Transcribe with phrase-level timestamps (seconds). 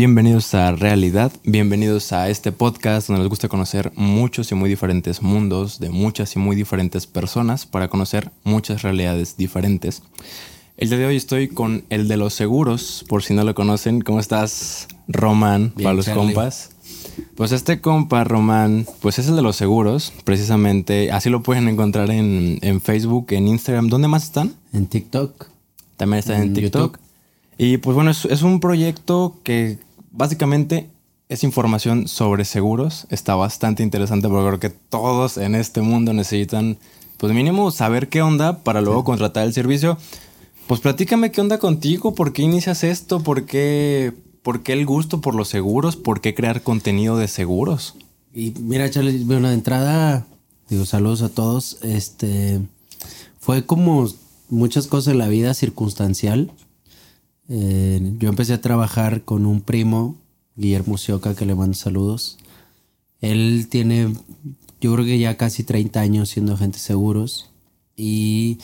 [0.00, 5.20] Bienvenidos a Realidad, bienvenidos a este podcast donde les gusta conocer muchos y muy diferentes
[5.20, 10.02] mundos de muchas y muy diferentes personas para conocer muchas realidades diferentes.
[10.78, 14.00] El día de hoy estoy con el de los seguros, por si no lo conocen.
[14.00, 16.70] ¿Cómo estás, Román, para los compas?
[17.34, 21.12] Pues este compa, Román, pues es el de los seguros, precisamente.
[21.12, 23.88] Así lo pueden encontrar en, en Facebook, en Instagram.
[23.88, 24.54] ¿Dónde más están?
[24.72, 25.48] En TikTok.
[25.98, 26.98] También está en, TikTok.
[27.62, 29.76] Y pues bueno, es, un proyecto que
[30.10, 30.90] básicamente
[31.28, 33.06] es información sobre seguros.
[33.10, 36.78] Está bastante interesante porque creo que todos en este mundo necesitan,
[37.18, 39.96] pues mínimo, saber qué onda para luego contratar el servicio.
[40.66, 45.20] Pues platícame qué onda contigo, por qué inicias esto, por qué, por qué el gusto
[45.20, 47.96] por los seguros, por qué crear contenido de seguros.
[48.34, 50.26] Y mira, Charlie, bueno, de entrada,
[50.68, 51.78] digo, saludos a todos.
[51.82, 52.60] Este
[53.38, 54.08] fue como
[54.48, 56.52] muchas cosas en la vida circunstancial.
[57.52, 60.16] Eh, yo empecé a trabajar con un primo,
[60.54, 62.38] Guillermo Sioca, que le mando saludos.
[63.20, 64.14] Él tiene,
[64.80, 67.50] yo creo que ya casi 30 años siendo agente seguros
[67.96, 68.58] y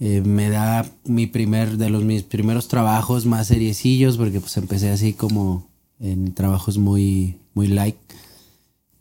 [0.00, 4.90] eh, me da mi primer, de los mis primeros trabajos más seriecillos, porque pues empecé
[4.90, 5.68] así como
[6.00, 7.96] en trabajos muy, muy light.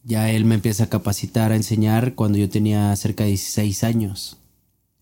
[0.04, 4.38] Ya él me empieza a capacitar, a enseñar cuando yo tenía cerca de 16 años.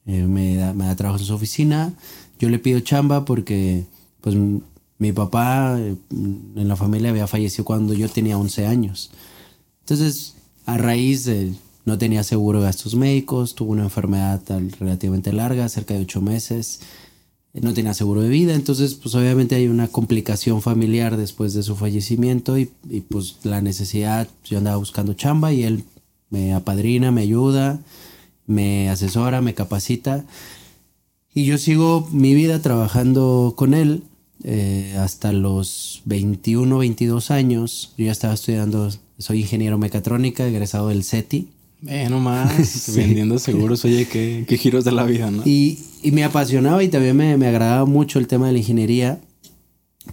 [0.05, 1.93] Eh, me, da, me da trabajo en su oficina.
[2.39, 3.85] Yo le pido chamba porque,
[4.23, 4.37] pues,
[4.97, 9.11] mi papá eh, en la familia había fallecido cuando yo tenía 11 años.
[9.81, 10.35] Entonces,
[10.65, 11.51] a raíz de
[11.83, 14.41] no tenía seguro de gastos médicos, tuvo una enfermedad
[14.79, 16.79] relativamente larga, cerca de 8 meses,
[17.53, 21.75] no tenía seguro de vida, entonces pues obviamente hay una complicación familiar después de su
[21.75, 25.83] fallecimiento y, y pues la necesidad, yo andaba buscando chamba y él
[26.29, 27.81] me apadrina, me ayuda,
[28.47, 30.23] me asesora, me capacita.
[31.33, 34.03] Y yo sigo mi vida trabajando con él
[34.43, 37.93] eh, hasta los 21, 22 años.
[37.97, 41.49] Yo ya estaba estudiando, soy ingeniero mecatrónica, egresado del CETI.
[41.87, 45.43] Eh, más vendiendo seguros, oye, qué, qué, giros de la vida, ¿no?
[45.45, 49.19] Y, y me apasionaba y también me, me, agradaba mucho el tema de la ingeniería,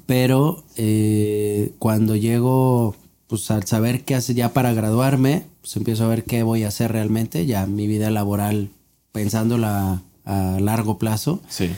[0.07, 2.97] pero eh, cuando llego,
[3.29, 6.69] pues al saber qué hace ya para graduarme, pues empiezo a ver qué voy a
[6.69, 8.71] hacer realmente, ya mi vida laboral
[9.13, 11.41] pensándola a largo plazo.
[11.49, 11.71] Sí.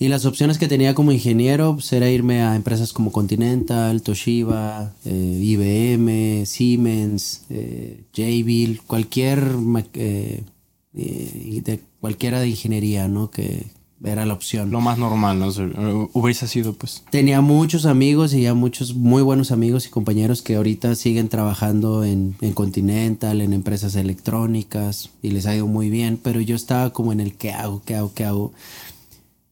[0.00, 4.92] Y las opciones que tenía como ingeniero pues, era irme a empresas como Continental, Toshiba,
[5.04, 9.42] eh, IBM, Siemens, eh, Jabil, cualquier
[9.94, 10.44] eh,
[10.94, 13.30] de cualquiera de ingeniería, ¿no?
[13.30, 13.66] Que,
[14.04, 14.70] era la opción.
[14.70, 15.48] Lo más normal, ¿no?
[16.12, 17.02] Hubiese sido, pues.
[17.10, 22.04] Tenía muchos amigos y ya muchos muy buenos amigos y compañeros que ahorita siguen trabajando
[22.04, 26.92] en, en, Continental, en empresas electrónicas y les ha ido muy bien, pero yo estaba
[26.92, 28.52] como en el qué hago, qué hago, qué hago.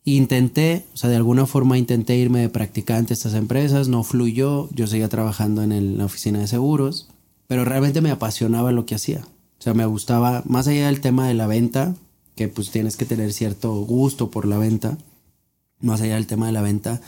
[0.09, 4.69] Intenté, o sea, de alguna forma intenté irme de practicante a estas empresas, no fluyó,
[4.73, 7.09] yo seguía trabajando en la oficina de seguros,
[7.49, 9.27] pero realmente me apasionaba lo que hacía.
[9.59, 11.97] O sea, me gustaba, más allá del tema de la venta,
[12.37, 14.97] que pues tienes que tener cierto gusto por la venta,
[15.81, 17.01] más allá del tema de la venta.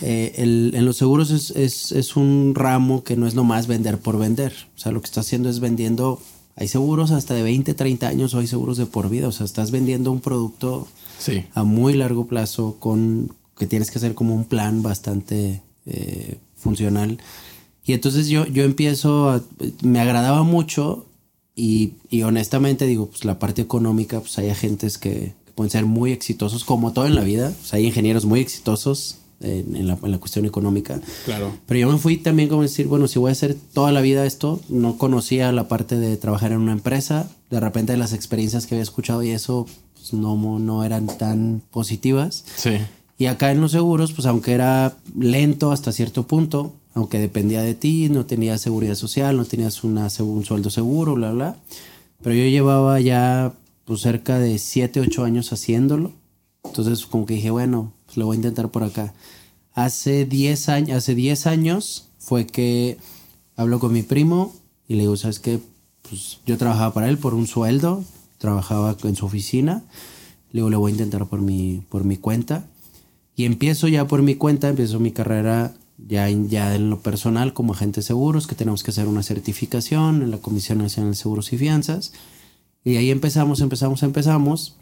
[0.00, 3.98] Eh, el, en los seguros es, es, es, un ramo que no es nomás vender
[3.98, 4.54] por vender.
[4.76, 6.20] O sea, lo que estás haciendo es vendiendo,
[6.54, 9.26] hay seguros hasta de 20, 30 años o hay seguros de por vida.
[9.26, 10.86] O sea, estás vendiendo un producto
[11.18, 11.44] sí.
[11.54, 17.18] a muy largo plazo con que tienes que hacer como un plan bastante eh, funcional.
[17.84, 19.42] Y entonces yo, yo empiezo, a,
[19.82, 21.06] me agradaba mucho
[21.54, 25.86] y, y, honestamente digo, pues la parte económica, pues hay agentes que, que, pueden ser
[25.86, 27.52] muy exitosos, como todo en la vida.
[27.58, 31.00] Pues hay ingenieros muy exitosos en, en, la, en, la, cuestión económica.
[31.24, 31.52] Claro.
[31.66, 34.26] Pero yo me fui también como decir, bueno, si voy a hacer toda la vida
[34.26, 37.30] esto, no conocía la parte de trabajar en una empresa.
[37.48, 39.66] De repente las experiencias que había escuchado y eso
[40.10, 42.44] pues, no, no eran tan positivas.
[42.56, 42.78] Sí.
[43.18, 47.74] Y acá en los seguros, pues aunque era lento hasta cierto punto, aunque dependía de
[47.74, 51.56] ti, no tenías seguridad social, no tenías una, un sueldo seguro, bla, bla.
[52.22, 53.52] Pero yo llevaba ya
[53.84, 56.12] pues cerca de 7, 8 años haciéndolo.
[56.64, 59.14] Entonces como que dije, bueno, pues lo voy a intentar por acá.
[59.74, 62.98] Hace 10 años, hace 10 años fue que
[63.56, 64.54] hablo con mi primo
[64.88, 65.60] y le digo, ¿sabes qué?
[66.08, 68.04] Pues yo trabajaba para él por un sueldo,
[68.38, 69.84] trabajaba en su oficina.
[70.52, 72.66] Le voy a intentar por mi, por mi cuenta.
[73.34, 77.52] Y empiezo ya por mi cuenta, empiezo mi carrera ya en, ya en lo personal
[77.52, 81.16] como agente de seguros, que tenemos que hacer una certificación en la Comisión Nacional de
[81.16, 82.12] Seguros y Fianzas.
[82.84, 84.76] Y ahí empezamos, empezamos, empezamos.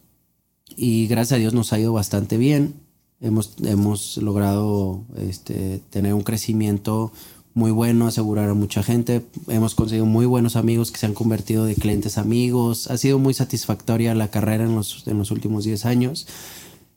[0.76, 2.74] Y gracias a Dios nos ha ido bastante bien.
[3.20, 7.12] Hemos, hemos logrado este, tener un crecimiento
[7.54, 9.24] muy bueno, asegurar a mucha gente.
[9.48, 12.90] Hemos conseguido muy buenos amigos que se han convertido de clientes amigos.
[12.90, 16.26] Ha sido muy satisfactoria la carrera en los, en los últimos 10 años.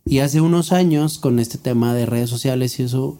[0.03, 3.17] Y hace unos años, con este tema de redes sociales y eso,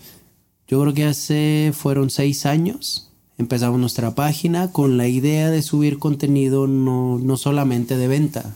[0.68, 6.00] yo creo que hace, fueron seis años, empezamos nuestra página con la idea de subir
[6.00, 8.56] contenido no, no solamente de venta,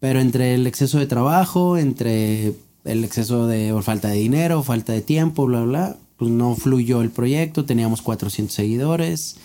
[0.00, 2.54] pero entre el exceso de trabajo, entre
[2.84, 7.00] el exceso de o falta de dinero, falta de tiempo, bla, bla, pues no fluyó
[7.00, 9.36] el proyecto, teníamos 400 seguidores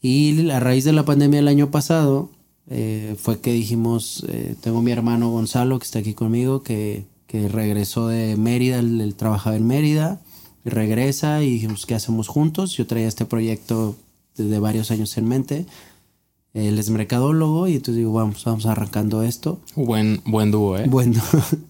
[0.00, 2.28] y a raíz de la pandemia del año pasado
[2.68, 7.46] eh, fue que dijimos, eh, tengo mi hermano Gonzalo que está aquí conmigo, que, que
[7.46, 10.20] regresó de Mérida, él, trabajaba en Mérida,
[10.64, 12.76] y regresa y dijimos, ¿qué hacemos juntos?
[12.76, 13.94] Yo traía este proyecto
[14.36, 15.66] desde varios años en mente.
[16.52, 19.60] Él es mercadólogo y entonces digo, vamos, vamos arrancando esto.
[19.76, 20.86] Buen, buen dúo, ¿eh?
[20.88, 21.22] Bueno.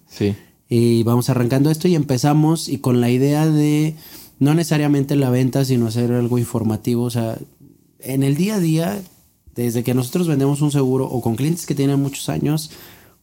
[0.07, 0.35] Sí.
[0.69, 3.95] y vamos arrancando esto y empezamos y con la idea de
[4.39, 7.03] no necesariamente la venta, sino hacer algo informativo.
[7.03, 7.37] O sea,
[7.99, 9.01] en el día a día,
[9.55, 12.71] desde que nosotros vendemos un seguro o con clientes que tienen muchos años,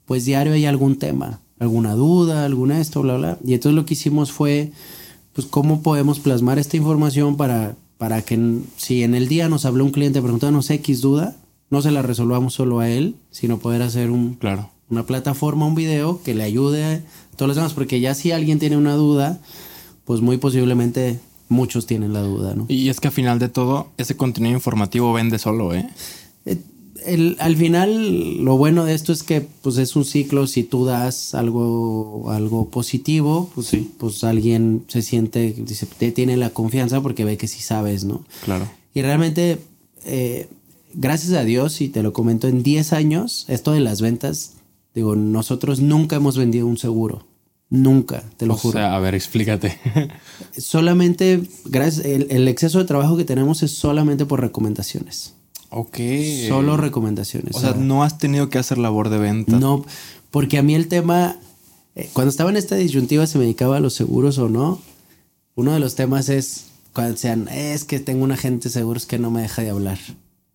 [0.06, 3.38] pues diario hay algún tema, alguna duda, alguna esto, bla, bla.
[3.44, 4.72] Y entonces lo que hicimos fue,
[5.32, 9.84] pues, cómo podemos plasmar esta información para, para que si en el día nos habló
[9.84, 11.36] un cliente preguntándonos X duda,
[11.70, 14.70] no se la resolvamos solo a él, sino poder hacer un, claro.
[14.88, 17.00] una plataforma, un video que le ayude a
[17.36, 19.40] todos los demás, porque ya si alguien tiene una duda,
[20.10, 22.66] pues muy posiblemente muchos tienen la duda, ¿no?
[22.66, 25.88] Y es que al final de todo, ese contenido informativo vende solo, ¿eh?
[26.46, 26.58] eh
[27.06, 30.48] el, al final, lo bueno de esto es que pues es un ciclo.
[30.48, 33.88] Si tú das algo, algo positivo, pues, sí.
[33.98, 38.24] pues alguien se siente, dice, tiene la confianza porque ve que sí sabes, ¿no?
[38.44, 38.68] Claro.
[38.92, 39.60] Y realmente,
[40.06, 40.48] eh,
[40.92, 44.54] gracias a Dios, y te lo comento, en 10 años, esto de las ventas,
[44.92, 47.29] digo, nosotros nunca hemos vendido un seguro.
[47.70, 48.78] Nunca, te lo o juro.
[48.78, 49.78] Sea, a ver, explícate.
[50.58, 55.34] solamente, gracias, el, el, exceso de trabajo que tenemos es solamente por recomendaciones.
[55.70, 55.98] Ok.
[56.48, 57.54] Solo recomendaciones.
[57.54, 59.58] O sea, no has tenido que hacer labor de venta.
[59.58, 59.84] No,
[60.32, 61.36] porque a mí el tema,
[61.94, 64.82] eh, cuando estaba en esta disyuntiva, se me dedicaba a los seguros o no,
[65.54, 69.18] uno de los temas es cuando sean, es que tengo un agente de seguros que
[69.20, 69.98] no me deja de hablar.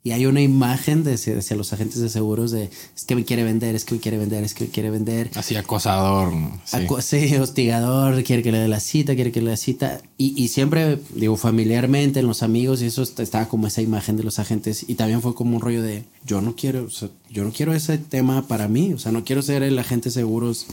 [0.05, 3.43] Y hay una imagen de hacia los agentes de seguros de es que me quiere
[3.43, 5.31] vender, es que me quiere vender, es que me quiere vender.
[5.33, 6.31] Así acosador.
[6.63, 9.57] Sí, Aco sí hostigador, quiere que le dé la cita, quiere que le dé la
[9.57, 10.03] cita.
[10.15, 14.21] Y, y, siempre, digo, familiarmente, en los amigos, y eso estaba como esa imagen de
[14.21, 14.85] los agentes.
[14.87, 17.73] Y también fue como un rollo de yo no quiero, o sea, yo no quiero
[17.73, 18.93] ese tema para mí.
[18.93, 20.67] O sea, no quiero ser el agente de seguros.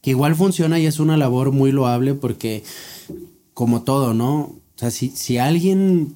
[0.00, 2.64] Que igual funciona y es una labor muy loable porque,
[3.52, 4.38] como todo, ¿no?
[4.38, 6.14] O sea, si, si alguien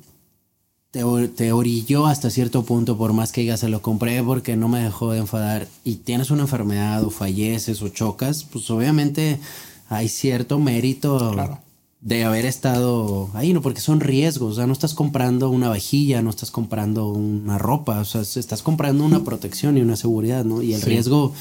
[0.95, 4.69] te, te, orilló hasta cierto punto, por más que digas se lo compré porque no
[4.69, 9.41] me dejó de enfadar y tienes una enfermedad o falleces o chocas, pues obviamente
[9.89, 11.59] hay cierto mérito claro.
[12.01, 13.61] de haber estado ahí, ¿no?
[13.61, 17.99] Porque son riesgos, o sea, no estás comprando una vajilla, no estás comprando una ropa,
[17.99, 20.63] o sea, estás comprando una protección y una seguridad, ¿no?
[20.63, 20.91] Y el sí.
[20.91, 21.35] riesgo,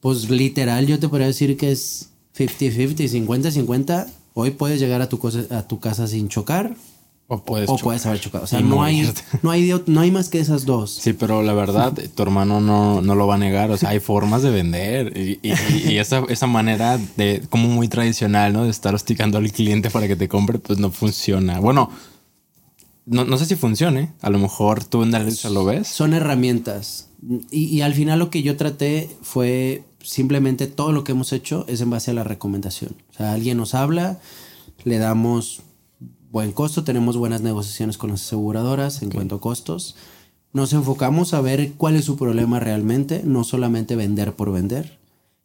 [0.00, 4.08] pues literal, yo te podría decir que es 50-50, 50-50.
[4.34, 6.74] Hoy puedes llegar a tu, cosa, a tu casa sin chocar,
[7.28, 8.44] o puedes, o puedes haber chocado.
[8.44, 9.10] O sea, no hay,
[9.42, 10.92] no, hay, no hay más que esas dos.
[10.92, 13.70] Sí, pero la verdad, tu hermano no, no lo va a negar.
[13.72, 15.16] O sea, hay formas de vender.
[15.16, 15.52] Y, y,
[15.90, 18.64] y, esa, esa manera de, como muy tradicional, ¿no?
[18.64, 21.58] De estar hostigando al cliente para que te compre, pues no funciona.
[21.58, 21.90] Bueno,
[23.06, 24.12] no, no sé si funcione.
[24.22, 25.18] A lo mejor tú en la
[25.50, 25.88] lo ves.
[25.88, 27.08] Son herramientas.
[27.50, 31.64] Y, y al final lo que yo traté fue simplemente todo lo que hemos hecho
[31.66, 32.94] es en base a la recomendación.
[33.10, 34.20] O sea, alguien nos habla,
[34.84, 35.62] le damos
[36.36, 39.16] buen costo, tenemos buenas negociaciones con las aseguradoras en okay.
[39.16, 39.96] cuanto a costos.
[40.52, 44.98] Nos enfocamos a ver cuál es su problema realmente, no solamente vender por vender.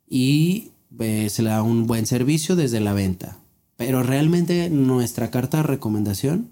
[0.10, 3.38] Y eh, se le da un buen servicio desde la venta.
[3.78, 6.50] Pero realmente nuestra carta de recomendación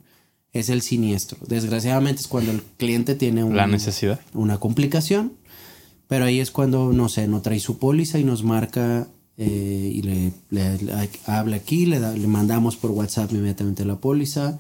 [0.54, 1.38] es el siniestro.
[1.46, 4.22] Desgraciadamente es cuando el cliente tiene un, la necesidad.
[4.34, 5.34] una complicación.
[6.08, 9.06] Pero ahí es cuando, no sé, no trae su póliza y nos marca
[9.42, 13.96] eh, y le, le, le, habla aquí, le, da, le mandamos por WhatsApp inmediatamente la
[13.96, 14.60] póliza.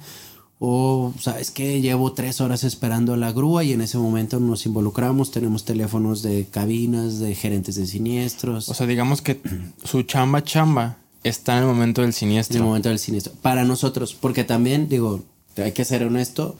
[0.57, 1.81] O, ¿sabes qué?
[1.81, 5.31] Llevo tres horas esperando a la grúa y en ese momento nos involucramos.
[5.31, 8.69] Tenemos teléfonos de cabinas, de gerentes de siniestros.
[8.69, 9.41] O sea, digamos que
[9.83, 12.55] su chamba, chamba, está en el momento del siniestro.
[12.55, 13.33] En el momento del siniestro.
[13.41, 15.24] Para nosotros, porque también, digo,
[15.57, 16.57] hay que ser honesto.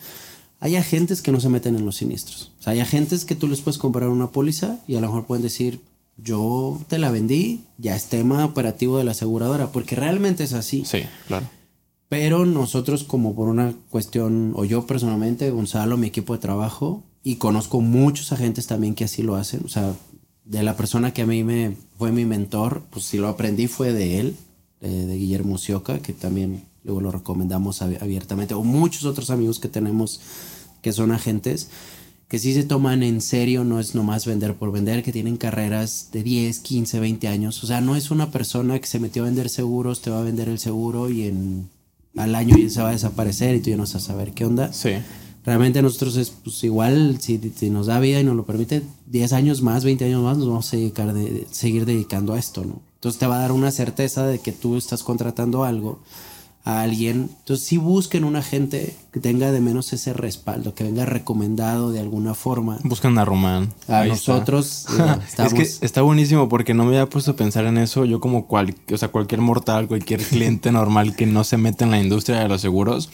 [0.60, 2.52] Hay agentes que no se meten en los siniestros.
[2.60, 5.26] O sea, hay agentes que tú les puedes comprar una póliza y a lo mejor
[5.26, 5.80] pueden decir,
[6.24, 10.84] yo te la vendí, ya es tema operativo de la aseguradora, porque realmente es así.
[10.86, 11.48] Sí, claro.
[12.10, 17.36] Pero nosotros como por una cuestión, o yo personalmente, Gonzalo, mi equipo de trabajo, y
[17.36, 19.94] conozco muchos agentes también que así lo hacen, o sea,
[20.46, 23.94] de la persona que a mí me fue mi mentor, pues si lo aprendí fue
[23.94, 24.36] de él,
[24.82, 29.68] de, de Guillermo Sioca, que también luego lo recomendamos abiertamente, o muchos otros amigos que
[29.68, 30.22] tenemos
[30.82, 31.70] que son agentes,
[32.30, 36.10] que sí se toman en serio, no es nomás vender por vender, que tienen carreras
[36.12, 37.64] de 10, 15, 20 años.
[37.64, 40.24] O sea, no es una persona que se metió a vender seguros, te va a
[40.24, 41.70] vender el seguro y en
[42.16, 44.46] al año ya se va a desaparecer y tú ya no vas a saber qué
[44.46, 44.72] onda.
[44.72, 44.92] Sí.
[45.44, 49.34] Realmente nosotros es pues igual, si, si nos da vida y nos lo permite, 10
[49.34, 52.80] años más, 20 años más, nos vamos a dedicar de, seguir dedicando a esto, ¿no?
[52.96, 56.00] Entonces te va a dar una certeza de que tú estás contratando algo
[56.64, 57.30] a alguien.
[57.40, 62.00] Entonces sí busquen un agente que tenga de menos ese respaldo, que venga recomendado de
[62.00, 62.80] alguna forma.
[62.84, 63.74] Buscan a Román.
[63.88, 65.14] A Ahí nosotros está.
[65.16, 65.54] eh, estamos...
[65.54, 68.06] Es que está buenísimo porque no me había puesto a pensar en eso.
[68.06, 71.92] Yo como cual, o sea, cualquier mortal, cualquier cliente normal que no se mete en
[71.92, 73.10] la industria de los seguros.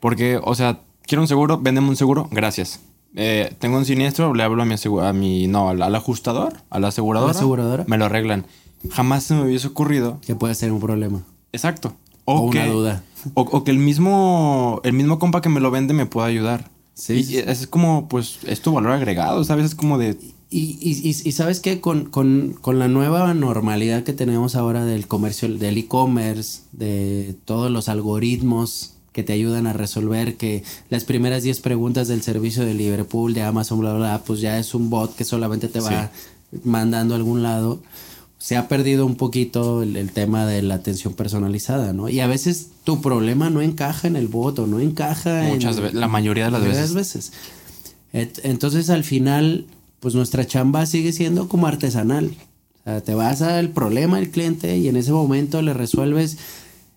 [0.00, 2.80] Porque, o sea, quiero un seguro, vendeme un seguro, gracias.
[3.16, 6.78] Eh, tengo un siniestro, le hablo a mi, a mi no, al, al ajustador, a
[6.78, 7.30] la aseguradora.
[7.30, 7.84] ¿A la aseguradora?
[7.88, 8.46] Me lo arreglan.
[8.90, 10.20] Jamás se me hubiese ocurrido.
[10.24, 11.22] que puede ser un problema.
[11.52, 11.94] Exacto.
[12.30, 13.04] O una que, duda.
[13.34, 16.70] O, o que el mismo, el mismo compa que me lo vende me pueda ayudar.
[16.94, 19.66] Sí, Y es como, pues, es tu valor agregado, ¿sabes?
[19.66, 20.18] Es como de,
[20.50, 24.84] Y, y, y, y sabes que con, con, con la nueva normalidad que tenemos ahora
[24.84, 31.04] del comercio, del e-commerce, de todos los algoritmos que te ayudan a resolver que las
[31.04, 34.74] primeras 10 preguntas del servicio de Liverpool, de Amazon, bla, bla, bla, pues ya es
[34.74, 36.10] un bot que solamente te va
[36.64, 37.80] mandando a algún lado.
[38.38, 42.08] Se ha perdido un poquito el, el tema de la atención personalizada, ¿no?
[42.08, 45.82] Y a veces tu problema no encaja en el bot o no encaja Muchas en...
[45.82, 46.94] veces, la mayoría de las veces.
[46.94, 47.32] veces.
[48.12, 49.66] Entonces al final,
[50.00, 52.30] pues nuestra chamba sigue siendo como artesanal.
[52.80, 56.38] O sea, te vas al problema del cliente y en ese momento le resuelves.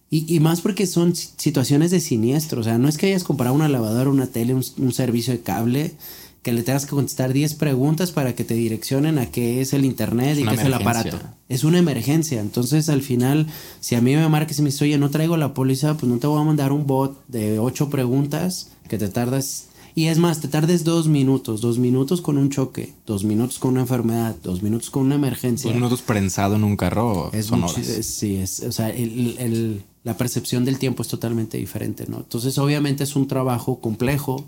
[0.10, 2.62] Y, y más porque son si- situaciones de siniestro.
[2.62, 5.42] O sea, no es que hayas comprado una lavadora, una tele, un, un servicio de
[5.42, 5.94] cable,
[6.42, 9.86] que le tengas que contestar 10 preguntas para que te direccionen a qué es el
[9.86, 11.20] internet y qué es el aparato.
[11.50, 12.42] Es una emergencia.
[12.42, 13.46] Entonces, al final,
[13.80, 16.18] si a mí me marcas y me dice, oye, no traigo la póliza, pues no
[16.18, 19.66] te voy a mandar un bot de ocho preguntas que te tardas.
[19.94, 23.72] Y es más, te tardes dos minutos, dos minutos con un choque, dos minutos con
[23.72, 25.68] una enfermedad, dos minutos con una emergencia.
[25.70, 27.78] Dos minutos prensado en un carro Es son horas.
[27.88, 32.18] es- sí, es, o sea, el- el- la percepción del tiempo es totalmente diferente, ¿no?
[32.18, 34.46] Entonces, obviamente es un trabajo complejo,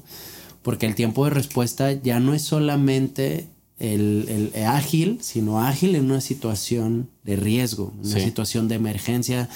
[0.63, 3.47] porque el tiempo de respuesta ya no es solamente
[3.79, 9.49] el, el ágil, sino ágil en una situación de riesgo, en una situación de emergencia,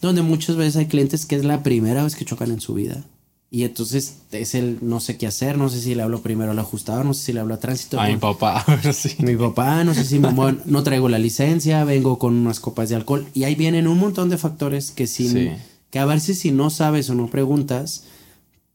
[0.00, 3.04] donde muchas veces hay clientes que es la primera vez que chocan en su vida.
[3.50, 6.58] Y entonces es el no sé qué hacer, no sé si le hablo primero al
[6.58, 7.98] ajustador, no sé si le hablo a tránsito.
[7.98, 9.14] A mi papá, sí.
[9.20, 12.90] mi papá, no sé si me muevo, no traigo la licencia, vengo con unas copas
[12.90, 13.26] de alcohol.
[13.32, 15.50] Y ahí vienen un montón de factores que sin, Sí.
[15.90, 18.04] que a veces si no sabes o no preguntas,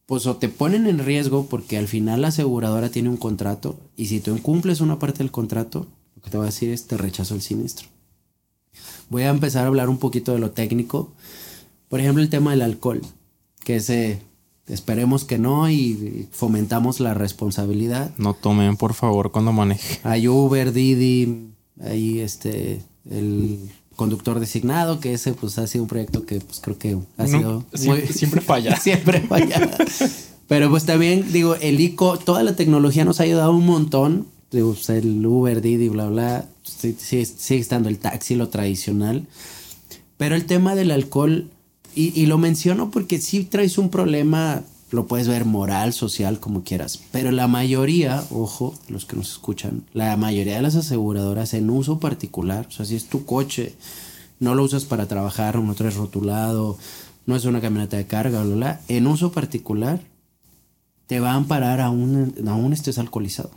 [0.06, 4.08] pues o te ponen en riesgo porque al final la aseguradora tiene un contrato y
[4.08, 6.98] si tú incumples una parte del contrato, lo que te va a decir es te
[6.98, 7.88] rechazo el siniestro.
[9.10, 11.14] Voy a empezar a hablar un poquito de lo técnico.
[11.88, 13.02] Por ejemplo, el tema del alcohol,
[13.64, 14.22] que ese
[14.68, 18.12] esperemos que no y fomentamos la responsabilidad.
[18.18, 20.00] No tomen, por favor, cuando maneje.
[20.04, 21.50] Hay Uber, Didi,
[21.82, 26.78] hay este, el conductor designado, que ese pues ha sido un proyecto que pues creo
[26.78, 28.76] que ha No, sido siempre- siempre falla.
[28.82, 29.70] siempre falla.
[30.48, 34.28] Pero pues también digo, el ICO, toda la tecnología nos ha ayudado un montón.
[34.52, 36.46] Digo, pues, el Uber, Didi, bla, bla.
[36.64, 39.26] sí- Sigue, estando el taxi, lo tradicional.
[40.18, 41.50] Pero el tema del alcohol,
[41.96, 46.64] y, y lo menciono porque si traes un problema, lo puedes ver moral, social, como
[46.64, 47.00] quieras.
[47.12, 52.00] Pero la mayoría, ojo, los que nos escuchan, la mayoría de las aseguradoras en uso
[52.00, 53.76] particular, o sea, si es tu coche,
[54.40, 56.78] no lo usas para trabajar, no traes rotulado,
[57.26, 60.00] no es una camioneta de carga, bla, bla, en uso particular,
[61.08, 63.52] te va a amparar aún, aún estés alcoholizado.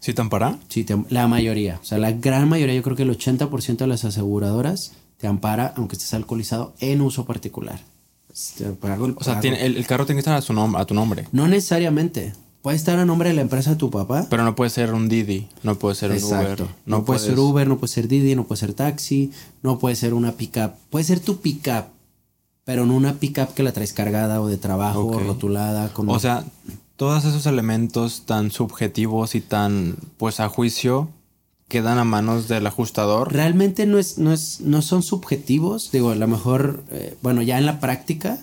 [0.00, 0.58] ¿Sí te ampara?
[0.68, 3.86] Sí, te- la mayoría, o sea, la gran mayoría, yo creo que el 80% de
[3.86, 7.80] las aseguradoras te ampara aunque estés alcoholizado en uso particular.
[8.34, 10.76] Este, pago el O sea, tiene, el, el carro tiene que estar a, su nom-
[10.78, 11.28] a tu nombre.
[11.32, 12.32] No necesariamente.
[12.62, 14.26] Puede estar a nombre de la empresa de tu papá.
[14.30, 16.22] Pero no puede ser un Didi, no puede ser un.
[16.24, 16.66] Uber.
[16.86, 19.30] No, puede ser Uber, no puede ser Didi, no puede ser taxi,
[19.62, 20.72] no puede ser una pickup.
[20.90, 21.84] Puede ser tu pickup,
[22.64, 25.22] pero no una pickup que la traes cargada o de trabajo, Ok.
[25.26, 25.92] rotulada.
[25.92, 26.42] Con O sea,
[26.96, 31.10] todos esos elementos tan subjetivos y tan, pues a juicio,
[31.68, 33.32] quedan a manos del ajustador.
[33.32, 35.90] Realmente no, es, no, es, no son subjetivos.
[35.92, 38.38] Digo, a lo mejor, eh, bueno, ya en la práctica,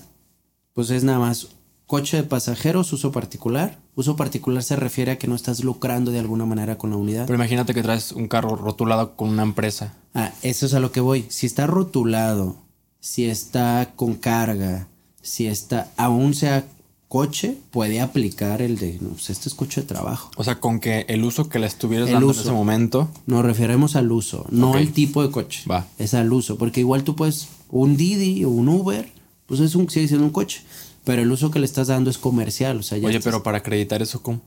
[0.74, 1.50] pues es nada más
[1.86, 3.78] coche de pasajeros, uso particular.
[3.96, 7.26] Uso particular se refiere a que no estás lucrando de alguna manera con la unidad.
[7.26, 9.94] Pero imagínate que traes un carro rotulado con una empresa.
[10.14, 11.26] Ah, eso es a lo que voy.
[11.28, 12.56] Si está rotulado,
[13.02, 14.88] si está con carga,
[15.22, 16.66] si está, aún sea
[17.12, 20.32] coche, puede aplicar el de, no, pues este es coche de trabajo.
[20.38, 22.40] O sea, con que el uso que le estuvieras El dando uso.
[22.40, 23.10] en ese momento.
[23.26, 25.64] Nos referimos al uso, no al tipo de coche.
[25.70, 25.88] Va.
[26.00, 29.12] Es al uso, porque igual tú puedes, un Didi o un Uber,
[29.46, 30.62] pues es un, sigue siendo un coche,
[31.04, 33.44] pero el uso que le estás dando es comercial, o sea, ya Oye, estás- pero
[33.44, 34.40] para acreditar eso, ¿cómo?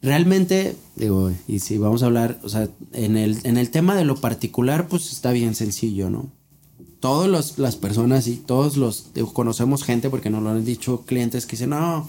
[0.00, 4.04] Realmente, digo, y si vamos a hablar, o sea, en el, en el tema de
[4.04, 6.30] lo particular, pues está bien sencillo, ¿no?
[7.00, 11.52] Todas las personas y todos los, conocemos gente, porque nos lo han dicho clientes que
[11.52, 12.08] dicen, no,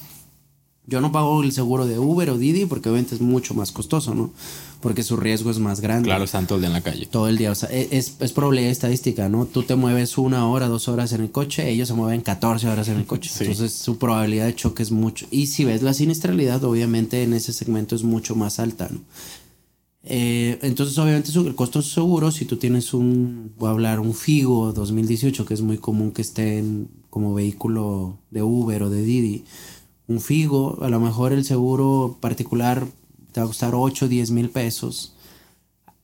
[0.90, 4.16] yo no pago el seguro de Uber o Didi porque obviamente es mucho más costoso,
[4.16, 4.32] ¿no?
[4.82, 6.08] Porque su riesgo es más grande.
[6.08, 7.06] Claro, están todo el día en la calle.
[7.06, 9.46] Todo el día, o sea, e, es, es probabilidad estadística, ¿no?
[9.46, 12.88] Tú te mueves una hora, dos horas en el coche, ellos se mueven 14 horas
[12.88, 13.30] en el coche.
[13.40, 15.28] Entonces su probabilidad de choque es mucho.
[15.30, 19.00] Y si ves la siniestralidad, obviamente en ese segmento es mucho más alta, ¿no?
[20.04, 24.72] Eh, entonces, obviamente, el costo seguro, si tú tienes un, voy a hablar, un Figo
[24.72, 29.44] 2018, que es muy común que esté en, como vehículo de Uber o de Didi,
[30.08, 32.86] un Figo, a lo mejor el seguro particular
[33.32, 35.14] te va a costar 8 o 10 mil pesos.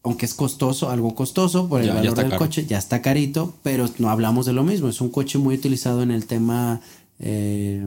[0.03, 4.11] Aunque es costoso, algo costoso por el valor del coche, ya está carito, pero no
[4.11, 4.87] hablamos de lo mismo.
[4.87, 6.79] Es un coche muy utilizado en el tema
[7.17, 7.83] eh,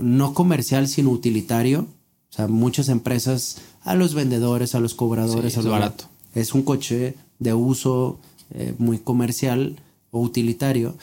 [0.00, 1.86] no comercial, sino utilitario.
[2.30, 6.04] O sea, muchas empresas, a los vendedores, a los cobradores, es barato.
[6.34, 8.18] Es un coche de uso
[8.50, 9.76] eh, muy comercial
[10.10, 10.94] o utilitario.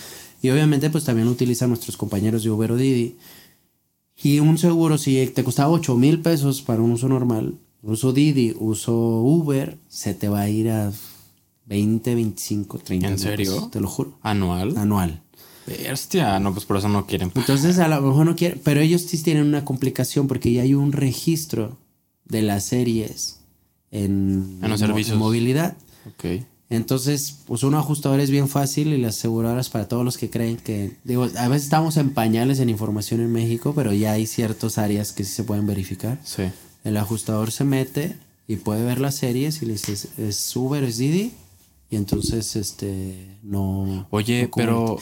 [0.41, 3.15] Y obviamente, pues también lo utilizan nuestros compañeros de Uber o Didi.
[4.21, 8.55] Y un seguro, si te costaba 8 mil pesos para un uso normal, uso Didi,
[8.59, 10.91] uso Uber, se te va a ir a
[11.65, 13.69] 20, 25, 30 ¿En serio?
[13.71, 14.17] te lo juro.
[14.21, 14.77] ¿Anual?
[14.77, 15.21] Anual.
[15.65, 17.31] Bestia, no, pues por eso no quieren.
[17.35, 20.73] Entonces, a lo mejor no quieren, pero ellos sí tienen una complicación porque ya hay
[20.73, 21.77] un registro
[22.25, 23.39] de las series
[23.91, 25.17] en, en los servicios.
[25.17, 25.75] movilidad.
[26.07, 26.43] Ok.
[26.69, 30.57] Entonces, pues un ajustador es bien fácil y las aseguradoras para todos los que creen
[30.57, 34.79] que, digo, a veces estamos en pañales en información en México, pero ya hay ciertas
[34.79, 36.19] áreas que sí se pueden verificar.
[36.23, 36.43] Sí.
[36.83, 38.17] El ajustador se mete
[38.47, 41.33] y puede ver las series y le dices, ¿es Uber, es Didi?
[41.91, 44.07] Y entonces, este, no...
[44.09, 44.97] Oye, pero...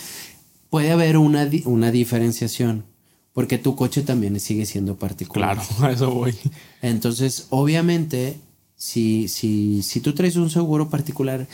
[0.74, 2.84] Puede haber una, una diferenciación,
[3.32, 5.56] porque tu coche también sigue siendo particular.
[5.56, 6.34] Claro, a eso voy.
[6.82, 8.40] Entonces, obviamente,
[8.76, 11.48] si, si, si tú traes un seguro particular,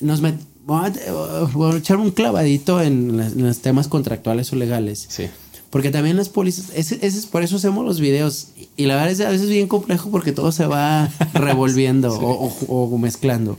[0.00, 5.04] nos met, voy, a, echar un clavadito en, los temas contractuales o legales.
[5.06, 5.26] Sí.
[5.68, 8.52] Porque también las pólizas, ese, es por eso hacemos los videos.
[8.78, 12.96] Y la verdad es a veces bien complejo porque todo se va revolviendo o, o,
[12.96, 13.58] mezclando.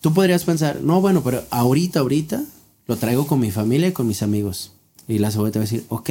[0.00, 2.42] Tú podrías pensar, no, bueno, pero ahorita, ahorita
[2.88, 4.72] lo traigo con mi familia y con mis amigos.
[5.06, 6.10] Y la seguridad te va a decir, ok,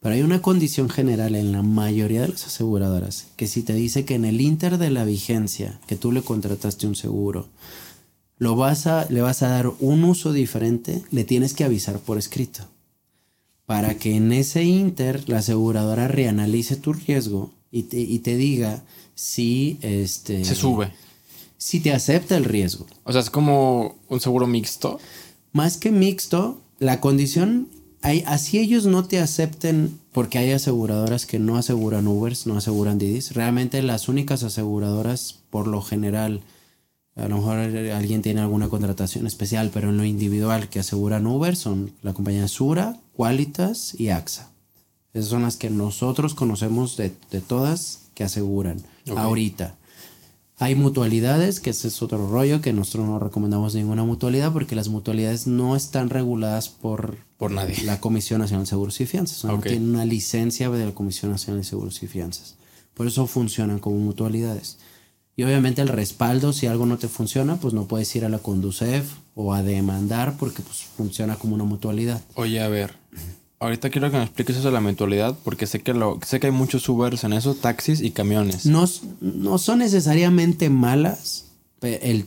[0.00, 4.04] pero hay una condición general en la mayoría de las aseguradoras que si te dice
[4.04, 7.48] que en el inter de la vigencia que tú le contrataste un seguro,
[8.38, 12.18] lo vas a, le vas a dar un uso diferente, le tienes que avisar por
[12.18, 12.64] escrito.
[13.66, 18.82] Para que en ese inter la aseguradora reanalice tu riesgo y te, y te diga
[19.14, 20.92] si este, se sube.
[21.56, 22.86] Si te acepta el riesgo.
[23.04, 24.98] O sea, es como un seguro mixto.
[25.52, 27.68] Más que mixto, la condición
[28.02, 33.32] así ellos no te acepten porque hay aseguradoras que no aseguran Ubers, no aseguran Didis.
[33.32, 36.40] Realmente las únicas aseguradoras, por lo general,
[37.14, 41.54] a lo mejor alguien tiene alguna contratación especial, pero en lo individual que aseguran Uber
[41.56, 44.48] son la compañía Sura, Qualitas y AXA.
[45.12, 47.10] Esas son las que nosotros conocemos de,
[47.46, 48.78] todas que aseguran
[49.14, 49.76] ahorita.
[50.62, 54.88] Hay mutualidades, que ese es otro rollo, que nosotros no recomendamos ninguna mutualidad porque las
[54.88, 57.82] mutualidades no están reguladas por, por nadie.
[57.84, 59.42] la Comisión Nacional de Seguros y Fianzas.
[59.44, 62.56] no tienen una licencia de la Comisión Nacional de Seguros y Fianzas.
[62.92, 64.76] Por eso funcionan como mutualidades.
[65.34, 68.40] Y obviamente el respaldo, si algo no te funciona, pues no puedes ir a la
[68.40, 72.20] Conducef o a demandar porque pues funciona como una mutualidad.
[72.34, 72.92] Oye, a ver,
[73.62, 76.46] Ahorita quiero que me expliques eso de la mentalidad, porque sé que lo, sé que
[76.46, 78.64] hay muchos Ubers en eso, taxis y camiones.
[78.64, 78.86] No,
[79.20, 81.44] no son necesariamente malas.
[81.82, 82.24] El,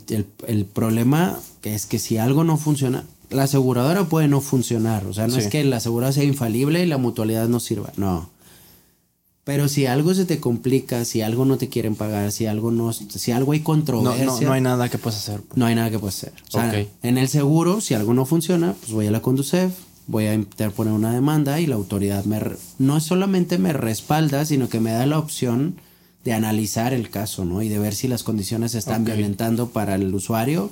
[0.48, 5.08] el, problema es que si algo no funciona, la aseguradora puede no funcionar.
[5.08, 7.92] O sea, no es que la aseguradora sea infalible y la mutualidad no sirva.
[7.98, 8.30] No.
[9.44, 12.94] Pero si algo se te complica, si algo no te quieren pagar, si algo no,
[12.94, 14.26] si algo hay controversia.
[14.26, 15.42] No, no, hay nada que puedas hacer.
[15.56, 16.34] No hay nada que puedas hacer.
[16.48, 19.74] O sea, en el seguro, si algo no funciona, pues voy a la Conducef,
[20.08, 22.42] voy a interponer una demanda y la autoridad me
[22.80, 25.76] no solamente me respalda, sino que me da la opción
[26.24, 27.62] de analizar el caso, ¿no?
[27.62, 30.72] Y de ver si las condiciones se están violentando para el usuario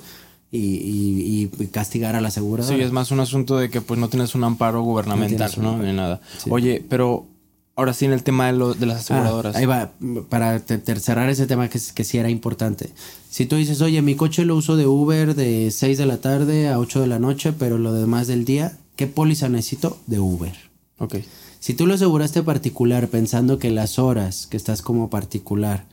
[0.51, 2.75] y, castigar a la aseguradora.
[2.75, 5.77] Sí, es más un asunto de que pues no tienes un amparo gubernamental, ¿no?
[5.77, 6.21] Ni nada.
[6.49, 7.27] Oye, pero
[7.75, 9.55] ahora sí en el tema de, lo, de las ah, aseguradoras.
[9.55, 9.91] ahí va,
[10.29, 12.89] para cerrar ese tema que, que sí era importante.
[13.29, 16.69] Si tú dices, oye, mi coche lo uso de Uber de 6 de la tarde
[16.69, 19.97] a 8 de la noche, pero lo demás del día, ¿Qué póliza necesito?
[20.05, 20.53] De Uber.
[20.99, 21.15] Ok.
[21.59, 25.87] Si tú lo aseguraste particular pensando que las horas que estás como particular,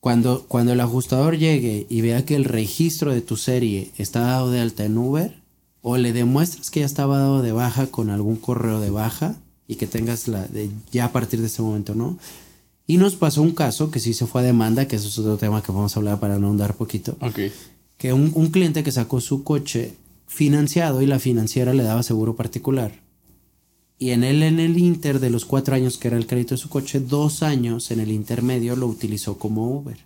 [0.00, 4.50] cuando, cuando el ajustador llegue y vea que el registro de tu serie está dado
[4.50, 5.40] de alta en Uber,
[5.82, 9.36] o le demuestras que ya estaba dado de baja con algún correo de baja
[9.68, 12.18] y que tengas la de ya a partir de ese momento, ¿no?
[12.88, 15.36] Y nos pasó un caso que sí se fue a demanda, que eso es otro
[15.36, 17.16] tema que vamos a hablar para no ahondar poquito.
[17.20, 17.38] Ok.
[17.98, 19.94] Que un, un cliente que sacó su coche
[20.30, 22.92] financiado y la financiera le daba seguro particular.
[23.98, 26.60] Y en él, en el inter de los cuatro años que era el crédito de
[26.60, 29.98] su coche, dos años en el intermedio lo utilizó como Uber.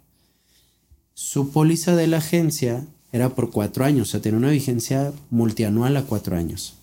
[1.13, 5.95] Su póliza de la agencia era por cuatro años, o sea, tenía una vigencia multianual
[5.99, 6.75] a cuatro años.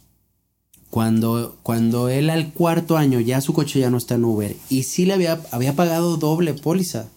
[0.91, 4.83] Cuando, cuando él al cuarto año ya su coche ya no está en Uber y
[4.83, 7.07] sí le había, había pagado doble póliza,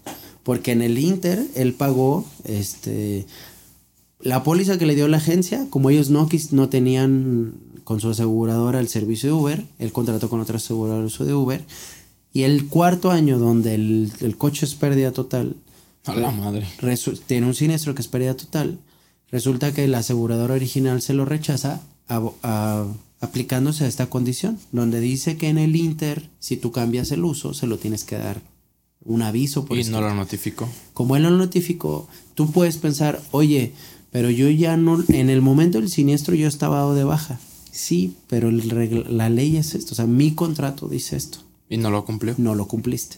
[0.43, 3.27] porque en el Inter él pagó este,
[4.25, 8.81] la póliza que le dio la agencia, como ellos no, no tenían con su aseguradora
[8.81, 11.65] el servicio de Uber, él contrató con otra aseguradora de Uber,
[12.33, 15.55] y el cuarto año donde el, el coche es pérdida total,
[16.07, 16.67] A la madre.
[17.27, 18.79] tiene un siniestro que es pérdida total,
[19.31, 22.87] resulta que la aseguradora original se lo rechaza a- a-
[23.21, 27.55] aplicándose a esta condición, donde dice que en el Inter, si tú cambias el uso,
[27.55, 28.41] se lo tienes que dar
[29.05, 30.69] un aviso por Y escrito no lo notificó.
[30.95, 33.73] como él lo notificó, tú puedes pensar, oye,
[34.15, 37.41] pero yo ya no, en el momento del siniestro yo estaba dado de baja.
[37.73, 41.79] Sí, pero el regla- la ley es esto, o sea, mi contrato dice esto, Y
[41.79, 42.37] no lo cumplió.
[42.39, 43.17] no lo cumpliste.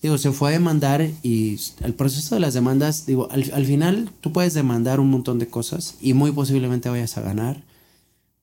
[0.00, 4.12] Digo, se fue a demandar y el proceso de las demandas, digo, al, al final
[4.20, 7.64] tú puedes demandar un montón de cosas y muy posiblemente vayas a ganar,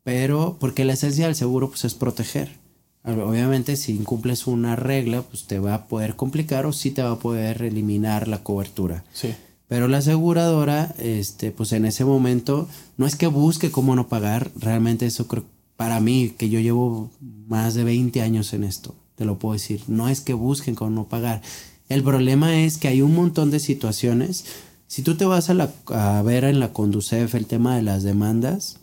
[0.03, 2.57] pero porque la esencia del seguro pues es proteger.
[3.05, 7.11] Obviamente si incumples una regla pues te va a poder complicar o sí te va
[7.11, 9.05] a poder eliminar la cobertura.
[9.13, 9.29] Sí.
[9.67, 14.51] Pero la aseguradora, este, pues en ese momento, no es que busque cómo no pagar,
[14.55, 15.43] realmente eso creo,
[15.75, 17.09] para mí, que yo llevo
[17.47, 20.91] más de 20 años en esto, te lo puedo decir, no es que busquen cómo
[20.91, 21.41] no pagar.
[21.89, 24.45] El problema es que hay un montón de situaciones.
[24.87, 28.03] Si tú te vas a, la, a ver en la Conducef el tema de las
[28.03, 28.77] demandas,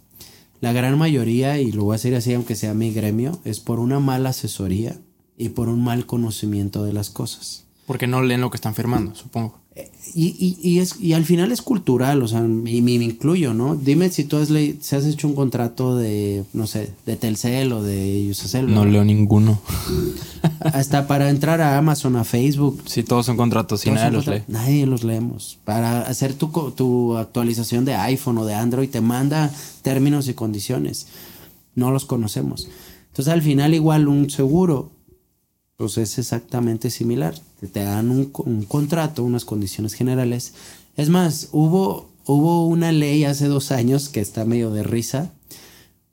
[0.60, 3.80] la gran mayoría, y lo voy a decir así aunque sea mi gremio, es por
[3.80, 4.96] una mala asesoría
[5.36, 7.64] y por un mal conocimiento de las cosas.
[7.86, 9.61] Porque no leen lo que están firmando, supongo.
[10.14, 12.42] Y, y, y, es, y al final es cultural, o sea, y
[12.82, 13.74] me, me incluyo, ¿no?
[13.74, 17.82] Dime si tú has, si has hecho un contrato de, no sé, de Telcel o
[17.82, 18.70] de Usacell.
[18.74, 19.58] No leo ninguno.
[20.60, 22.82] Hasta para entrar a Amazon, a Facebook.
[22.84, 24.42] Sí, todos son contratos y nadie los lee.
[24.48, 25.58] Nadie los leemos.
[25.64, 30.34] Para hacer tu, co- tu actualización de iPhone o de Android te manda términos y
[30.34, 31.06] condiciones.
[31.74, 32.68] No los conocemos.
[33.08, 34.90] Entonces al final igual un seguro
[35.82, 37.34] pues es exactamente similar.
[37.72, 40.52] Te, dan un, co- un contrato, unas condiciones generales.
[40.96, 45.32] Es más, hubo, hubo una ley hace dos años que está medio de risa,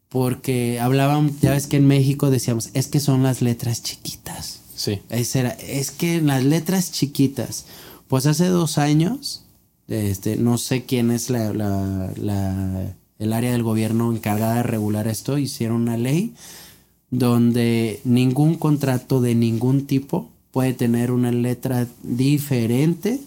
[0.09, 4.61] porque hablaban, ya ves que en México decíamos, es que son las letras chiquitas.
[4.75, 5.01] Sí.
[5.09, 7.65] Ese era, es que las letras chiquitas.
[8.07, 9.43] Pues hace dos años,
[9.87, 15.07] este, no sé quién es la, la- la- el área del gobierno encargada de regular
[15.07, 16.33] esto, hicieron una ley
[17.11, 23.19] donde ningún contrato de ningún tipo puede tener una letra diferente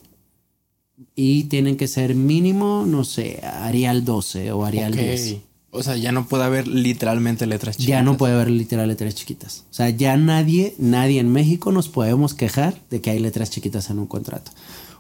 [1.16, 4.99] y tienen que ser mínimo, no sé, Arial 12 o Arial Ok.
[5.01, 5.37] 10.
[5.75, 7.88] O sea, ya no puede haber literalmente letras chiquitas.
[7.88, 9.64] Ya no puede haber literal letras chiquitas.
[9.71, 13.88] O sea, ya nadie, nadie en México nos podemos quejar de que hay letras chiquitas
[13.88, 14.51] en un contrato.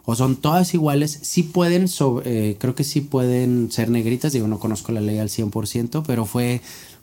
[0.06, 1.18] O son todas iguales.
[1.22, 4.32] Sí pueden, sobre- eh, creo que sí pueden ser negritas.
[4.32, 6.62] Digo, no conozco la ley al 100%, pero fue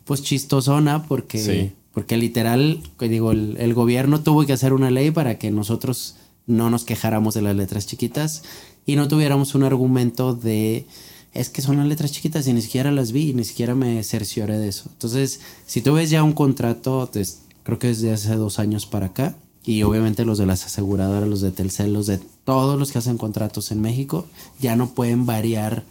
[0.10, 1.72] pues chistosona porque, Sí.
[1.94, 6.16] porque literal, digo, el, el gobierno tuvo que hacer una ley para que nosotros
[6.48, 8.42] no nos quejáramos de las letras chiquitas
[8.88, 10.88] y no tuviéramos un argumento de
[11.36, 14.58] es que son las letras chiquitas y ni siquiera las vi, ni siquiera me cercioré
[14.58, 14.90] de eso.
[14.94, 18.88] Entonces, si tú ves ya un contrato, pues, creo que es de hace dos años
[18.88, 22.92] para acá, y obviamente los de las aseguradoras, los de Telcel, los de todos los
[22.92, 24.26] que hacen contratos en México,
[24.60, 25.84] ya no pueden variar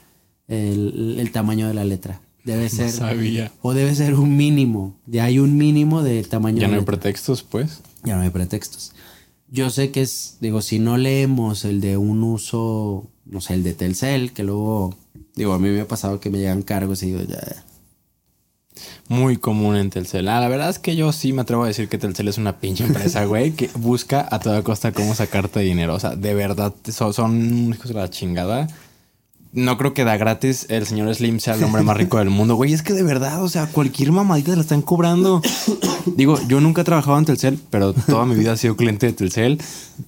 [0.49, 2.21] el, el tamaño de la letra.
[2.49, 2.91] Debe ser.
[2.91, 3.53] sabía.
[3.61, 4.99] O debe ser un mínimo.
[5.05, 7.81] Ya hay un mínimo de tamaño Ya no hay pretextos, pues.
[8.05, 8.93] Ya no hay pretextos.
[9.51, 13.65] Yo sé que es, digo, si no leemos el de un uso, no sé, el
[13.65, 14.97] de Telcel, que luego,
[15.37, 17.65] digo, a mí me ha pasado que me llegan cargos y digo, ya,
[19.09, 20.27] Muy común en Telcel.
[20.29, 22.61] Ah, la verdad es que yo sí me atrevo a decir que Telcel es una
[22.61, 25.95] pinche empresa, güey, que busca a toda costa cómo sacarte dinero.
[25.95, 28.69] O sea, de verdad, son, son hijos de la chingada.
[29.53, 32.55] No creo que da gratis el señor Slim sea el hombre más rico del mundo,
[32.57, 32.73] güey.
[32.75, 35.41] Es que de verdad, o sea, cualquier mamadita la están cobrando.
[36.17, 39.13] Digo, yo nunca he trabajado en Telcel, pero toda mi vida he sido cliente de
[39.15, 39.59] Telcel.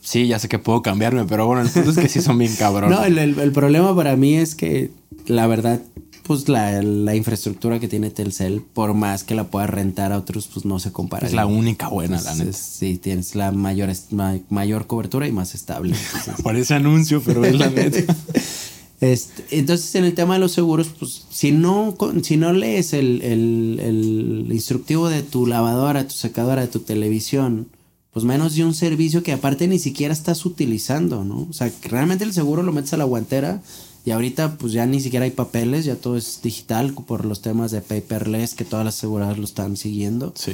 [0.02, 2.54] Sí, ya sé que puedo cambiarme, pero bueno, el punto es que sí son bien
[2.56, 2.98] cabrones.
[2.98, 4.90] No, el, el- el problema para mí es que
[5.26, 5.80] la verdad,
[6.24, 10.48] pues la, la infraestructura que tiene Telcel, por más que la pueda rentar a otros,
[10.52, 11.26] pues no se compara.
[11.26, 12.52] es la única buena, la Es- neta.
[12.52, 15.96] Sí, tienes la mayor, ma- mayor cobertura y más estable.
[16.06, 18.14] Entonces, Parece anuncio, pero es la neta.
[19.00, 23.22] Este, entonces, en el tema de los seguros, pues si no, si no lees el,
[23.22, 27.68] el- el instructivo de tu lavadora, tu secadora, de tu televisión,
[28.12, 31.46] pues menos de un servicio que aparte ni siquiera estás utilizando, ¿no?
[31.48, 33.62] O sea, que realmente el seguro lo metes a la guantera
[34.04, 37.70] y ahorita pues ya ni siquiera hay papeles, ya todo es digital por los temas
[37.70, 40.32] de paperless que todas las aseguradoras lo están siguiendo.
[40.36, 40.52] Sí.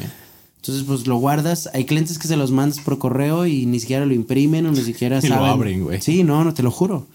[0.60, 4.04] Entonces pues lo guardas, hay clientes que se los mandas por correo y ni siquiera
[4.04, 5.50] lo imprimen o ni siquiera Y lo saben.
[5.50, 6.02] abren, güey.
[6.02, 7.06] Sí, no, no te lo juro.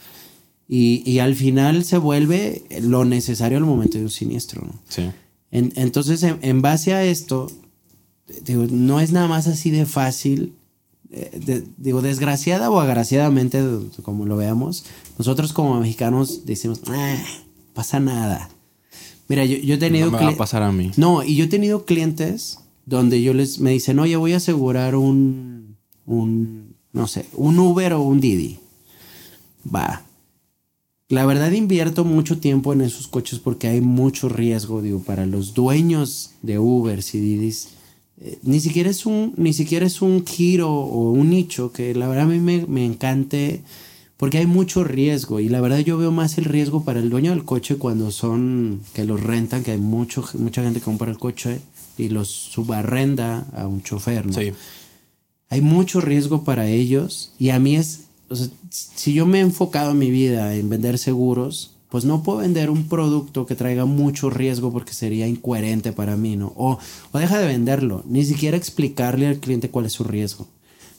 [0.67, 4.73] Y, y al final se vuelve lo necesario al momento de un siniestro, ¿no?
[4.87, 5.03] Sí.
[5.51, 7.51] En- entonces, en, en base a esto,
[8.45, 10.53] digo, no es nada más así de fácil.
[11.13, 13.61] eh, de- digo, desgraciada o agraciadamente,
[14.01, 14.85] como lo veamos,
[15.17, 17.17] nosotros como mexicanos decimos, "Ah,
[17.73, 18.49] pasa nada.
[19.27, 20.05] Mira, yo, yo he tenido...
[20.05, 20.91] No me va a cli- pasar a mí.
[20.95, 24.95] no, y yo he tenido clientes donde yo les me dicen, oye, voy a asegurar
[24.95, 28.59] un, un, no sé, un Uber o un Didi.
[29.73, 30.03] Va.
[31.11, 35.53] La verdad invierto mucho tiempo en esos coches porque hay mucho riesgo, digo, para los
[35.53, 37.67] dueños de Uber y Didis.
[38.21, 42.07] eh, ni siquiera es un, ni siquiera es un giro o un nicho que la
[42.07, 43.61] verdad a mí me, me encante
[44.15, 47.31] porque hay mucho riesgo y la verdad yo veo más el riesgo para el dueño
[47.31, 51.17] del coche cuando son que los rentan, que hay mucho, mucha gente que compra el
[51.17, 51.59] coche
[51.97, 54.33] y los subarrenda a un chofer, ¿no?
[54.33, 54.53] Sí.
[55.49, 58.05] hay mucho riesgo para ellos y a mí es,
[58.69, 62.69] si yo me he enfocado en mi vida en vender seguros, pues no puedo vender
[62.69, 66.53] un producto que traiga mucho riesgo porque sería incoherente para mí, ¿no?
[66.55, 66.79] O,
[67.11, 70.47] o deja de venderlo, ni siquiera explicarle al cliente cuál es su riesgo.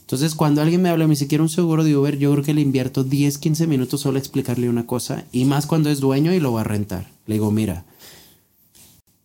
[0.01, 2.61] Entonces, cuando alguien me habla dice, quiero un seguro de Uber, yo creo que le
[2.61, 6.41] invierto 10, 15 minutos solo a explicarle una cosa, y más cuando es dueño y
[6.41, 7.11] lo va a rentar.
[7.27, 7.87] Le digo, mira,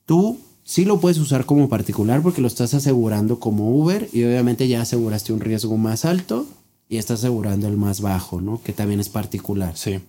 [0.08, 4.70] Tú sí lo puedes usar como particular porque lo estás asegurando como Uber y obviamente
[4.70, 6.48] ya aseguraste un riesgo más alto
[6.90, 8.62] y estás asegurando el más bajo, ¿no?
[8.64, 9.76] Que también es particular.
[9.78, 10.00] Sí.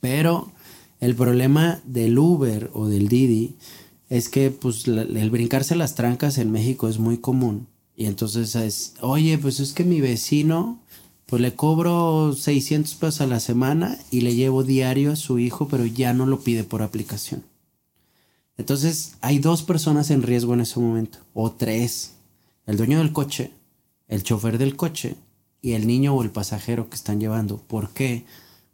[0.00, 0.52] Pero
[1.00, 3.56] el problema del Uber o del Didi
[4.08, 7.68] es que pues la- el brincarse las trancas en México es muy común.
[7.96, 10.80] Y entonces es, oye, pues es que mi vecino,
[11.26, 15.68] pues le cobro 600 pesos a la semana y le llevo diario a su hijo,
[15.68, 17.44] pero ya no lo pide por aplicación.
[18.58, 22.12] Entonces hay dos personas en riesgo en ese momento, o tres.
[22.66, 23.52] El dueño del coche,
[24.08, 25.16] el chofer del coche
[25.62, 27.56] y el niño o el pasajero que están llevando.
[27.58, 28.24] ¿Por qué?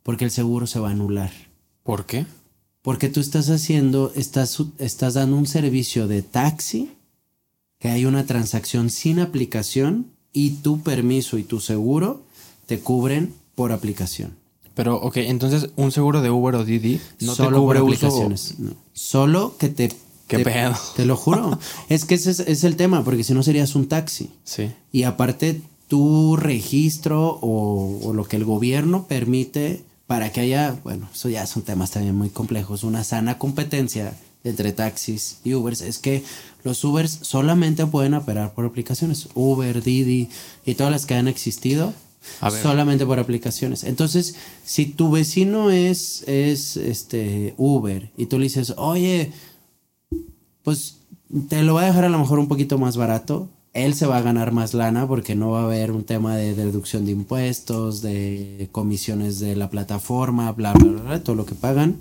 [0.03, 1.31] Porque el seguro se va a anular.
[1.85, 2.27] ¿Por qué?
[2.83, 6.91] Porque tú estás haciendo, estás, estás dando un servicio de taxi,
[7.79, 12.23] que hay una transacción sin aplicación y tu permiso y tu seguro
[12.67, 14.35] te cubren por aplicación.
[14.75, 18.07] Pero, ok, entonces un seguro de Uber o Didi no Solo te cubre por uso.
[18.07, 18.59] aplicaciones.
[18.59, 18.73] no.
[18.93, 19.89] Solo que te...
[20.29, 20.75] ¿Qué te- pedo?
[20.95, 21.59] Te lo juro.
[21.89, 24.31] es que ese es, es el tema, porque si no serías un taxi.
[24.45, 24.71] Sí.
[24.93, 31.09] Y aparte, tu registro o, o lo que el gobierno permite para que haya, bueno,
[31.13, 35.99] eso ya son temas también muy complejos, una sana competencia entre taxis y Ubers, es
[35.99, 36.23] que
[36.65, 39.29] los Ubers solamente pueden operar por aplicaciones.
[39.35, 40.29] Uber, Didi
[40.65, 41.93] y todas las que han existido.
[42.63, 43.85] Solamente por aplicaciones.
[43.85, 49.33] Entonces, si tu vecino es, es este Uber y tú le dices, oye,
[50.63, 50.99] pues
[51.49, 53.49] te lo va a dejar a lo mejor un poquito más barato.
[53.79, 56.55] Él se va a ganar más lana porque no va a haber un tema de
[56.55, 61.55] deducción de impuestos, de comisiones de la plataforma, bla, bla, bla, bla, todo lo que
[61.55, 61.97] pagan.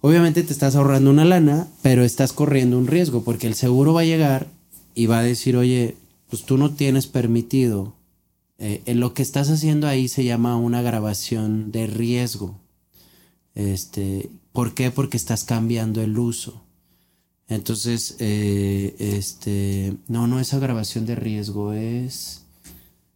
[0.00, 4.02] Obviamente te estás ahorrando una lana, pero estás corriendo un riesgo porque el seguro va
[4.02, 4.46] a llegar
[4.94, 5.96] y va a decir, oye,
[6.30, 7.94] pues tú no tienes permitido.
[8.58, 12.58] Eh, en lo que estás haciendo ahí se llama una grabación de riesgo.
[13.54, 14.90] Este, ¿Por qué?
[14.90, 16.62] Porque estás cambiando el uso.
[17.48, 22.42] Entonces, eh, este, no, no es grabación de riesgo, es,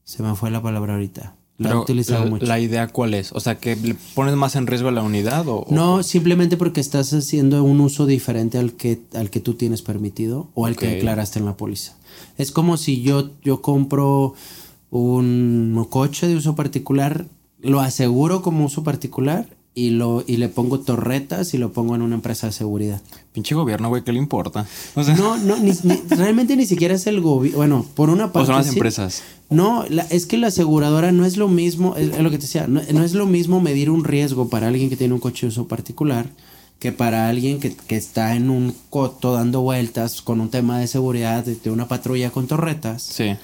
[0.05, 1.37] se me fue la palabra ahorita.
[1.59, 2.47] La he utilizado la, mucho.
[2.47, 3.31] la idea cuál es?
[3.33, 5.59] O sea, que le pones más en riesgo a la unidad o.
[5.61, 9.83] o- No, simplemente porque estás haciendo un uso diferente al que, al que tú tienes
[9.83, 11.95] permitido o al que declaraste en la póliza.
[12.39, 14.35] Es como si yo, yo compro
[14.91, 17.27] un coche de uso particular,
[17.61, 22.03] lo aseguro como uso particular y, lo, y le pongo torretas y lo pongo en
[22.03, 23.01] una empresa de seguridad.
[23.33, 24.67] Pinche gobierno, güey, ¿qué le importa?
[24.95, 27.57] O sea, No, no, ni- ni- realmente ni siquiera es el gobierno.
[27.57, 28.47] Bueno, por una o parte.
[28.49, 28.75] son las sí.
[28.75, 29.23] empresas.
[29.49, 32.43] No, la- es que la aseguradora no es lo mismo, es, es lo que te
[32.43, 35.47] decía, no, no es lo mismo medir un riesgo para alguien que tiene un coche
[35.47, 36.27] de uso particular
[36.79, 40.89] que para alguien que, que está en un coto dando vueltas con un tema de
[40.89, 43.37] seguridad de, de una patrulla con torretas Sí.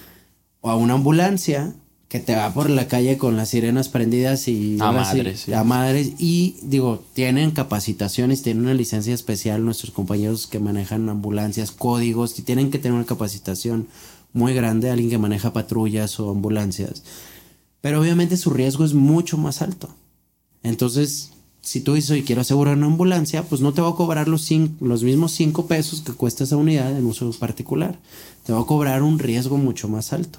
[0.61, 1.73] o a una ambulancia
[2.09, 5.53] que te va por la calle con las sirenas prendidas y A madres, sí.
[5.53, 11.71] a madres y digo tienen capacitaciones tienen una licencia especial nuestros compañeros que manejan ambulancias
[11.71, 13.89] códigos y tienen que tener una capacitación
[14.33, 17.03] muy grande alguien que maneja patrullas o ambulancias
[17.83, 19.91] pero obviamente su riesgo es mucho más alto
[20.63, 21.33] entonces
[21.69, 24.49] si tú dices, oye, quiero asegurar una ambulancia, pues no te va a cobrar los,
[24.81, 27.99] los mismos 5 pesos que cuesta esa unidad en uso particular.
[28.47, 30.39] Te va a cobrar un riesgo mucho más alto.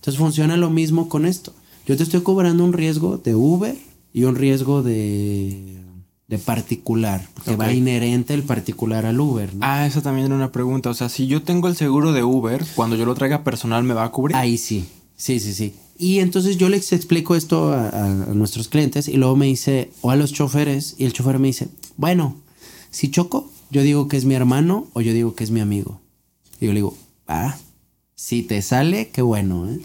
[0.00, 1.52] Entonces funciona lo mismo con esto.
[1.86, 3.76] Yo te estoy cobrando un riesgo de Uber
[4.14, 5.76] y un riesgo de,
[6.26, 9.50] de particular, que va inherente el particular al Uber.
[9.60, 10.88] Ah, esa también era una pregunta.
[10.88, 13.92] O sea, si yo tengo el seguro de Uber, cuando yo lo traiga personal, ¿me
[13.92, 14.36] va a cubrir?
[14.36, 14.86] Ahí sí,
[15.16, 15.74] sí, sí, sí.
[15.98, 20.16] Y entonces yo les explico esto a, nuestros clientes y luego me dice, o a
[20.16, 22.36] los choferes, y el chofer me dice, bueno,
[22.90, 26.00] si choco, yo digo que es mi hermano o yo digo que es mi amigo.
[26.58, 26.96] Y yo le digo,
[27.28, 27.58] ah,
[28.20, 29.80] si te sale, qué bueno, ¿eh?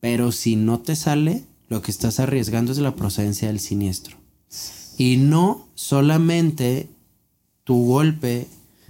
[0.00, 4.18] Pero si no te sale, lo que estás arriesgando es la procedencia del siniestro.
[4.98, 6.90] Y no solamente
[7.64, 8.48] tu golpe,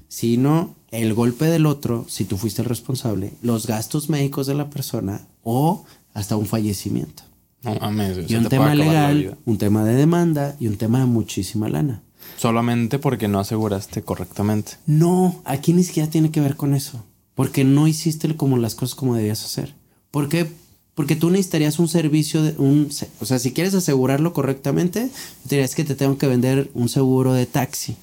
[0.09, 4.71] sino el golpe del otro, si tú fuiste el responsable, los gastos médicos de la
[4.71, 7.23] persona o hasta un fallecimiento.
[7.63, 11.69] No mames, y un tema legal, un tema de demanda y un tema de muchísima
[11.69, 12.03] lana.
[12.39, 14.73] Solamente porque no aseguraste correctamente.
[14.85, 17.05] No, aquí ni siquiera tiene que ver con eso.
[17.35, 19.75] Porque no hiciste como las cosas como debías hacer.
[20.11, 20.47] ¿Por qué?
[20.95, 22.91] Porque tú necesitarías un servicio de un...
[23.21, 25.11] O sea, si quieres asegurarlo correctamente,
[25.45, 27.97] dirías que te tengo que vender un seguro de taxi.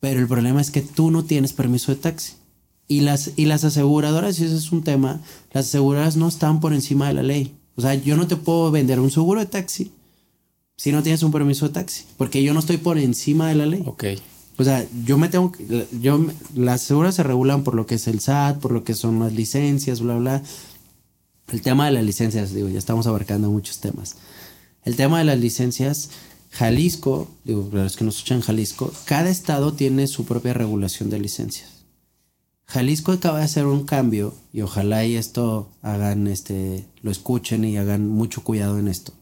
[0.00, 2.34] Pero el problema es que tú no tienes permiso de taxi.
[2.88, 5.20] Y las, y las aseguradoras, y ese es un tema,
[5.52, 7.54] las aseguradoras no están por encima de la ley.
[7.76, 9.92] O sea, yo no te puedo vender un seguro de taxi
[10.76, 13.66] si no tienes un permiso de taxi, porque yo no estoy por encima de la
[13.66, 13.82] ley.
[13.86, 14.04] Ok.
[14.58, 18.06] O sea, yo me tengo que, yo, las seguras se regulan por lo que es
[18.06, 20.42] el SAT, por lo que son las licencias, bla, bla.
[21.48, 24.16] El tema de las licencias, digo, ya estamos abarcando muchos temas.
[24.84, 26.10] El tema de las licencias,
[26.50, 31.76] Jalisco, digo, los que nos escuchan Jalisco, cada estado tiene su propia regulación de licencias.
[32.66, 37.76] Jalisco acaba de hacer un cambio y ojalá y esto hagan, este, lo escuchen y
[37.76, 39.12] hagan mucho cuidado en esto.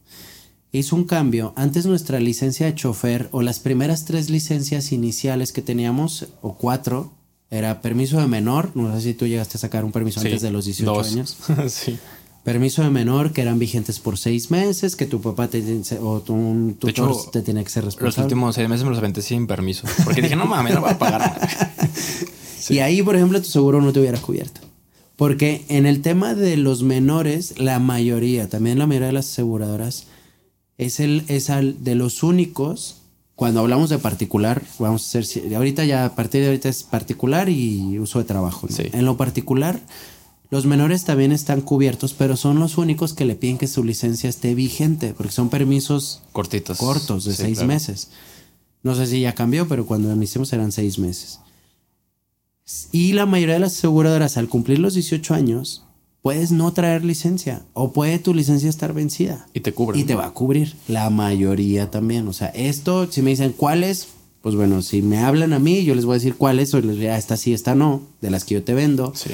[0.75, 1.53] Hizo un cambio.
[1.55, 7.13] Antes nuestra licencia de chofer o las primeras tres licencias iniciales que teníamos, o cuatro,
[7.49, 8.73] era permiso de menor.
[8.75, 11.37] No sé si tú llegaste a sacar un permiso antes de los 18 años.
[11.69, 11.97] sí.
[12.43, 15.63] Permiso de menor que eran vigentes por seis meses, que tu papá te,
[16.03, 18.17] o tu tutor te tiene que ser responsable.
[18.17, 19.87] Los últimos seis meses me los aventé sin permiso.
[20.05, 21.49] Porque dije, no mames, no voy a pagar.
[22.71, 24.63] Y ahí, por ejemplo, tu seguro no te hubiera cubierto.
[25.17, 30.07] Porque en el tema de los menores, la mayoría, también la mayoría de las aseguradoras,
[30.79, 32.99] es el es de los únicos.
[33.37, 35.55] Cuando hablamos de particular, vamos a hacer.
[35.55, 38.69] Ahorita ya, a partir de ahorita es particular y uso de trabajo.
[38.79, 39.81] En lo particular,
[40.51, 44.31] los menores también están cubiertos, pero son los únicos que le piden que su licencia
[44.31, 48.11] esté vigente, porque son permisos cortitos, cortos de seis meses.
[48.85, 51.41] No sé si ya cambió, pero cuando iniciamos eran seis meses.
[52.93, 55.83] Y la mayoría de las aseguradoras, al cumplir los 18 años,
[56.25, 59.47] puedes no traer licencia o puede tu licencia estar vencida.
[59.53, 60.01] Y te cubre.
[60.01, 60.75] Y te va a cubrir.
[60.89, 62.27] La mayoría también.
[62.29, 64.09] O sea, esto, si me dicen cuáles,
[64.41, 66.97] pues bueno, si me hablan a mí, yo les voy a decir cuáles o les
[66.97, 69.13] diré, ah, esta sí, esta no, de las que yo te vendo.
[69.15, 69.33] Sí.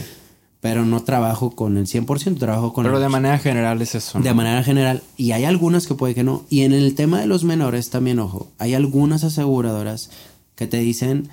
[0.59, 2.85] Pero no trabajo con el 100%, trabajo con...
[2.85, 4.19] Pero de manera general es eso.
[4.19, 5.05] De manera general.
[5.17, 6.45] Y hay algunas que puede que no.
[6.51, 10.11] Y en el tema de los menores también, ojo, hay algunas aseguradoras
[10.57, 11.29] que te dicen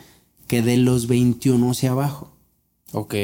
[0.45, 2.29] que de los 21 hacia abajo.
[2.91, 3.15] Ok.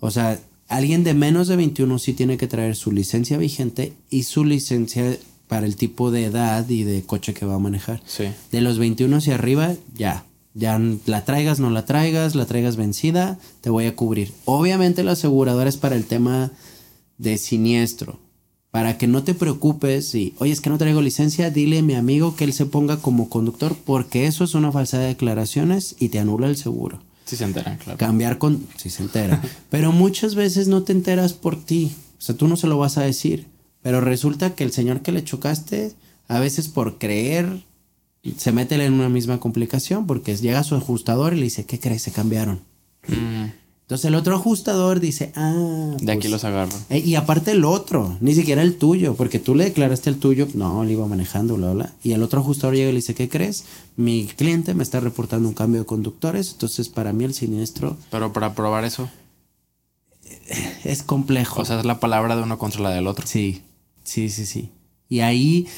[0.00, 4.24] O sea, alguien de menos de 21 sí tiene que traer su licencia vigente y
[4.24, 5.16] su licencia
[5.48, 8.02] para el tipo de edad y de coche que va a manejar.
[8.06, 8.24] Sí.
[8.50, 10.24] De los 21 hacia arriba, ya.
[10.54, 14.32] Ya la traigas, no la traigas, la traigas vencida, te voy a cubrir.
[14.46, 16.50] Obviamente la aseguradora es para el tema
[17.18, 18.18] de siniestro
[18.76, 21.94] para que no te preocupes y, oye, es que no traigo licencia, dile a mi
[21.94, 26.10] amigo que él se ponga como conductor porque eso es una falsa de declaraciones y
[26.10, 27.00] te anula el seguro.
[27.26, 27.98] Si se enteran, claro.
[27.98, 28.66] Cambiar con...
[28.76, 29.42] Si se entera.
[29.70, 31.92] pero muchas veces no te enteras por ti.
[32.18, 33.46] O sea, tú no se lo vas a decir.
[33.82, 35.92] Pero resulta que el señor que le chocaste,
[36.28, 37.64] a veces por creer,
[38.36, 41.78] se mete en una misma complicación porque llega a su ajustador y le dice, ¿qué
[41.78, 42.02] crees?
[42.02, 42.60] Se cambiaron.
[43.08, 43.65] Mm.
[43.86, 45.94] Entonces el otro ajustador dice, ah.
[46.00, 46.76] De aquí pues, los agarro.
[46.90, 50.48] Eh, y aparte el otro, ni siquiera el tuyo, porque tú le declaraste el tuyo,
[50.54, 51.92] no, le iba manejando, bla, bla.
[52.02, 53.64] Y el otro ajustador llega y le dice, ¿qué crees?
[53.94, 57.96] Mi cliente me está reportando un cambio de conductores, entonces para mí el siniestro.
[58.10, 59.08] Pero para probar eso.
[60.82, 61.62] Es complejo.
[61.62, 63.24] O sea, es la palabra de uno contra la del otro.
[63.24, 63.62] Sí,
[64.02, 64.70] sí, sí, sí.
[65.08, 65.68] Y ahí,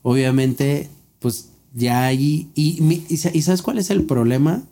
[0.00, 2.48] obviamente, pues ya ahí.
[2.54, 4.62] Y, y, y ¿sabes cuál es el problema?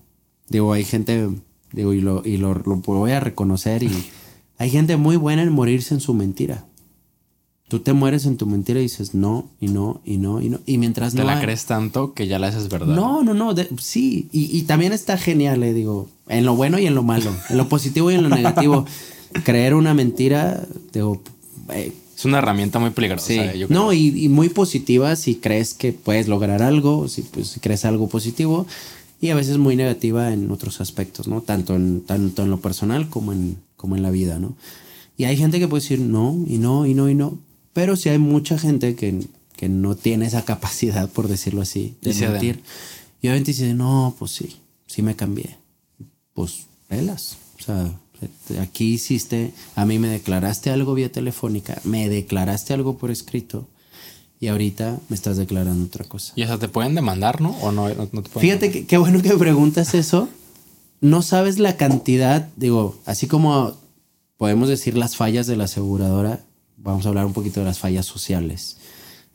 [0.49, 1.29] Digo, hay gente
[1.73, 3.83] Digo, y lo, y lo, voy a reconocer.
[3.83, 3.91] Y
[4.59, 6.65] hay gente muy buena en morirse en su mentira.
[7.69, 10.61] Tú te mueres en tu mentira y dices no, y no, y no, y no.
[10.67, 12.95] Y mientras te la crees tanto que ya la haces verdad.
[12.95, 13.53] No, no, no.
[13.79, 14.29] sí.
[14.31, 17.57] Y, y, también está genial, le digo, en lo bueno y en lo malo, en
[17.57, 18.87] lo positivo y en lo negativo.
[19.45, 21.23] creer una mentira, digo,
[21.73, 23.27] eh, Es una herramienta muy peligrosa.
[23.27, 23.39] Sí.
[23.39, 23.81] eh, yo creo.
[23.81, 27.85] No, y, y muy positiva si crees que puedes lograr algo, si, pues, si crees
[27.85, 28.67] algo positivo,
[29.21, 31.41] y a veces muy negativa en otros aspectos, ¿no?
[31.41, 34.57] Tanto en, tanto en lo personal como en, como en la vida, ¿no?
[35.17, 37.39] Y hay gente que puede decir no, y no, y no, y no.
[37.73, 42.13] Pero sí hay mucha gente que, que no tiene esa capacidad, por decirlo así, de
[42.13, 42.63] Y mentir.
[43.23, 44.57] Y obviamente dice, no, pues sí,
[44.87, 45.57] sí me cambié.
[46.35, 47.39] Pues, velas.
[47.59, 47.93] O sea,
[48.61, 53.67] aquí hiciste, a mí me declaraste algo vía telefónica, me declaraste algo por escrito
[54.41, 56.33] y ahorita me estás declarando otra cosa.
[56.37, 57.51] Y hasta te pueden demandar, ¿no?
[57.63, 60.29] O no, no, no te pueden Fíjate que qué bueno que me preguntas eso.
[61.01, 63.75] No sabes la cantidad, digo, así como
[64.37, 66.41] podemos decir las fallas de la aseguradora,
[66.77, 68.77] vamos a hablar un poquito de las fallas sociales.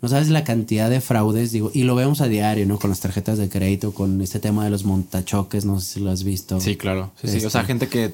[0.02, 2.80] No sabes la cantidad de fraudes, digo, y lo vemos a diario, ¿no?
[2.80, 6.10] Con las tarjetas de crédito, con este tema de los montachoques, no sé si lo
[6.10, 6.60] has visto.
[6.60, 7.12] Sí, claro.
[7.22, 7.36] Sí, sí.
[7.38, 8.12] Este- O sea, gente que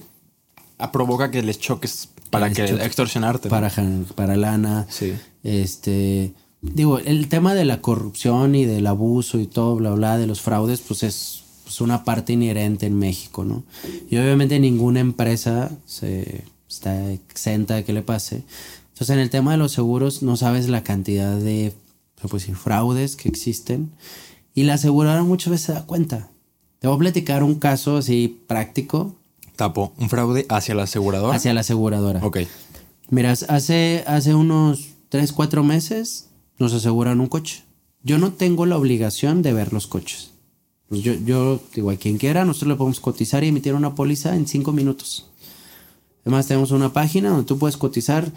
[0.92, 2.86] provoca que les choques para que choques.
[2.86, 3.48] extorsionarte.
[3.48, 3.52] ¿no?
[3.52, 3.72] para,
[4.16, 4.86] para lana.
[4.90, 5.14] Sí.
[5.44, 10.28] Este, digo, el tema de la corrupción y del abuso y todo, bla, bla, de
[10.28, 13.64] los fraudes, pues es pues, una parte inherente en México, ¿no?
[14.10, 18.44] Y obviamente ninguna empresa se está exenta de que le pase.
[18.94, 21.74] Entonces, en el tema de los seguros, no sabes la cantidad de,
[22.32, 23.92] decir, fraudes que existen.
[24.54, 26.30] Y la aseguradora muchas veces se da cuenta.
[26.80, 29.16] Te voy a platicar un caso así práctico
[29.58, 31.36] Tapo, un fraude hacia la aseguradora.
[31.36, 32.24] hacia la aseguradora.
[32.24, 32.40] Ok.
[33.10, 36.27] Mira, hace, hace unos 3, 4 meses
[36.60, 37.64] nos aseguran un coche.
[38.04, 40.32] Yo no tengo la obligación de ver los coches.
[40.90, 44.36] Pues Yo, yo digo, a quien quiera, nosotros le podemos cotizar y emitir una póliza
[44.36, 45.30] en 5 minutos.
[46.24, 48.32] Además, tenemos una página donde tú puedes cotizar.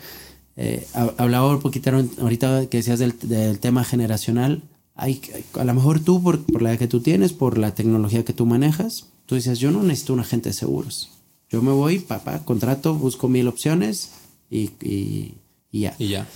[0.56, 1.90] Eh, ha- hablaba un poquito
[2.20, 4.62] ahorita que decías del, del tema generacional.
[4.94, 5.20] Hay,
[5.54, 8.32] a lo mejor tú, por, por la edad que tú tienes, por la tecnología que
[8.32, 11.10] tú manejas, tú dices, yo no necesito un agente de seguros.
[11.48, 14.10] Yo me voy, papá, contrato, busco mil opciones
[14.50, 15.34] y, y-
[15.72, 15.94] y ya.
[15.98, 16.26] Y ya.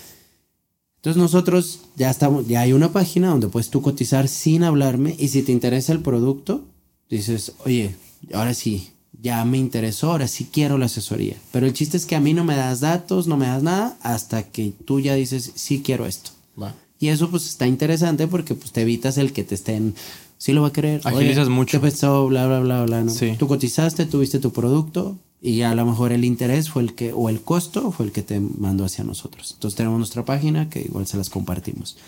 [1.05, 5.29] Entonces nosotros ya estamos, ya hay una página donde puedes tú cotizar sin hablarme y
[5.29, 6.65] si te interesa el producto,
[7.11, 7.95] dices, oye,
[8.33, 8.89] ahora sí,
[9.21, 11.37] ya me interesó, ahora sí quiero la asesoría.
[11.53, 13.99] Pero el chiste es que a mí no me das datos, no me das nada
[14.01, 16.31] hasta que tú ya dices, sí quiero esto.
[16.61, 16.75] Va.
[16.99, 19.95] Y eso pues está interesante porque pues te evitas el que te estén,
[20.39, 21.03] sí lo va a querer.
[21.05, 21.79] Agilizas Oye, mucho.
[21.79, 22.29] ¿Qué pensó?
[22.29, 23.05] Bla, bla, bla, bla.
[23.05, 23.13] ¿no?
[23.13, 23.35] Sí.
[23.39, 27.29] Tú cotizaste, tuviste tu producto y a lo mejor el interés fue el que, o
[27.29, 29.51] el costo fue el que te mandó hacia nosotros.
[29.53, 31.99] Entonces tenemos nuestra página que igual se las compartimos.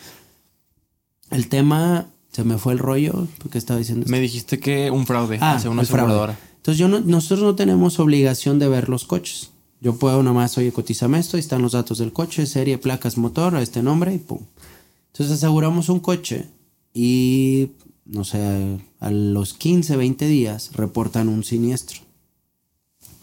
[1.31, 4.07] El tema, se me fue el rollo, porque estaba diciendo...
[4.09, 6.05] Me dijiste que un fraude Ah, hacia una fraude.
[6.13, 6.39] aseguradora.
[6.57, 9.51] Entonces yo no- nosotros no tenemos obligación de ver los coches.
[9.83, 13.55] Yo puedo nomás, oye, cotízame esto, ahí están los datos del coche, serie, placas, motor,
[13.57, 14.41] a este nombre y pum.
[15.13, 16.47] Entonces aseguramos un coche
[16.95, 17.69] y,
[18.07, 22.01] no sé, a los 15, 20 días reportan un siniestro.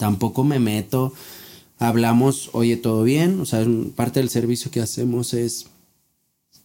[0.03, 1.13] Tampoco me meto,
[1.79, 5.67] hablamos, oye, todo bien, o sea, parte del servicio que hacemos es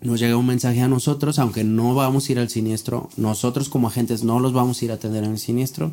[0.01, 3.86] nos llega un mensaje a nosotros, aunque no vamos a ir al siniestro, nosotros como
[3.86, 5.93] agentes no los vamos a ir a atender en el siniestro,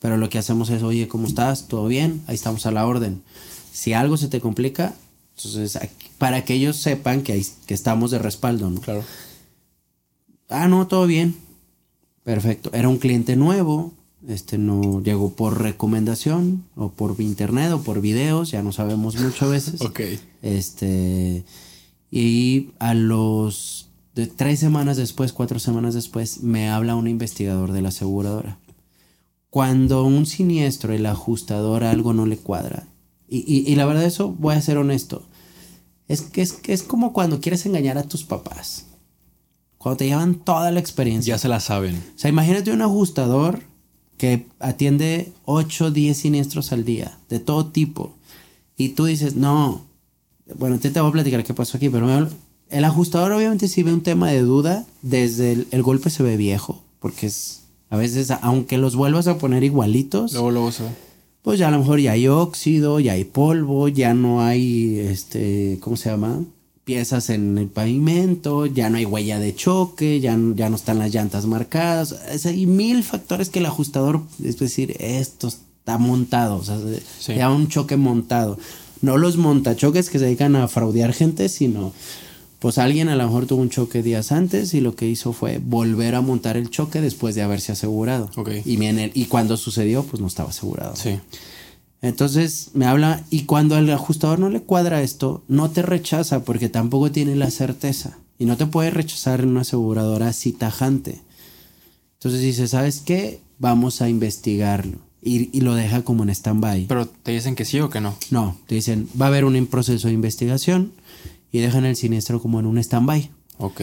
[0.00, 1.68] pero lo que hacemos es, oye, ¿cómo estás?
[1.68, 2.22] ¿Todo bien?
[2.26, 3.22] Ahí estamos a la orden.
[3.72, 4.96] Si algo se te complica,
[5.36, 5.78] entonces
[6.18, 8.80] para que ellos sepan que, hay- que estamos de respaldo, ¿no?
[8.80, 9.04] Claro.
[10.48, 11.36] Ah, no, todo bien.
[12.24, 12.70] Perfecto.
[12.72, 13.92] Era un cliente nuevo.
[14.28, 19.46] Este no llegó por recomendación o por internet o por videos, ya no sabemos mucho
[19.46, 19.80] a veces.
[19.84, 20.00] Ok.
[20.42, 21.44] Este.
[22.10, 23.88] Y a los.
[24.14, 28.58] De tres semanas después, cuatro semanas después, me habla un investigador de la aseguradora.
[29.48, 32.86] Cuando un siniestro, el ajustador, algo no le cuadra.
[33.28, 35.22] Y, y- y la verdad, eso voy a ser honesto.
[36.08, 38.86] Es que es, que es como cuando quieres engañar a tus papás.
[39.78, 41.34] Cuando te llevan toda la experiencia.
[41.34, 41.94] Ya se la saben.
[41.96, 43.62] O sea, imagínate un ajustador
[44.20, 48.12] que atiende 8, 10 siniestros al día, de todo tipo.
[48.76, 49.86] Y tú dices, no,
[50.58, 52.28] bueno, te, te voy a platicar qué pasó aquí, pero me
[52.68, 56.36] el ajustador obviamente si ve un tema de duda, desde el, el golpe se ve
[56.36, 60.90] viejo, porque es, a veces, aunque los vuelvas a poner igualitos, Luego, luego se ve.
[61.40, 65.78] pues ya a lo mejor ya hay óxido, ya hay polvo, ya no hay, este,
[65.80, 66.44] ¿cómo se llama?
[66.94, 70.98] Piezas en el pavimento, ya no hay huella de choque, ya, no- ya no están
[70.98, 72.16] las llantas marcadas.
[72.32, 76.78] Es- hay mil factores que el ajustador, es decir, esto está montado, o sea,
[77.20, 77.34] Sí.
[77.34, 78.58] llama un choque montado.
[79.02, 81.92] No los montachoques que se dedican a fraudear gente, sino
[82.58, 85.60] pues alguien a lo mejor tuvo un choque días antes y lo que hizo fue
[85.64, 88.28] volver a montar el choque después de haberse asegurado.
[89.14, 90.94] Y cuando sucedió, pues no estaba asegurado.
[90.96, 91.20] Sí.
[92.02, 96.68] Entonces me habla y cuando al ajustador no le cuadra esto, no te rechaza porque
[96.68, 98.18] tampoco tiene la certeza.
[98.38, 101.20] Y no te puede rechazar en una aseguradora así tajante.
[102.14, 103.40] Entonces dice, ¿sabes qué?
[103.58, 104.98] Vamos a investigarlo.
[105.22, 106.86] Y, y lo deja como en stand-by.
[106.86, 108.16] Pero te dicen que sí o que no.
[108.30, 110.92] No, te dicen, va a haber un proceso de investigación
[111.52, 113.28] y dejan el siniestro como en un stand-by.
[113.58, 113.82] Ok.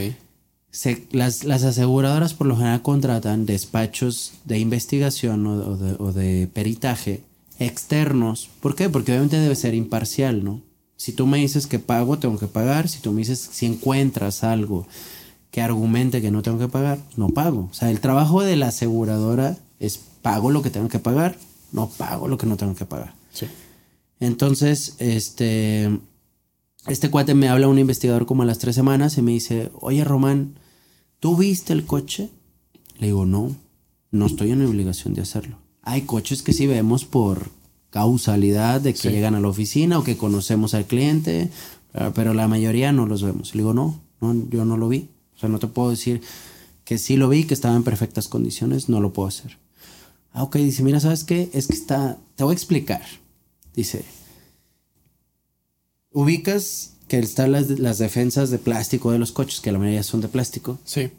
[0.72, 6.12] Se- las, las aseguradoras por lo general contratan despachos de investigación o, o de, o
[6.12, 7.22] de peritaje
[7.60, 8.50] externos.
[8.62, 8.90] ¿Por qué?
[8.90, 10.62] Porque obviamente debe ser imparcial, ¿no?
[10.96, 12.90] Si tú me dices que pago, tengo que pagar.
[12.90, 14.88] Si tú me dices si encuentras algo
[15.52, 17.70] que argumente que no tengo que pagar, no pago.
[17.72, 21.38] O sea, el trabajo de la aseguradora es pago lo que tengo que pagar,
[21.72, 23.14] no pago lo que no tengo que pagar.
[23.32, 23.48] Sí.
[24.20, 26.00] Entonces, este,
[26.88, 30.04] este cuate me habla un investigador como a las tres semanas y me dice, oye
[30.04, 30.60] Román,
[31.20, 32.30] ¿tú viste el coche?
[33.00, 33.56] Le digo, no,
[34.12, 35.58] no estoy en obligación de hacerlo.
[35.90, 37.50] Hay coches que sí vemos por
[37.92, 39.10] causalidad de que Sí.
[39.10, 41.50] llegan a la oficina o que conocemos al cliente,
[41.94, 43.56] ah, pero la mayoría no los vemos.
[43.56, 45.10] Le digo, no, no, yo no lo vi.
[45.36, 46.22] O sea, no te puedo decir
[46.84, 49.58] que sí lo vi, que estaba en perfectas condiciones, no lo puedo hacer.
[50.34, 51.50] Ah, ok, dice, mira, ¿sabes qué?
[51.54, 53.02] Es que está, te voy a explicar.
[53.74, 54.04] Dice,
[56.12, 60.20] ubicas que están las, las defensas de plástico de los coches, que la mayoría son
[60.22, 61.12] de plástico, Sí.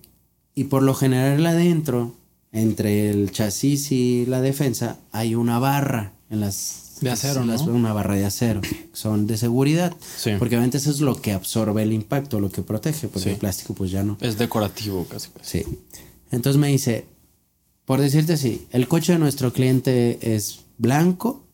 [0.55, 2.15] y por lo general adentro,
[2.53, 6.85] entre el chasis y la defensa, hay una barra en las...
[7.01, 7.75] De acero, las- ¿no?
[7.75, 8.61] Una barra de acero.
[8.93, 9.95] Son de seguridad.
[10.17, 10.33] Sí.
[10.39, 13.31] Porque obviamente eso es lo que absorbe el impacto, lo que protege, porque Sí.
[13.31, 14.17] el plástico pues ya no.
[14.21, 15.29] Es decorativo casi.
[15.41, 15.63] Sí.
[16.33, 17.07] Entonces me dice,
[17.85, 21.45] por decirte así, el coche de nuestro cliente es blanco,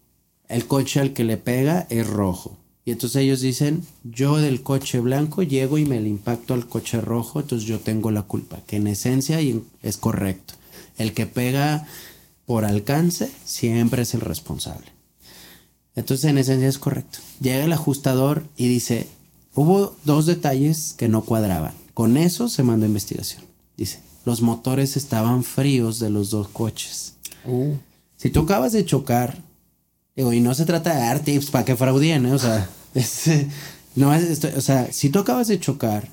[0.48, 2.56] el coche al que le pega es rojo.
[2.86, 7.00] Y entonces ellos dicen, yo del coche blanco llego y me le impacto al coche
[7.02, 9.38] rojo, entonces yo tengo la culpa, que en esencia
[9.82, 10.54] es correcto.
[10.96, 11.86] El que pega
[12.46, 14.86] por alcance siempre es el responsable.
[15.96, 17.18] Entonces en esencia es correcto.
[17.40, 19.08] Llega el ajustador y dice,
[19.54, 21.72] hubo dos detalles que no cuadraban.
[21.94, 23.44] Con eso se mandó a investigación.
[23.76, 27.14] Dice, los motores estaban fríos de los dos coches.
[27.44, 27.74] Uh.
[28.16, 29.38] Si tú acabas de chocar,
[30.16, 32.32] digo, y no se trata de dar tips para que fraudien, ¿eh?
[32.32, 33.24] o sea, es,
[33.94, 36.08] no es, esto- o sea, si tú acabas de chocar,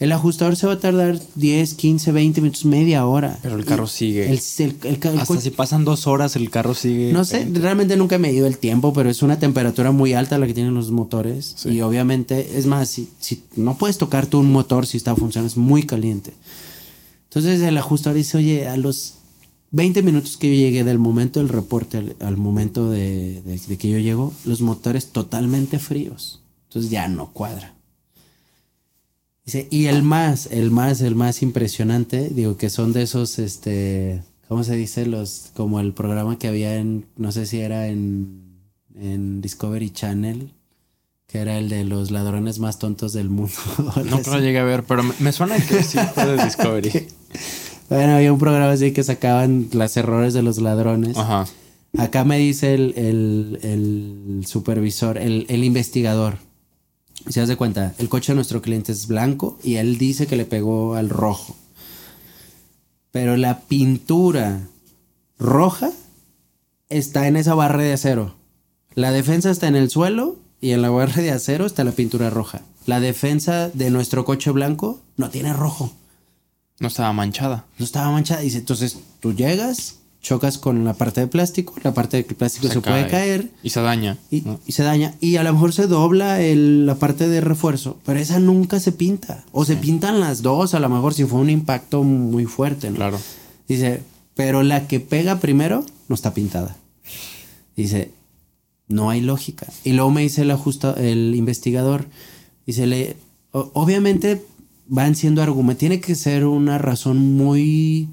[0.00, 3.38] el ajustador se va a tardar 10, 15, 20 minutos, media hora.
[3.42, 4.30] Pero el carro Y sigue.
[4.30, 4.38] El,
[5.18, 7.12] Hasta si pasan dos horas, el carro sigue.
[7.12, 10.46] no sé, realmente nunca he medido el tiempo, pero es una temperatura muy alta la
[10.46, 11.54] que tienen los motores.
[11.56, 11.70] Sí.
[11.70, 15.48] Y obviamente, es más, si, si no puedes tocar tú un motor si está funcionando,
[15.50, 16.32] es muy caliente.
[17.24, 19.14] Entonces el ajustador dice, oye, a los
[19.72, 23.76] 20 minutos que yo llegué del momento del reporte al, al momento de, de- de
[23.76, 26.40] que yo llego, los motores totalmente fríos.
[26.68, 27.74] Entonces ya no cuadra.
[29.48, 34.22] Dice, y el más, el más, el más impresionante, digo que son de esos, este,
[34.46, 35.06] ¿cómo se dice?
[35.06, 38.42] Los, como el programa que había en, no sé si era en,
[38.94, 40.52] en Discovery Channel,
[41.28, 43.54] que era el de los ladrones más tontos del mundo.
[44.04, 46.90] No que lo llegué a ver, pero me, me suena que sí fue de Discovery.
[47.88, 51.16] Bueno, había un programa así que sacaban los errores de los ladrones.
[51.16, 51.46] Ajá.
[51.96, 56.36] Acá me dice el, el- el supervisor, el, el investigador.
[57.28, 60.36] Si das de cuenta, el coche de nuestro cliente es blanco y él dice que
[60.36, 61.56] le pegó al rojo.
[63.10, 64.68] Pero la pintura
[65.38, 65.90] roja
[66.88, 68.34] está en esa barra de acero.
[68.94, 72.30] La defensa está en el suelo y en la barra de acero está la pintura
[72.30, 72.62] roja.
[72.86, 75.92] La defensa de nuestro coche blanco no tiene rojo.
[76.80, 77.66] No estaba manchada.
[77.78, 78.40] No estaba manchada.
[78.40, 82.80] Dice, entonces tú llegas, chocas con la parte de plástico, la parte de plástico se,
[82.80, 84.18] puede caer Y se daña.
[84.30, 84.58] y, ¿no?
[84.66, 85.14] y se daña.
[85.20, 88.92] Y a lo mejor se dobla el- la parte de refuerzo, pero esa nunca se
[88.92, 89.44] pinta.
[89.52, 92.90] O se pintan las dos, a lo mejor si fue un impacto muy fuerte.
[92.90, 92.96] ¿no?
[92.96, 93.18] Claro.
[93.68, 94.02] Dice,
[94.34, 96.76] pero la que pega primero no está pintada.
[97.76, 98.10] Dice,
[98.88, 99.66] no hay lógica.
[99.84, 102.06] Y luego me dice el, ajusta, el investigador,
[102.66, 103.16] dice, le,
[103.52, 104.44] obviamente
[104.88, 108.08] van siendo argumentos, tiene que ser una razón muy,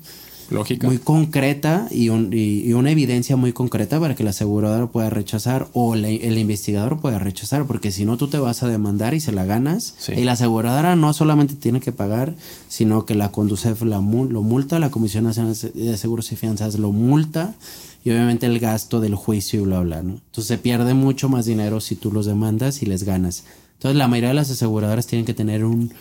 [0.50, 0.88] Lógica.
[0.88, 5.10] muy concreta y, un- y- y una evidencia muy concreta para que la aseguradora pueda
[5.10, 9.14] rechazar o la- el investigador pueda rechazar, porque si no tú te vas a demandar
[9.14, 9.96] y se la ganas.
[9.98, 10.14] Sí.
[10.14, 12.36] Y la aseguradora no solamente tiene que pagar,
[12.68, 14.02] sino que la Conducef la, lo
[14.42, 17.56] multa, la Comisión Nacional de Seguros y Fianzas lo multa
[18.04, 20.12] y obviamente el gasto del juicio y bla, bla, ¿no?
[20.12, 23.44] Entonces se pierde mucho más dinero si tú los demandas y les ganas.
[23.74, 25.92] Entonces la mayoría de las aseguradoras tienen que tener un...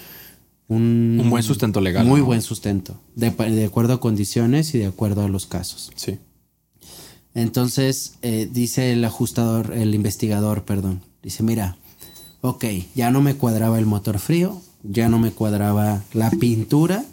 [0.68, 2.26] Un, Un buen sustento legal, Muy ¿no?
[2.26, 5.90] buen sustento, de, de acuerdo a condiciones y de acuerdo a los casos.
[5.94, 6.18] Sí.
[7.34, 11.76] Entonces, eh, dice el ajustador, el investigador, perdón, dice, mira,
[12.40, 17.04] ok, ya no me cuadraba el motor frío, ya no me cuadraba la pintura.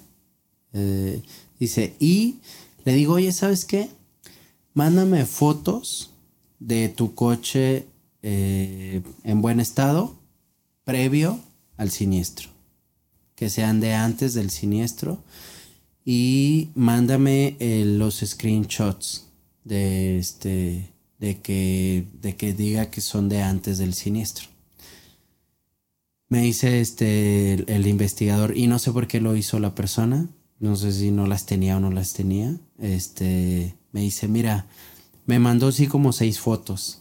[0.74, 1.22] eh,
[1.60, 2.36] dice, y
[2.86, 3.90] le digo, oye, ¿sabes qué?
[4.74, 6.12] Mándame fotos
[6.60, 7.86] de tu coche
[8.22, 10.16] eh, en buen estado
[10.86, 11.40] previo
[11.78, 12.50] al siniestro.
[13.42, 15.18] Que sean de antes del siniestro.
[16.06, 19.26] Y mándame eh, los screenshots
[19.64, 24.48] de este de que de que diga que son de antes del siniestro.
[26.30, 30.30] Me dice este el, el investigador y no sé por qué lo hizo la persona.
[30.60, 32.56] No sé si no las tenía o no las tenía.
[32.78, 34.68] Este me dice, mira,
[35.26, 37.01] me mandó así como seis fotos.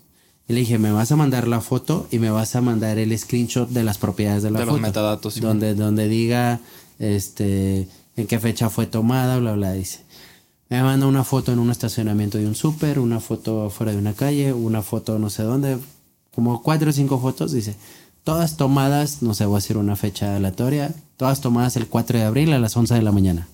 [0.50, 3.16] Y le dije, me vas a mandar la foto y me vas a mandar el
[3.16, 4.82] screenshot de las propiedades de la De los foto.
[4.82, 5.40] metadatos, sí.
[5.40, 6.58] Donde, donde diga
[6.98, 7.86] este
[8.16, 10.00] en qué fecha fue tomada, bla, bla, dice.
[10.68, 14.12] Me manda una foto en un estacionamiento de un súper, una foto fuera de una
[14.12, 15.78] calle, una foto no sé dónde,
[16.34, 17.76] como cuatro o cinco fotos, dice.
[18.24, 22.24] Todas tomadas, no sé, voy a decir una fecha aleatoria, todas tomadas el 4 de
[22.24, 23.46] abril a las 11 de la mañana.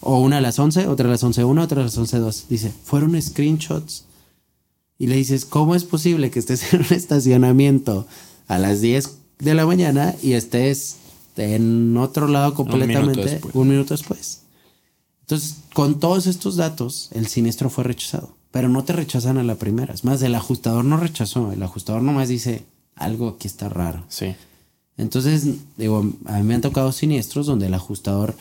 [0.00, 2.48] O una a las 11, otra a las 11.1, otra a las 11.2.
[2.48, 4.07] Dice, fueron screenshots.
[4.98, 8.06] Y le dices, ¿cómo es posible que estés en un estacionamiento
[8.46, 10.96] a las 10 de la mañana y estés
[11.36, 13.54] en otro lado completamente después.
[13.54, 14.42] un minuto después?
[15.20, 18.34] Entonces, con todos estos datos, el siniestro fue rechazado.
[18.50, 19.92] Pero no te rechazan a la primera.
[19.92, 21.52] Es más, el ajustador no rechazó.
[21.52, 22.64] El ajustador nomás dice,
[22.96, 24.04] algo aquí está raro.
[24.08, 24.34] Sí.
[24.96, 25.46] Entonces,
[25.76, 28.34] digo, a mí me han tocado siniestros donde el ajustador,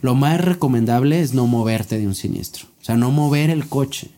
[0.00, 2.66] lo más recomendable es no moverte de un siniestro.
[2.80, 4.10] O sea, no mover el coche.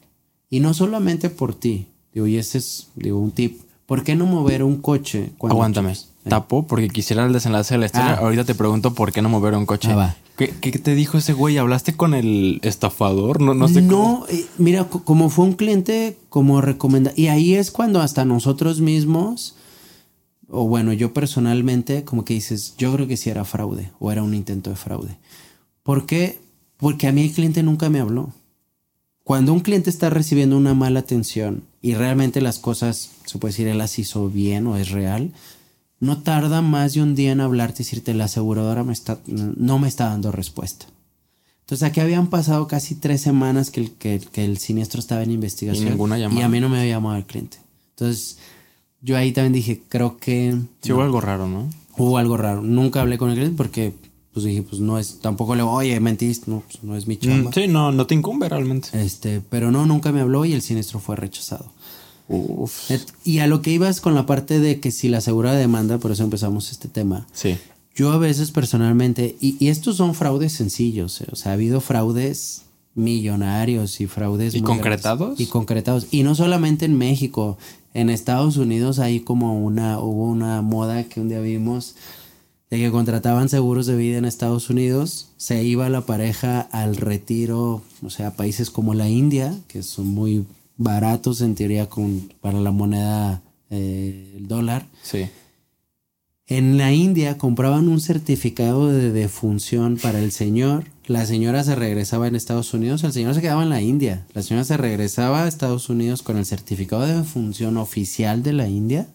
[0.51, 1.87] Y no solamente por ti.
[2.13, 3.61] Digo, y ese es, digo, un tip.
[3.87, 5.95] ¿Por qué no mover un coche cuando Aguántame.
[5.95, 6.09] chocas?
[6.29, 8.15] Tapo porque quisiera el desenlace de la historia.
[8.15, 8.19] Ah.
[8.23, 9.91] Ahorita te pregunto por qué no mover un coche.
[9.93, 10.17] Ah, va.
[10.37, 11.57] ¿Qué, qué te dijo ese güey?
[11.59, 13.41] ¿Hablaste con el estafador?
[13.41, 14.21] No, no sé cómo.
[14.21, 17.13] No, eh, mira, co- como fue un cliente, como recomenda.
[17.17, 19.57] Y ahí es cuando hasta nosotros mismos,
[20.49, 24.23] o bueno, yo personalmente, como que dices, yo creo que sí era fraude o era
[24.23, 25.17] un intento de fraude.
[25.83, 26.39] ¿Por qué?
[26.77, 28.33] Porque a mí el cliente nunca me habló.
[29.29, 33.69] Cuando un cliente está recibiendo una mala atención y realmente las cosas, se puede decir,
[33.69, 35.33] él las hizo bien o es real,
[36.01, 39.79] no tarda más de un día en hablarte y decirte la aseguradora me está, no
[39.79, 40.87] me está dando respuesta.
[41.61, 45.33] Entonces aquí habían pasado casi tres semanas que el, que, que el siniestro estaba en
[45.33, 45.89] investigación.
[45.89, 46.41] Y ninguna llamada.
[46.41, 47.59] Y a mí no me había llamado el cliente.
[47.91, 48.39] Entonces
[49.03, 51.69] yo ahí también dije, creo que Sí, hubo algo raro, ¿no?
[51.99, 52.63] hubo algo raro.
[52.63, 53.93] Nunca hablé con el cliente porque
[54.33, 57.51] pues dije, pues no es, tampoco le oye, mentiste, no, pues, no es mi chamba.
[57.51, 58.89] Mm, sí, no, no te incumbe realmente.
[58.93, 61.67] Este, pero no, nunca me habló y el siniestro fue rechazado.
[62.29, 62.91] Uf.
[63.25, 66.13] Y a lo que ibas con la parte de que si la asegurada demanda, por
[66.13, 67.27] eso empezamos este tema.
[67.33, 67.57] Sí.
[67.95, 71.81] Yo a veces personalmente, y, y estos son fraudes sencillos, eh, o sea, ha habido
[71.81, 72.63] fraudes
[72.95, 74.55] millonarios y fraudes...
[74.55, 75.29] ¿Y concretados?
[75.29, 75.41] grandes.
[75.41, 76.07] Y concretados.
[76.11, 77.57] Y no solamente en México,
[77.95, 81.95] en Estados Unidos hay como una, hubo una moda que un día vimos
[82.71, 87.83] de que contrataban seguros de vida en Estados Unidos, se iba la pareja al retiro,
[88.05, 90.45] o sea, a países como la India, que son muy
[90.77, 94.87] baratos en teoría con, para la moneda, eh, el dólar.
[95.03, 95.27] Sí.
[96.47, 100.85] En la India compraban un certificado de defunción para el señor.
[101.07, 104.27] La señora se regresaba en Estados Unidos, el señor se quedaba en la India.
[104.33, 108.69] La señora se regresaba a Estados Unidos con el certificado de defunción oficial de la
[108.69, 109.09] India,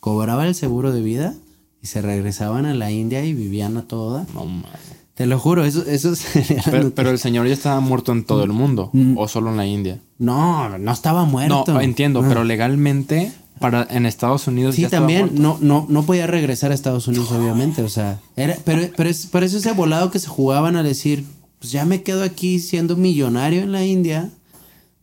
[0.00, 1.36] cobraba el seguro de vida
[1.82, 4.26] y se regresaban a la India y vivían a toda.
[4.34, 4.70] No mames.
[5.14, 6.12] Te lo juro, eso, eso
[6.70, 8.88] Pero, pero el señor ya estaba muerto en todo el mundo.
[8.92, 9.18] Mm.
[9.18, 10.00] O solo en la India.
[10.18, 11.64] No, no estaba muerto.
[11.68, 12.26] No, entiendo, Ah.
[12.28, 13.30] pero legalmente
[13.60, 15.30] para en Estados Unidos Sí, ya también.
[15.34, 17.82] No, no, no podía regresar a Estados Unidos, obviamente.
[17.82, 21.24] O sea, era, pero, pero es por eso ese volado que se jugaban a decir,
[21.60, 24.30] pues ya me quedo aquí siendo millonario en la India.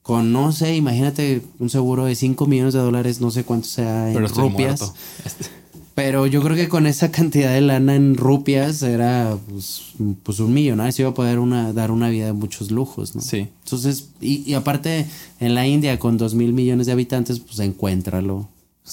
[0.01, 4.07] Con, no sé, imagínate un seguro de 5 millones de dólares, no sé cuánto sea
[4.07, 4.79] en Pero estoy rupias.
[4.81, 4.93] muerto.
[5.95, 10.53] Pero yo creo que con esa cantidad de lana en rupias era pues, pues un
[10.53, 13.21] millonario, se iba a poder una, dar una vida de muchos lujos, ¿no?
[13.21, 13.49] Sí.
[13.65, 15.05] Entonces, y, y aparte
[15.41, 18.47] en la India con dos mil millones de habitantes, pues encuéntralo.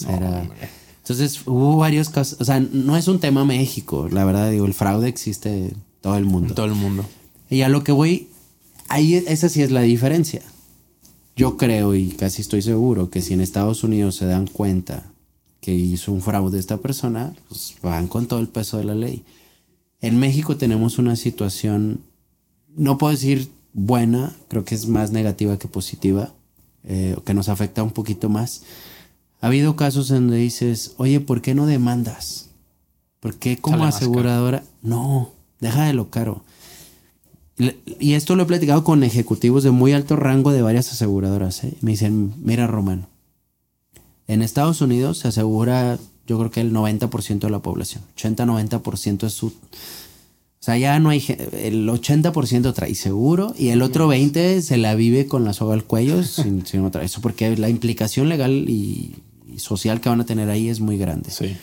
[0.09, 0.68] Era- hombre.
[0.99, 4.74] Entonces hubo varios casos, o sea, no es un tema México, la verdad, digo, el
[4.74, 6.49] fraude existe en todo el mundo.
[6.49, 7.05] En todo el mundo.
[7.49, 8.26] Y a lo que voy,
[8.88, 10.42] ahí esa sí es la diferencia.
[11.36, 15.05] Yo creo y casi estoy seguro que si en Estados Unidos se dan cuenta
[15.67, 19.25] que hizo un fraude esta persona, pues van con todo el peso de la ley.
[20.01, 22.03] En México tenemos una situación,
[22.77, 26.33] no puedo decir buena, creo que es más negativa que positiva,
[26.85, 28.62] eh, que nos afecta un poquito más.
[29.41, 32.51] Ha habido casos en donde dices, oye, ¿por qué no demandas?
[33.19, 34.62] ¿Por qué como aseguradora?
[34.83, 36.45] No, deja de lo caro.
[37.99, 41.64] Y esto lo he platicado con ejecutivos de muy alto rango de varias aseguradoras.
[41.64, 41.75] ¿eh?
[41.81, 43.09] Me dicen, mira Román,
[44.29, 48.03] en Estados Unidos se asegura yo creo que el 90% de la población.
[48.16, 49.47] 80-90% es su...
[49.47, 49.53] O
[50.66, 51.24] sea, ya no hay...
[51.53, 55.85] El 80% trae seguro y el otro 20% se la vive con la soga al
[55.85, 57.05] cuello sin, sin otra.
[57.05, 59.14] Eso porque la implicación legal y,
[59.55, 61.31] y social que van a tener ahí es muy grande.
[61.31, 61.57] Sí.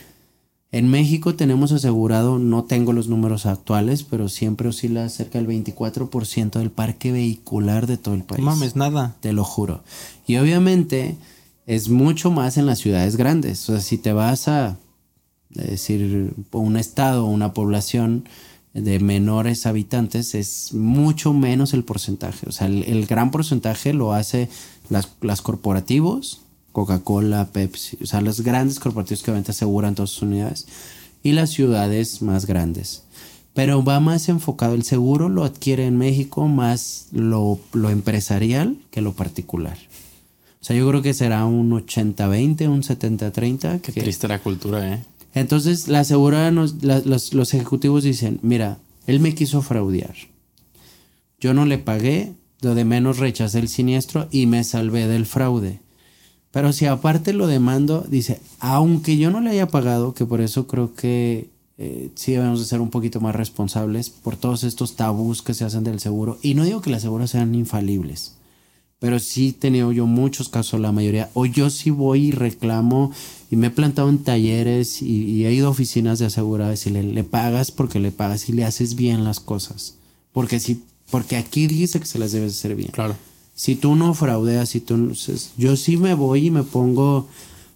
[0.72, 6.58] En México tenemos asegurado, no tengo los números actuales, pero siempre oscila cerca del 24%
[6.58, 8.42] del parque vehicular de todo el No país.
[8.42, 9.14] mames, nada.
[9.20, 9.84] Te lo juro.
[10.26, 11.16] Y obviamente
[11.66, 13.68] es mucho más en las ciudades grandes.
[13.68, 14.76] O sea, si te vas a,
[15.50, 18.24] decir, un estado o una población
[18.74, 22.48] de menores habitantes es mucho menos el porcentaje.
[22.48, 24.48] O sea, el, gran porcentaje lo hace
[24.90, 26.40] las, las corporativos,
[26.72, 30.66] Coca-Cola, Pepsi, o sea, los grandes corporativos que obviamente aseguran todas sus unidades
[31.22, 33.04] y las ciudades más grandes.
[33.54, 39.00] Pero va más enfocado, el seguro lo adquiere en México más lo, lo empresarial que
[39.00, 39.78] lo particular.
[40.64, 43.82] O sea, yo creo que será un 80-20, un 70-30.
[43.82, 45.04] Qué triste la cultura, ¿eh?
[45.34, 50.14] Entonces, la aseguradora, nos, los, los ejecutivos dicen, mira, él me quiso fraudear.
[51.38, 55.80] Yo no le pagué, lo de menos rechacé el siniestro y me salvé del fraude.
[56.50, 60.66] Pero si aparte lo demando, dice, aunque yo no le haya pagado, que por eso
[60.66, 65.42] creo que eh, sí debemos de ser un poquito más responsables por todos estos tabús
[65.42, 66.38] que se hacen del seguro.
[66.40, 68.36] Y no digo que las seguros sean infalibles,
[69.04, 71.28] pero sí he tenido yo muchos casos, la mayoría.
[71.34, 73.12] O yo sí voy y reclamo
[73.50, 77.02] y me he plantado en talleres y, he ido a oficinas de aseguradas y le,
[77.02, 79.96] le, pagas porque le pagas y le haces bien las cosas.
[80.32, 82.90] Porque, si, porque aquí dice que se las debes hacer bien.
[82.92, 83.14] Claro
[83.54, 85.12] si tú no fraudeas, si tú
[85.56, 87.28] yo sí me voy y me pongo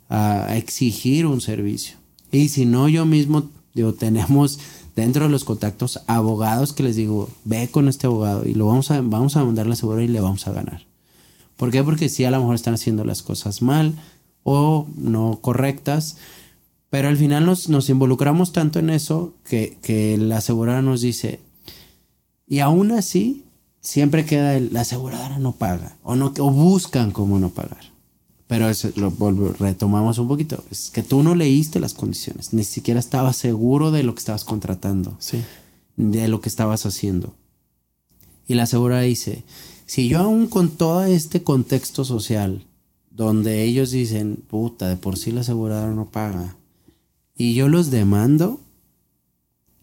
[0.08, 1.96] a, exigir un servicio.
[2.32, 4.58] Y si no, yo mismo, digo, tenemos
[4.96, 8.90] dentro de los contactos abogados que les digo, ve con este abogado y lo vamos
[8.90, 10.87] a, vamos a mandar la segura y le vamos a ganar.
[11.58, 11.84] ¿Por qué?
[11.84, 13.94] Porque sí, a lo mejor están haciendo las cosas mal
[14.44, 16.16] o no correctas,
[16.88, 21.40] pero al final nos, nos involucramos tanto en eso que, que la aseguradora nos dice,
[22.46, 23.44] y aún así,
[23.80, 27.92] siempre queda el, la aseguradora no paga o, no, o buscan cómo no pagar.
[28.46, 29.10] Pero eso lo
[29.58, 30.64] retomamos un poquito.
[30.70, 34.44] Es que tú no leíste las condiciones, ni siquiera estabas seguro de lo que estabas
[34.44, 35.44] contratando, sí.
[35.96, 37.34] de lo que estabas haciendo.
[38.46, 39.44] Y la aseguradora dice,
[39.88, 42.62] si yo aún con todo este contexto social,
[43.10, 46.56] donde ellos dicen, puta, de por sí la aseguradora no paga,
[47.38, 48.60] y yo los demando,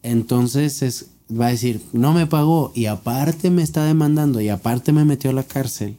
[0.04, 4.92] entonces es, va a decir, no me pagó y aparte me está demandando y aparte
[4.92, 5.96] me metió a la cárcel.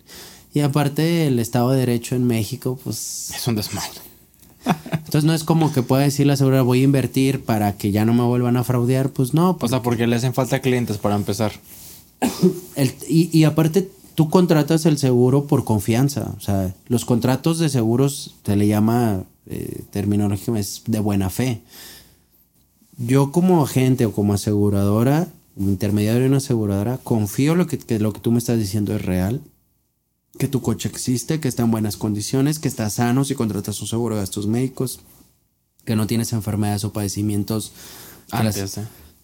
[0.53, 3.31] Y aparte el Estado de Derecho en México, pues...
[3.35, 3.99] Es un desmadre.
[4.93, 8.05] Entonces no es como que pueda decir la aseguradora voy a invertir para que ya
[8.05, 9.57] no me vuelvan a fraudear, pues no.
[9.59, 11.51] O sea, porque le hacen falta clientes para empezar.
[13.07, 16.33] y, aparte tú contratas el seguro por confianza.
[16.35, 21.61] O sea, los contratos de seguros se le llama eh, terminología es de buena fe
[22.97, 28.11] yo como agente o como aseguradora, intermediario de una aseguradora, confío lo que, que lo
[28.11, 29.41] que tú me estás diciendo es real,
[30.37, 33.87] que tu coche existe, que está en buenas condiciones, que está sano si contratas un
[33.87, 34.99] seguro de gastos médicos,
[35.85, 37.71] que no tienes enfermedades o padecimientos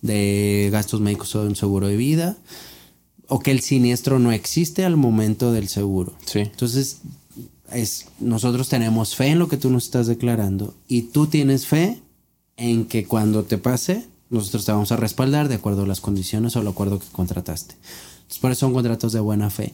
[0.01, 2.37] de gastos médicos o de un seguro de vida,
[3.33, 6.13] o que el siniestro no existe al momento del seguro.
[6.23, 6.41] Sí.
[6.41, 6.99] Entonces,
[7.71, 11.99] es, nosotros tenemos fe en lo que tú nos estás declarando y tú tienes fe
[12.57, 16.55] en que cuando te pase, nosotros te vamos a respaldar de acuerdo a las condiciones
[16.55, 17.73] o el acuerdo que contrataste.
[17.73, 19.73] Entonces, por eso son contratos de buena fe.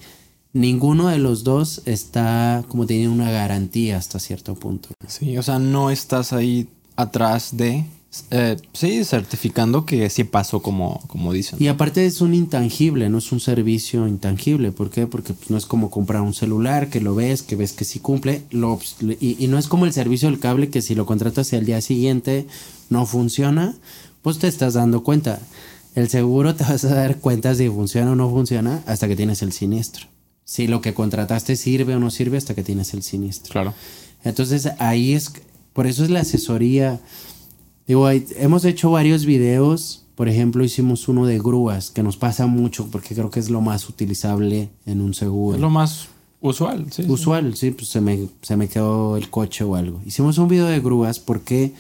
[0.53, 4.88] Ninguno de los dos está como teniendo una garantía hasta cierto punto.
[5.05, 7.84] Sí, o sea, no estás ahí atrás de
[8.32, 11.62] eh, sí, certificando que sí pasó como, como dicen.
[11.62, 14.72] Y aparte es un intangible, no es un servicio intangible.
[14.72, 15.05] ¿Por qué?
[15.05, 17.99] Porque pues, no es como comprar un celular que lo ves, que ves que sí
[17.99, 18.41] cumple.
[18.49, 18.80] Lo,
[19.20, 21.82] y, no es como el servicio del cable que si lo contratas y al día
[21.82, 22.47] siguiente
[22.89, 23.76] no funciona,
[24.24, 25.39] pues te estás dando cuenta.
[25.93, 29.43] El seguro te vas a dar cuenta si funciona o no funciona hasta que tienes
[29.43, 30.07] el siniestro.
[30.45, 33.51] Si lo que contrataste sirve o no sirve hasta que tienes el siniestro.
[33.51, 33.76] Claro.
[34.24, 35.32] Entonces ahí es,
[35.74, 36.99] por eso es la asesoría
[37.90, 40.04] Digo, hemos hecho varios videos.
[40.14, 43.62] Por ejemplo, hicimos uno de grúas, que nos pasa mucho porque creo que es lo
[43.62, 45.56] más utilizable en un seguro.
[45.56, 46.08] Es lo más
[46.40, 47.04] usual, sí.
[47.08, 50.02] Usual, sí, pues se me, se me quedó el coche o algo.
[50.06, 51.74] Hicimos un video de grúas porque,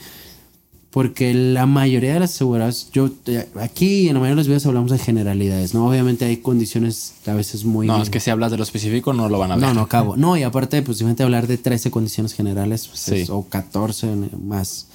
[0.89, 3.11] porque la mayoría de las aseguradoras, yo
[3.59, 5.87] aquí en la mayoría de los videos hablamos de generalidades, ¿no?
[5.87, 7.85] Obviamente hay condiciones a veces muy...
[7.85, 9.63] No, es que si hablas de lo específico no lo van a ver.
[9.63, 10.15] No, no acabo.
[10.17, 14.07] No, y aparte, pues simplemente hablar de 13 condiciones generales pues, o 14
[14.43, 14.87] más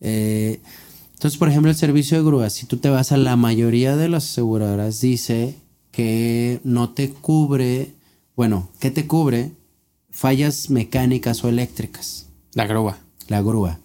[0.00, 0.60] eh,
[1.20, 4.08] entonces, por ejemplo, el servicio de grúa, si tú te vas a la mayoría de
[4.08, 5.54] las aseguradoras, dice
[5.90, 7.92] que no te cubre,
[8.36, 9.52] bueno, ¿qué te cubre?
[10.10, 12.24] Fallas mecánicas o eléctricas.
[12.54, 12.98] La grúa.
[13.28, 13.80] La grúa.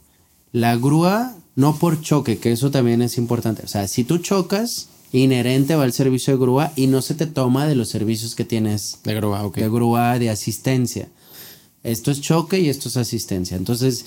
[0.53, 3.63] La grúa, no por choque, que eso también es importante.
[3.65, 7.25] O sea, si tú chocas, inherente va el servicio de grúa y no se te
[7.25, 8.99] toma de los servicios que tienes.
[9.03, 9.57] De grúa, ok.
[9.57, 11.09] De grúa, de asistencia.
[11.83, 13.57] Esto es choque y esto es asistencia.
[13.57, 14.05] Entonces,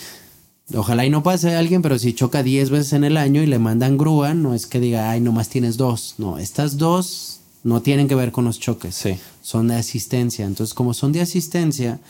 [0.74, 3.46] Ojalá y no pase a alguien, pero si choca 10 veces en el año y
[3.46, 6.16] le mandan grúa, no es que diga, ay, nomás tienes dos.
[6.18, 8.94] No, estas dos no tienen que ver con los choques.
[8.94, 9.16] Sí.
[9.40, 10.44] Son de asistencia.
[10.44, 12.00] Entonces, como son de asistencia,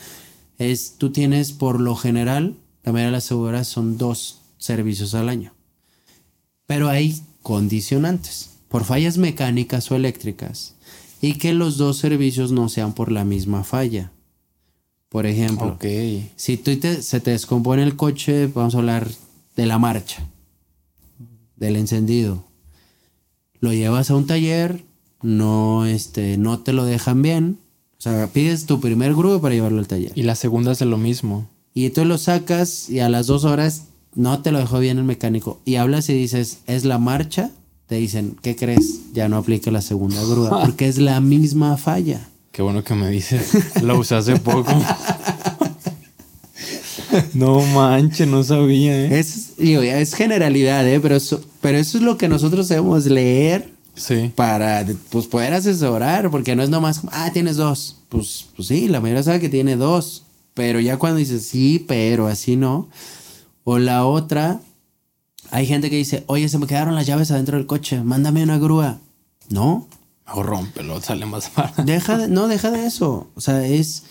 [0.57, 5.29] es tú tienes por lo general, la mayoría de las seguras son dos, servicios al
[5.29, 5.53] año.
[6.67, 10.75] Pero hay condicionantes, por fallas mecánicas o eléctricas,
[11.21, 14.11] y que los dos servicios no sean por la misma falla.
[15.09, 15.77] Por ejemplo,
[16.35, 19.07] si tú te- se te descompone el coche, vamos a hablar
[19.55, 20.23] de la marcha,
[21.55, 22.43] del encendido.
[23.59, 24.83] Lo llevas a un taller,
[25.21, 27.57] no, este, no te lo dejan bien.
[27.97, 30.11] O sea, pides tu primer grúa para llevarlo al taller.
[30.15, 31.49] Y la segunda es lo mismo.
[31.73, 33.83] Y tú lo sacas y a las dos horas
[34.15, 35.59] no te lo dejó bien el mecánico.
[35.65, 37.51] Y hablas y dices, ¿es la marcha?
[37.87, 39.11] Te dicen, ¿qué crees?
[39.13, 42.28] Ya no aplica la segunda grúa porque es la misma falla.
[42.51, 43.51] Qué bueno que me dices.
[43.81, 44.71] Lo usé hace poco.
[47.33, 49.19] no manches, no sabía, ¿eh?
[49.19, 50.99] Es, es generalidad, ¿eh?
[50.99, 54.31] Pero eso, pero eso es lo que nosotros debemos leer Sí.
[54.35, 57.97] para pues, poder asesorar, porque no es nomás, como, ah, tienes dos.
[58.09, 60.23] Pues, pues sí, la mayoría sabe que tiene dos,
[60.53, 62.87] pero ya cuando dices, sí, pero así no.
[63.65, 64.61] O la otra,
[65.51, 68.57] hay gente que dice, oye, se me quedaron las llaves adentro del coche, mándame una
[68.57, 68.99] grúa.
[69.49, 69.87] No,
[70.33, 71.83] O rómpelo, sale más barato.
[71.83, 73.27] deja de, no, deja de eso.
[73.35, 74.03] O sea, es...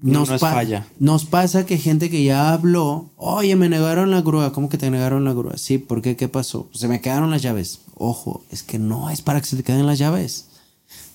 [0.00, 0.86] No, no es falla.
[0.98, 4.52] Nos pasa que gente que ya habló, oye, me negaron la grúa.
[4.52, 5.56] ¿Cómo que te negaron la grúa?
[5.58, 6.16] Sí, ¿por qué?
[6.16, 6.68] ¿Qué pasó?
[6.74, 7.82] Se me quedaron las llaves.
[7.94, 10.46] Ojo, es que no es para que se te queden las llaves.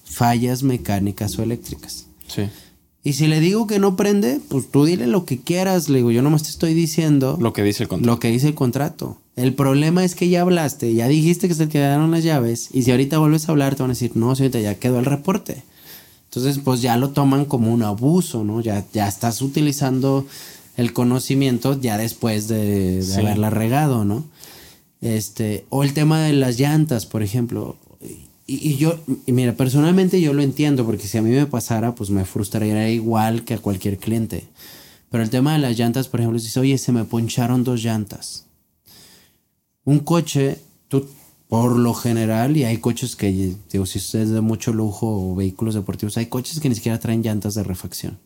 [0.05, 2.05] Fallas mecánicas o eléctricas.
[2.27, 2.43] Sí.
[3.03, 5.89] Y si le digo que no prende, pues tú dile lo que quieras.
[5.89, 8.09] Le digo, yo nomás te estoy diciendo Lo que dice el contrato.
[8.13, 9.17] lo que dice el contrato.
[9.37, 12.83] El problema es que ya hablaste, ya dijiste que se te quedaron las llaves y
[12.83, 15.63] si ahorita vuelves a hablar te van a decir, no, señorita, ya quedó el reporte.
[16.25, 18.59] Entonces, pues ya lo toman como un abuso, ¿no?
[18.61, 20.25] Ya, ya estás utilizando
[20.75, 23.19] el conocimiento ya después de, de Sí.
[23.21, 24.25] haberla regado, ¿no?
[25.01, 27.77] Este, o el tema de las llantas, por ejemplo.
[28.47, 31.93] Y, y yo, y mira, personalmente yo lo entiendo, porque si a mí me pasara,
[31.93, 34.45] pues me frustraría igual que a cualquier cliente.
[35.11, 38.46] Pero el tema de las llantas, por ejemplo, dices, oye, se me poncharon dos llantas.
[39.87, 40.59] Un coche,
[40.89, 41.07] tú,
[41.47, 45.75] por lo general, y hay coches que, digo, si es de mucho lujo o vehículos
[45.75, 48.19] deportivos, hay coches que ni siquiera traen llantas de refacción.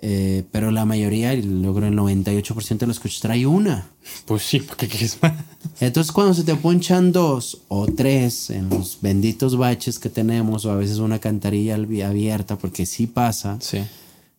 [0.00, 3.90] Eh, pero la mayoría, y logro el 98% de los coches trae una.
[4.26, 5.32] Pues sí, porque quieres más.
[5.80, 10.70] Entonces cuando se te ponchan dos o tres en los benditos baches que tenemos o
[10.70, 13.78] a veces una cantarilla abierta porque sí pasa, Sí.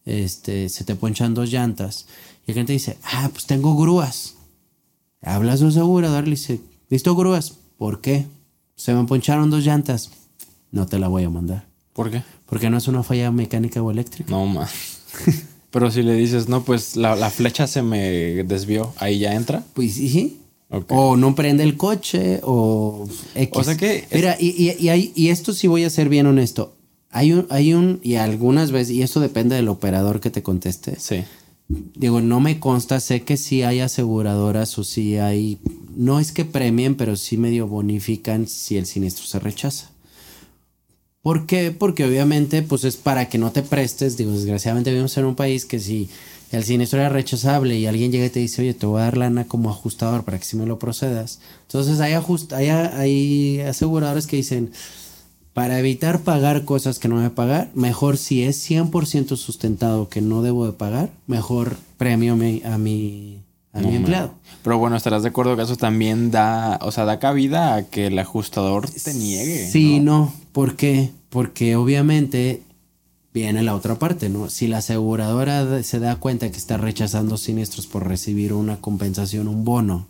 [0.05, 2.05] este, se te ponchan dos llantas
[2.47, 4.35] y la gente dice, ah, pues tengo grúas.
[5.22, 7.55] Hablas de un asegurador, le dice, ¿listo grúas?
[7.78, 8.26] ¿Por qué?
[8.76, 10.11] Se me poncharon dos llantas.
[10.72, 11.65] No te la voy a mandar.
[11.93, 12.24] ¿Por qué?
[12.45, 14.30] Porque no es una falla mecánica o eléctrica.
[14.32, 14.72] No más.
[15.72, 19.63] Pero si le dices, no, pues la, la flecha se me desvió, ahí ya entra.
[19.74, 20.38] Pues sí.
[20.72, 20.86] Ok.
[20.91, 23.51] O no prende el coche o X.
[23.59, 26.09] O sea que es- Mira, y, y, y, hay- y esto sí voy a ser
[26.09, 26.76] bien honesto.
[27.11, 30.99] Hay un, hay un, y algunas veces, y esto depende del operador que te conteste.
[30.99, 31.24] Sí.
[31.70, 35.59] Digo, no me consta, sé que sí hay aseguradoras o sí hay,
[35.95, 39.91] no es que premien, pero sí medio bonifican si el siniestro se rechaza.
[41.22, 41.72] ¿Por qué?
[41.72, 45.65] Porque obviamente pues es para que no te prestes, digo, desgraciadamente vivimos en un país
[45.65, 46.09] que si
[46.51, 49.17] el siniestro era rechazable y alguien llega y te dice, oye, te voy a dar
[49.17, 51.39] lana como ajustador para que si me lo procedas.
[51.63, 52.13] Entonces hay,
[52.51, 54.72] hay, hay aseguradores que dicen,
[55.60, 60.41] para evitar pagar cosas que no debo pagar, mejor si es 100% sustentado que no
[60.41, 63.39] debo de pagar, mejor premio mi- a mi,
[63.74, 64.34] a mi No, empleado.
[64.64, 68.07] Pero bueno, estarás de acuerdo que eso también da, o sea, da cabida a que
[68.07, 69.68] el ajustador te niegue.
[69.70, 70.20] Sí, ¿no?
[70.20, 70.34] no.
[70.53, 71.12] ¿Por qué?
[71.30, 72.62] Porque obviamente
[73.34, 74.49] viene la otra parte, ¿no?
[74.49, 79.66] Si la aseguradora se da cuenta que está rechazando siniestros por recibir una compensación, un
[79.66, 80.07] bono,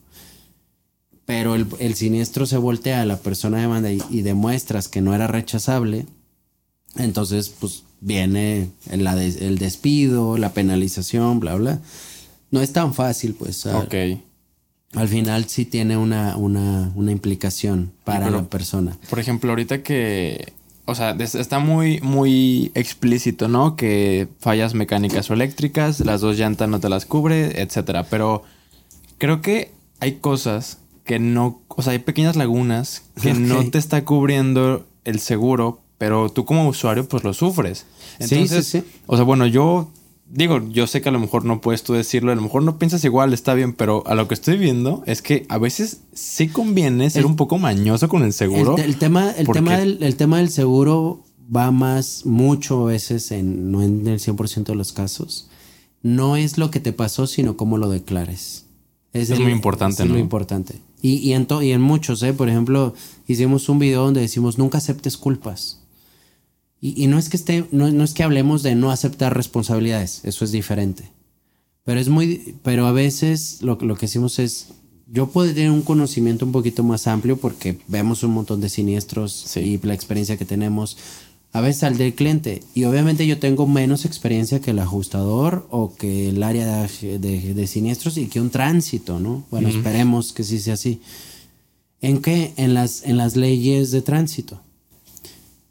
[1.30, 5.14] pero el, el siniestro se voltea a la persona demanda y, y demuestras que no
[5.14, 6.08] era rechazable,
[6.96, 11.80] entonces pues viene el, la des- el despido, la penalización, bla, bla.
[12.50, 13.68] No es tan fácil, pues.
[13.68, 13.94] a- Ok.
[14.96, 18.98] Al final sí tiene una, una, una implicación para pero- la persona.
[19.08, 20.52] Por ejemplo, ahorita que,
[20.86, 23.76] o sea, está muy, muy explícito, ¿no?
[23.76, 28.06] Que fallas mecánicas o eléctricas, las dos llantas no te las cubre, etcétera.
[28.10, 28.42] Pero
[29.20, 34.06] creo que hay cosas que no, o sea, hay pequeñas lagunas que no te está
[34.06, 37.86] cubriendo el seguro, pero tú como usuario pues lo sufres.
[38.20, 38.88] Sí, Entonces, sí, sí.
[39.08, 39.92] o sea, bueno, yo
[40.32, 42.78] digo, yo sé que a lo mejor no puedes tú decirlo, a lo mejor no
[42.78, 46.48] piensas igual, está bien, pero a lo que estoy viendo es que a veces sí
[46.50, 48.78] conviene ser El- un poco mañoso con el seguro.
[48.78, 51.24] El, el tema, el, tema del, el tema del seguro
[51.56, 55.50] va más, mucho a veces, en, no en el 100% de los casos.
[56.04, 58.66] No es lo que te pasó, sino cómo lo declares.
[59.14, 60.16] Es muy importante, es ¿no?
[60.16, 60.76] lo importante.
[61.02, 62.34] Y, y, en to- y en muchos, ¿eh?
[62.34, 62.94] Por ejemplo,
[63.28, 65.80] hicimos un video donde decimos nunca aceptes culpas.
[66.82, 70.22] Y, y no es que esté, no, no es que hablemos de no aceptar responsabilidades,
[70.24, 71.12] eso es diferente.
[71.84, 74.68] Pero es muy, pero a veces lo, lo que hicimos es,
[75.12, 79.58] yo puedo tener un conocimiento un poquito más amplio porque vemos un montón de siniestros
[79.58, 80.98] y la experiencia que tenemos.
[81.52, 82.62] A veces al del cliente.
[82.76, 87.68] Y obviamente yo tengo menos experiencia que el ajustador o que el área de, de,
[87.68, 89.44] siniestros y que un tránsito, ¿no?
[89.50, 91.02] Bueno, esperemos que sí sea así.
[92.02, 92.54] ¿En qué?
[92.56, 94.62] En las, en las leyes de tránsito.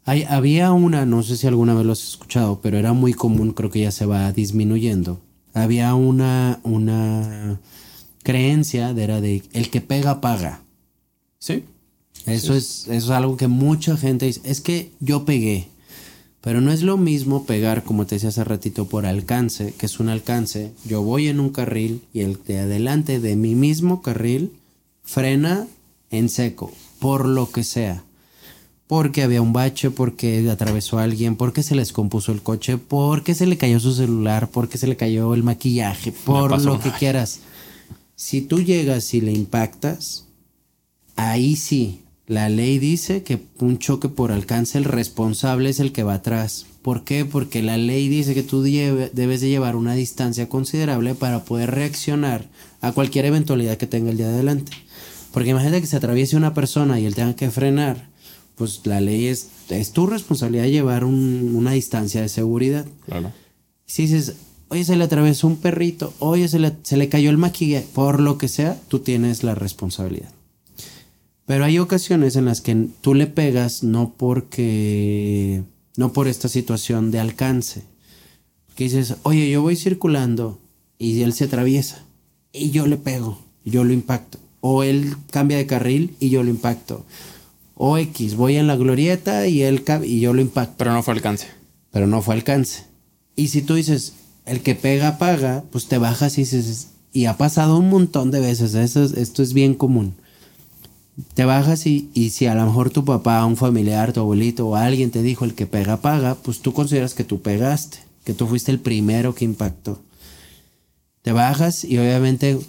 [0.05, 3.53] Hay, había una, no sé si alguna vez lo has escuchado, pero era muy común,
[3.53, 5.21] creo que ya se va disminuyendo.
[5.53, 7.59] Había una, una
[8.23, 10.61] creencia de era de el que pega paga.
[11.39, 11.63] Sí.
[12.25, 14.41] Eso, Es, eso es algo que mucha gente dice.
[14.43, 15.67] Es que yo pegué.
[16.41, 19.99] Pero no es lo mismo pegar, como te decía hace ratito, por alcance, que es
[19.99, 20.71] un alcance.
[20.85, 24.53] Yo voy en un carril y el de adelante de mi mismo carril
[25.03, 25.67] frena
[26.11, 28.03] en seco, por lo que sea.
[28.87, 33.35] Porque había un bache, porque atravesó a alguien, porque se les compuso el coche, porque
[33.35, 37.41] se le cayó su celular, porque se le cayó el maquillaje, por lo que quieras.
[38.15, 40.25] Si tú llegas y le impactas,
[41.15, 41.99] ahí sí,
[42.29, 46.67] la ley dice que un choque por alcance, el responsable es el que va atrás.
[46.83, 47.25] ¿Por qué?
[47.25, 52.47] Porque la ley dice que tú debes de llevar una distancia considerable para poder reaccionar
[52.81, 54.71] a cualquier eventualidad que tenga el día de adelante.
[55.33, 58.09] Porque imagínate que se atraviese una persona y él tenga que frenar,
[58.55, 62.85] pues la ley es, es tu responsabilidad llevar una distancia de seguridad.
[63.07, 63.31] Claro.
[63.87, 64.35] Si dices,
[64.67, 68.19] oye, se le atravesó un perrito, oye, se le, se le cayó el maquillaje, por
[68.19, 70.29] lo que sea, tú tienes la responsabilidad.
[71.49, 75.63] Pero hay ocasiones en las que tú le pegas no porque,
[75.97, 77.81] no por esta situación de alcance.
[78.75, 80.59] Que dices, oye, yo voy circulando
[80.99, 82.05] y él se atraviesa
[82.53, 86.51] y yo le pego, yo lo impacto o él cambia de carril y yo lo
[86.51, 87.03] impacto.
[87.73, 90.75] O X, voy en la glorieta y él y yo lo impacto.
[90.77, 91.47] Pero no fue alcance.
[91.89, 92.83] Pero no fue alcance.
[93.35, 94.13] Y si tú dices,
[94.45, 98.39] el que pega, paga, pues te bajas y dices, y ha pasado un montón de
[98.39, 100.13] veces, eso, esto es bien común.
[101.33, 104.75] Te bajas y, y si a lo mejor tu papá, un familiar, tu abuelito o
[104.75, 108.47] alguien te dijo el que pega, paga, pues tú consideras que tú pegaste, que tú
[108.47, 109.99] fuiste el primero que impactó.
[111.21, 112.59] Te bajas y obviamente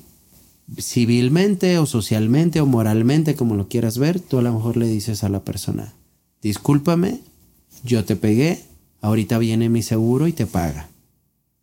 [0.78, 5.24] civilmente o socialmente o moralmente, como lo quieras ver, tú a lo mejor le dices
[5.24, 5.94] a la persona,
[6.42, 7.20] discúlpame,
[7.84, 8.62] yo te pegué,
[9.01, 10.88] ahorita viene mi seguro y te paga.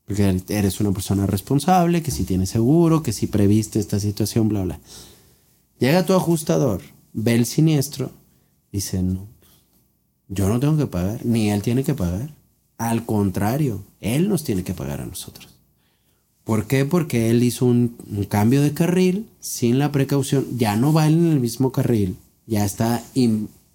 [0.05, 4.63] Porque eres una persona responsable, que si tienes seguro, que si previste esta situación, bla,
[4.63, 4.79] bla.
[5.80, 6.82] Llega tu ajustador,
[7.13, 8.11] ve el siniestro,
[8.71, 9.28] dice, no,
[10.28, 12.34] yo no tengo que pagar, ni él tiene que pagar.
[12.78, 15.57] Al contrario, él nos tiene que pagar a nosotros.
[16.43, 16.86] ¿Por qué?
[16.86, 17.97] Porque él hizo un,
[18.30, 20.45] cambio de carril sin la precaución.
[20.57, 22.15] Ya no va en el mismo carril.
[22.45, 23.03] Ya está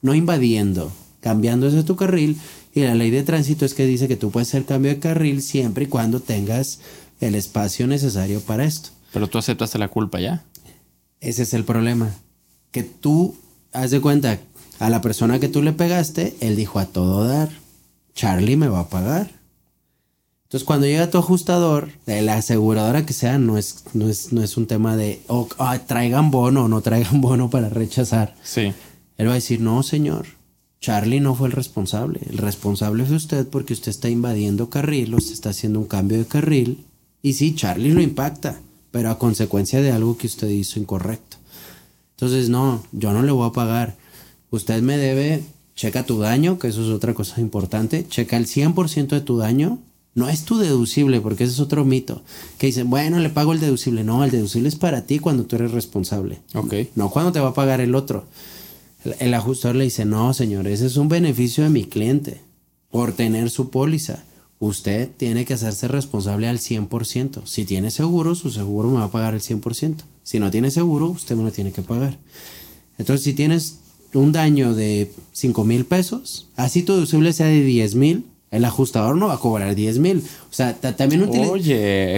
[0.00, 0.90] no invadiendo,
[1.20, 2.38] cambiando ese tu carril.
[2.74, 5.42] Y la ley de tránsito es que dice que tú puedes hacer cambio de carril
[5.42, 6.80] siempre y cuando tengas
[7.20, 8.88] el espacio necesario para esto.
[9.12, 10.42] Pero tú aceptaste la culpa ya.
[11.22, 12.10] Ese es el problema.
[12.72, 13.36] Que tú,
[13.72, 14.40] haz de cuenta,
[14.80, 17.48] a la persona que tú le pegaste, él dijo a todo dar,
[18.14, 19.30] Charlie me va a pagar.
[20.42, 24.42] Entonces, cuando llega tu ajustador, de la aseguradora que sea, no es, no es, no
[24.42, 25.48] es un tema de oh,
[25.86, 28.34] traigan bono o no traigan bono para rechazar.
[28.42, 28.74] Sí.
[29.16, 30.26] Él va a decir, no, señor,
[30.80, 32.20] Charlie no fue el responsable.
[32.28, 36.26] El responsable fue usted porque usted está invadiendo carril, usted está haciendo un cambio de
[36.26, 36.84] carril.
[37.22, 38.60] Y sí, Charlie lo impacta,
[38.92, 41.38] pero a consecuencia de algo que usted hizo incorrecto.
[42.12, 43.96] Entonces, no, yo no le voy a pagar.
[44.50, 45.42] Usted me debe,
[45.74, 49.80] checa tu daño, que eso es otra cosa importante, checa el 100% de tu daño
[50.14, 52.22] no es tu deducible, porque ese es otro mito.
[52.58, 54.04] Que dicen, bueno, le pago el deducible.
[54.04, 56.40] No, el deducible es para ti cuando tú eres responsable.
[56.54, 56.74] Ok.
[56.96, 58.24] No cuando te va a pagar el otro.
[59.18, 62.40] El, ajustador le dice, no, señor, ese es un beneficio de mi cliente
[62.90, 64.22] por tener su póliza.
[64.62, 67.46] Usted tiene que hacerse responsable al 100%.
[67.46, 69.96] Si tiene seguro, su seguro me va a pagar el 100%.
[70.22, 72.16] Si no tiene seguro, usted me lo tiene que pagar.
[72.96, 73.80] Entonces, si tienes
[74.14, 79.16] un daño de 5 mil pesos, así tu deducible sea de 10 mil, el ajustador
[79.16, 80.18] no va a cobrar 10 mil.
[80.18, 81.28] O sea, también,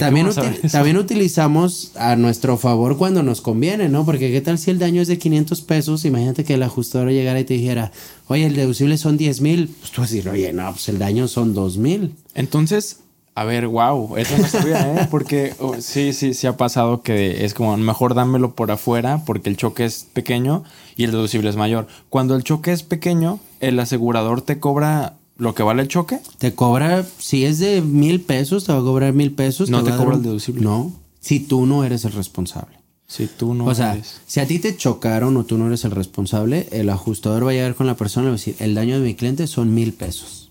[0.00, 0.28] también,
[0.70, 4.04] también utilizamos a nuestro favor cuando nos conviene, ¿no?
[4.04, 7.38] Porque qué tal si el daño es de 500 pesos, imagínate que el ajustador llegara
[7.38, 7.92] y te dijera,
[8.26, 9.68] oye, el deducible son 10 mil.
[9.78, 12.16] Pues tú vas a decir, oye, no, pues el daño son 2 mil.
[12.34, 12.98] Entonces,
[13.36, 15.08] a ver, wow, eso no sabía, ¿eh?
[15.10, 19.50] Porque oh, sí, sí, sí ha pasado que es como, mejor dámelo por afuera porque
[19.50, 20.64] el choque es pequeño
[20.96, 21.86] y el deducible es mayor.
[22.08, 26.20] Cuando el choque es pequeño, el asegurador te cobra lo que vale el choque.
[26.38, 29.70] Te cobra, si es de mil pesos, te va a cobrar mil pesos.
[29.70, 30.62] No te, cobra el deducible.
[30.62, 32.78] No, si tú no eres el responsable.
[33.06, 35.90] Si tú no O sea, si a ti te chocaron o tú no eres el
[35.90, 38.98] responsable, el ajustador va a llegar con la persona y va a decir, el daño
[38.98, 40.43] de mi cliente son mil pesos.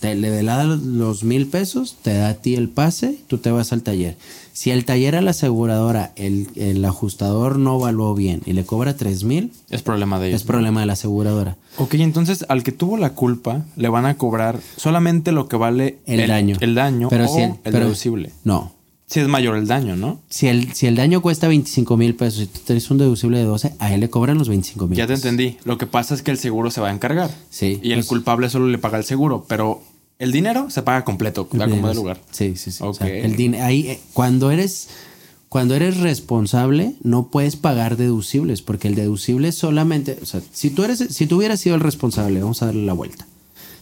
[0.00, 3.72] Te le da los mil pesos, te da a ti el pase, tú te vas
[3.72, 4.16] al taller.
[4.54, 8.96] Si el taller a la aseguradora, el, el ajustador no evaluó bien y le cobra
[8.96, 10.40] tres mil, Es problema de ellos.
[10.40, 11.56] es problema de la aseguradora.
[11.76, 15.98] Ok, entonces al que tuvo la culpa le van a cobrar solamente lo que vale
[16.06, 16.56] El daño.
[16.60, 18.32] El daño Pero o si el- el pero- deducible.
[18.44, 18.72] No.
[19.06, 20.20] Si es mayor el daño, ¿no?
[20.28, 23.44] Si el, si el daño cuesta 25 mil pesos y tú tienes un deducible de
[23.44, 24.96] 12, a él le cobran los 25 mil.
[24.96, 25.56] Ya te entendí.
[25.64, 27.28] Lo que pasa es que el seguro se va a encargar.
[27.50, 29.82] Sí, Y el pues- culpable solo le paga el seguro, pero
[30.20, 32.20] el dinero se paga completo, da como de lugar.
[32.30, 32.78] Sí, sí, sí.
[32.84, 33.12] O sea, Ok.
[33.12, 34.88] el din- ahí, eh, cuando eres
[35.48, 40.84] cuando eres responsable, no puedes pagar deducibles, porque el deducible solamente, o sea, si tú
[40.84, 43.26] eres, si tú hubieras sido el responsable, vamos a darle la vuelta.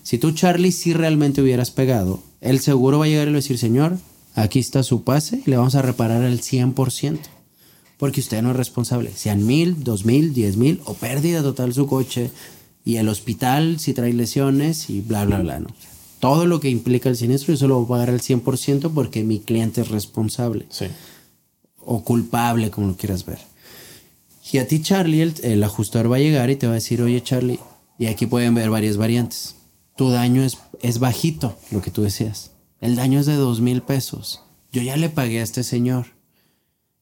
[0.02, 3.38] Si tú, Charlie, sí realmente hubieras pegado, el seguro va a llegar y le va
[3.40, 3.98] a decir, señor,
[4.34, 7.18] aquí está su pase y le vamos a reparar el 100%.
[7.98, 9.10] Porque usted no es responsable.
[9.14, 12.30] Sean mil, dos mil, diez mil o pérdida total su coche
[12.82, 15.60] y el hospital si trae lesiones y bla, bla, bla.
[15.60, 15.66] ¿no?
[16.20, 19.38] Todo lo que implica el siniestro yo solo voy a pagar el 100% porque mi
[19.40, 20.86] cliente es responsable Sí.
[21.84, 23.38] o culpable, como lo quieras ver.
[24.52, 27.02] Y a ti, Charlie, el, el ajustador va a llegar y te va a decir,
[27.02, 27.60] oye, Charlie,
[27.98, 29.54] y aquí pueden ver varias variantes.
[29.96, 32.50] Tu daño es, es bajito, lo que tú decías.
[32.80, 34.40] El daño es de dos mil pesos.
[34.72, 36.06] Yo ya le pagué a este señor.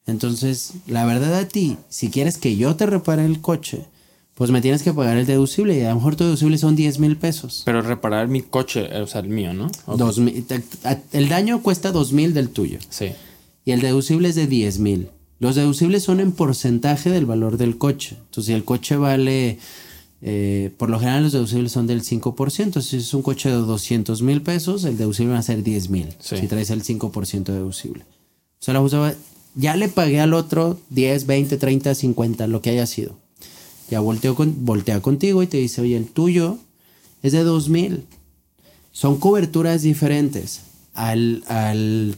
[0.07, 3.87] Entonces, la verdad a ti, si quieres que yo te repare el coche,
[4.37, 6.99] pues me tienes que pagar el deducible y a lo mejor tu deducible son 10
[7.01, 7.63] mil pesos.
[7.65, 9.71] Pero reparar mi coche, eh, o sea, el mío, ¿no?
[9.97, 10.45] Dos mil-
[11.13, 13.13] el daño cuesta dos mil del tuyo Sí.
[13.65, 15.09] y el deducible es de 10 mil.
[15.39, 18.17] Los deducibles son en porcentaje del valor del coche.
[18.19, 19.59] Entonces, si el coche vale,
[20.23, 22.81] eh, por lo general los deducibles son del 5%.
[22.83, 26.09] Si es un coche de 200 mil pesos, el deducible va a ser 10 mil.
[26.21, 26.37] Sí.
[26.39, 28.05] Si traes el 5% deducible.
[28.61, 29.15] O sea, la
[29.55, 33.17] ya le pagué al otro 10, 20, 30, 50, lo que haya sido.
[33.91, 36.59] Ya volteo con, voltea contigo y te dice, oye, el tuyo
[37.23, 38.05] es de 2 mil.
[38.93, 40.63] Son coberturas diferentes.
[40.95, 42.17] Al, al,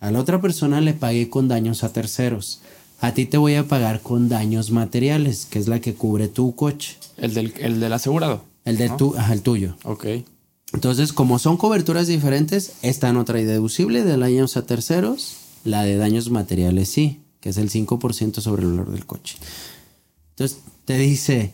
[0.00, 2.60] a la otra persona le pagué con daños a terceros.
[3.00, 6.54] A ti te voy a pagar con daños materiales, que es la que cubre tu
[6.54, 6.96] coche.
[7.16, 8.44] El del, el del asegurado.
[8.64, 9.76] El de tu, ajá, el tuyo.
[9.84, 10.06] Ok.
[10.72, 15.36] Entonces, como son coberturas diferentes, esta no trae deducible de daños a terceros.
[15.64, 19.36] La de daños materiales sí, que es el 5% sobre el valor del coche.
[20.30, 20.58] Entonces,
[20.88, 21.52] te dice,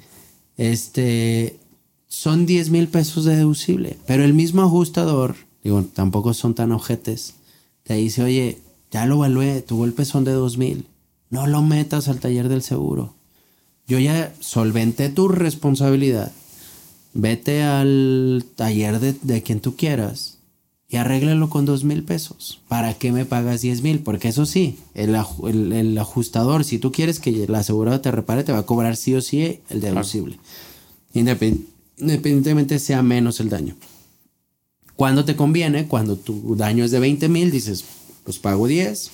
[0.56, 1.58] este,
[2.06, 7.34] son 10 mil pesos de deducible, pero el mismo ajustador, digo, tampoco son tan ojetes,
[7.82, 8.60] te dice, oye,
[8.92, 10.86] ya lo evalué, tu golpe son de 2 mil,
[11.30, 13.16] no lo metas al taller del seguro.
[13.88, 16.30] Yo ya solventé tu responsabilidad.
[17.12, 20.33] Vete al taller de, de quien tú quieras
[20.94, 22.60] y arréglalo con dos mil pesos.
[22.68, 23.98] ¿Para qué me pagas 10 mil?
[23.98, 25.16] Porque eso sí, el,
[25.48, 28.96] el- el ajustador, si tú quieres que la aseguradora te repare, te va a cobrar
[28.96, 30.38] sí o sí el deducible.
[31.12, 31.64] Independ-
[31.98, 33.74] independientemente sea menos el daño.
[34.94, 37.84] Cuando te conviene, cuando tu daño es de 20 mil, dices,
[38.22, 39.10] pues pago 10.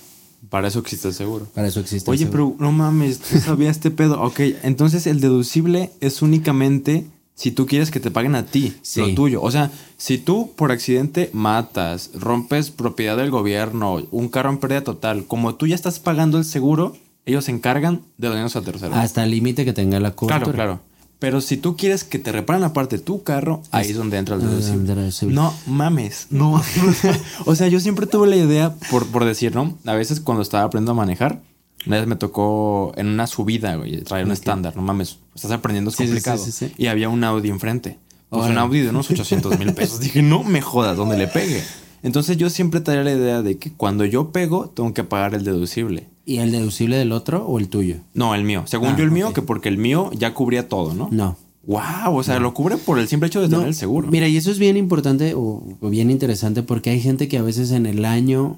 [0.51, 1.47] Para eso existe el seguro.
[1.55, 2.55] Para eso existe el Oye, seguro.
[2.59, 4.21] pero no mames, tú sabías este pedo.
[4.21, 7.05] Ok, entonces el deducible es únicamente
[7.35, 8.99] si tú quieres que te paguen a ti, Sí.
[9.01, 9.41] lo tuyo.
[9.41, 14.83] O sea, si tú por accidente matas, rompes propiedad del gobierno, un carro en pérdida
[14.83, 18.95] total, como tú ya estás pagando el seguro, ellos se encargan de daños a terceros.
[18.97, 20.39] Hasta el límite que tenga la cobertura.
[20.53, 20.91] claro, claro.
[21.19, 24.17] Pero si tú quieres que te reparen la parte de tu carro, ahí es donde
[24.17, 24.73] entra el deducible.
[24.79, 25.35] entra el deducible.
[25.35, 26.59] No mames, no.
[27.45, 29.77] o sea, yo siempre tuve la idea, por, por decir, ¿no?
[29.85, 31.39] A veces cuando estaba aprendiendo a manejar,
[31.87, 34.75] una vez me tocó en una subida, güey, traer un estándar.
[34.75, 36.37] No mames, estás aprendiendo, es Sí, sí, sí, complicado.
[36.45, 36.71] sí, sí.
[36.77, 37.97] Y había un Audi enfrente.
[38.29, 39.99] Pues un Audi de unos 800 mil pesos.
[39.99, 41.61] Dije, no me jodas, ¿dónde le pegue?
[42.03, 45.43] Entonces yo siempre traía la idea de que cuando yo pego, tengo que pagar el
[45.43, 46.07] deducible.
[46.25, 47.97] ¿Y el deducible del otro o el tuyo?
[48.13, 48.63] No, el mío.
[48.67, 51.09] Según Ah, yo, el mío, que porque el mío ya cubría todo, ¿no?
[51.11, 51.35] No.
[51.67, 54.07] Wow, o sea, lo cubre por el simple hecho de tener el seguro.
[54.07, 57.43] Mira, y eso es bien importante o, o bien interesante porque hay gente que a
[57.43, 58.57] veces en el año,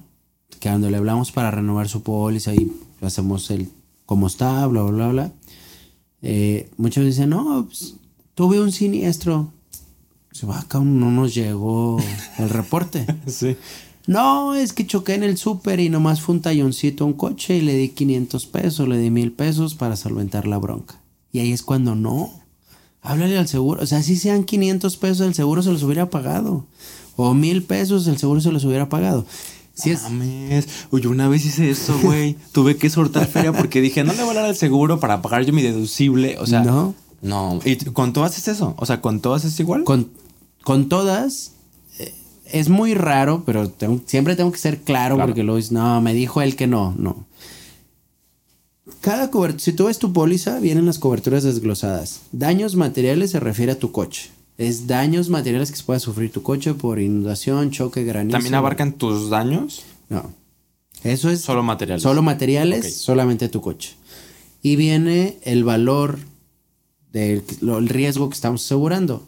[0.55, 2.71] que cuando le hablamos para renovar su póliza y
[3.01, 3.69] hacemos el
[4.05, 5.31] cómo está, bla, bla, bla, bla,
[6.21, 7.95] eh, muchos dicen, no, pues,
[8.33, 9.51] tuve un siniestro.
[10.31, 11.97] Se va acá, no nos llegó
[12.37, 13.05] el reporte.
[13.27, 13.55] Sí.
[14.05, 17.55] No, es que choqué en el súper y nomás fue un talloncito a un coche
[17.55, 20.99] y le di 500 pesos, le di mil pesos para solventar la bronca.
[21.31, 22.29] Y ahí es cuando no.
[23.01, 23.81] Háblale al seguro.
[23.81, 26.65] O sea, si sean 500 pesos, el seguro se los hubiera pagado.
[27.15, 29.25] O mil pesos, el seguro se los hubiera pagado.
[29.75, 30.67] Si es, Mames.
[30.91, 32.35] Oye, una vez hice eso, güey.
[32.51, 35.45] Tuve que soltar feria porque dije, no le voy a dar al seguro para pagar
[35.45, 36.37] yo mi deducible.
[36.39, 36.93] O sea, No.
[37.21, 37.59] No.
[37.63, 38.75] ¿Y con todas es eso?
[38.77, 39.83] O sea, con todas es igual.
[39.85, 40.09] con,
[40.63, 41.53] con todas,
[41.97, 42.13] eh,
[42.51, 45.29] es muy raro, pero tengo- siempre tengo que ser claro, Claro.
[45.29, 47.25] porque luego dices, no, me dijo él que no, no.
[48.99, 52.21] Cada cobertura, si tú ves tu póliza, vienen las coberturas desglosadas.
[52.33, 54.29] Daños materiales se refiere a tu coche.
[54.57, 58.37] Es daños materiales que se pueda sufrir tu coche por inundación, choque, granizo.
[58.37, 59.81] ¿También abarcan tus daños?
[60.09, 60.31] No.
[61.03, 62.01] Eso es Solo materiales.
[62.03, 63.95] solo materiales, solamente tu coche.
[64.61, 66.19] Y viene el valor
[67.11, 69.23] del el riesgo que estamos asegurando.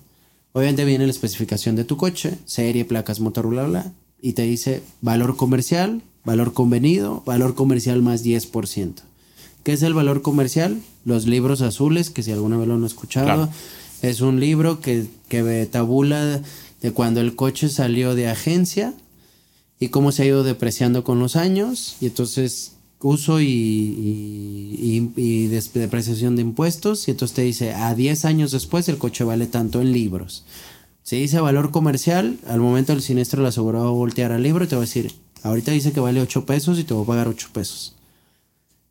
[0.54, 3.92] Obviamente viene la especificación de tu coche, serie, placas, motor, bla, bla,
[4.22, 8.94] y te dice valor comercial, valor convenido, valor comercial más 10%.
[9.64, 10.80] ¿Qué es el valor comercial?
[11.04, 13.50] Los libros azules, que si alguna vez lo han escuchado, Claro.
[14.02, 16.42] Es un libro que, que tabula
[16.82, 18.94] de cuando el coche salió de agencia
[19.80, 23.46] y cómo se ha ido depreciando con los años y entonces uso y,
[25.16, 29.48] y, depreciación de impuestos y entonces te dice a 10 años después el coche vale
[29.48, 30.44] tanto en libros.
[31.04, 34.64] Si dice valor comercial, al momento del siniestro el asegurador va a voltear al libro
[34.64, 35.14] y te va a decir,
[35.44, 37.95] ahorita dice que vale 8 pesos y te voy a pagar 8 pesos.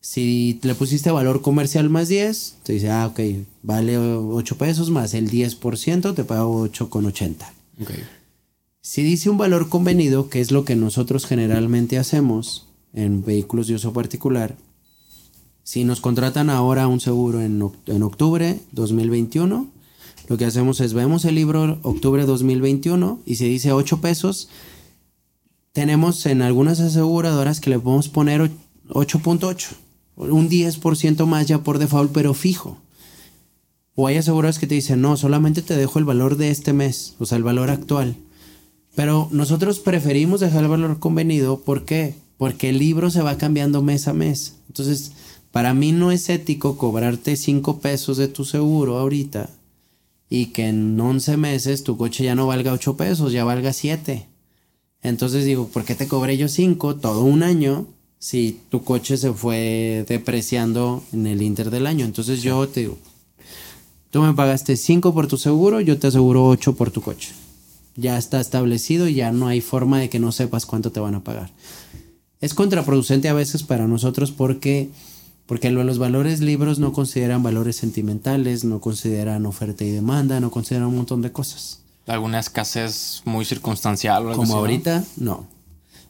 [0.06, 3.20] Si le pusiste valor comercial más 10, te dice, ah, ok,
[3.62, 7.36] vale 8 pesos más el 10%, te pago 8,80.
[7.80, 7.90] Ok.
[8.82, 13.76] Si dice un valor convenido, que es lo que nosotros generalmente hacemos en vehículos de
[13.76, 14.58] uso particular,
[15.62, 19.68] si nos contratan ahora un seguro en, oc- en octubre 2021,
[20.28, 24.50] lo que hacemos es vemos el libro octubre 2021 y si dice 8 pesos,
[25.72, 28.50] tenemos en algunas aseguradoras que le podemos poner och-
[28.90, 29.68] 8.8,
[30.16, 32.78] un 10% más ya por default, pero fijo.
[33.94, 37.14] O hay aseguradoras que te dicen, no, solamente te dejo el valor de este mes,
[37.18, 38.16] o sea, el valor actual.
[38.94, 41.60] Pero nosotros preferimos dejar el valor convenido.
[41.60, 42.14] ¿Por qué?
[42.36, 44.56] Porque el libro se va cambiando mes a mes.
[44.68, 45.12] Entonces,
[45.50, 49.50] para mí no es ético cobrarte 5 pesos de tu seguro ahorita
[50.28, 54.26] y que en 11 meses tu coche ya no valga 8 pesos, ya valga 7.
[55.02, 57.86] Entonces digo, ¿por qué te cobré yo 5 todo un año
[58.26, 62.04] si tu coche se fue depreciando en el inter del año?
[62.06, 62.96] Entonces yo te digo,
[64.10, 67.30] tú me pagaste 5 por tu seguro, yo te aseguro 8 por tu coche
[67.96, 71.14] ya está establecido y ya no hay forma de que no sepas cuánto te van
[71.14, 71.52] a pagar.
[72.40, 74.88] Es contraproducente a veces para nosotros porque,
[75.46, 80.50] porque lo- los valores libros no consideran valores sentimentales, no consideran oferta y demanda, no
[80.50, 81.82] consideran un montón de cosas.
[82.08, 84.58] ¿Alguna escasez muy circunstancial o algo así, Como no?
[84.58, 85.46] ahorita, no.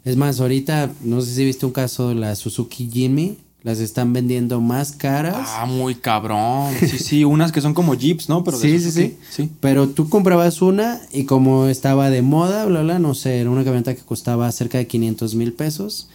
[0.05, 4.13] Es más, ahorita, no sé si viste un caso de la Suzuki Jimmy, las están
[4.13, 5.49] vendiendo más caras.
[5.53, 6.75] Ah, muy cabrón.
[6.81, 8.45] Sí, sí, unas que son como jeeps, ¿no?
[8.45, 9.17] Pero Sí, sí, Suzuki.
[9.31, 13.49] sí, Pero tú comprabas una y como estaba de moda, bla, bla, no sé, era
[13.49, 16.11] una camioneta que costaba cerca de 500 mil pesos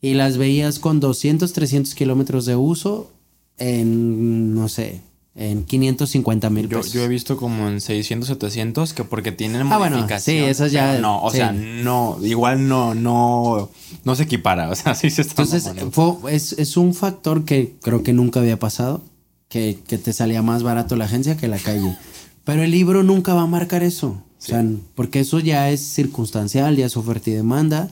[0.00, 3.12] y las veías con 200, 300 kilómetros de uso
[3.58, 5.00] en, no sé,
[5.40, 6.92] en 550 mil Yo, pesos.
[6.92, 10.36] yo he visto como en 600, 700 que porque tienen Ah, bueno, modificación.
[10.36, 11.36] sí, esas ya- No, o sí.
[11.36, 13.70] sea, no, igual no, no,
[14.04, 14.68] no se equipara.
[14.68, 18.40] O sea, sí se está Entonces, fue- es, es un factor que creo que nunca
[18.40, 19.00] había pasado,
[19.48, 21.96] que, que te salía más barato la agencia que la calle.
[22.44, 24.08] Pero el libro nunca va a marcar eso.
[24.08, 27.88] O sea, porque eso ya es circunstancial, ya es oferta y demanda.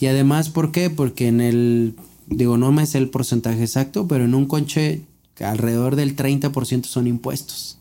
[0.00, 0.88] Y además, ¿por qué?
[0.90, 1.94] Porque en el,
[2.26, 5.02] digo, no me sé el porcentaje exacto, pero en un coche
[5.44, 7.78] alrededor del 30% son impuestos.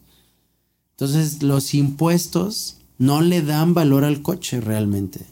[0.91, 5.25] Entonces, los impuestos no le dan valor al coche realmente.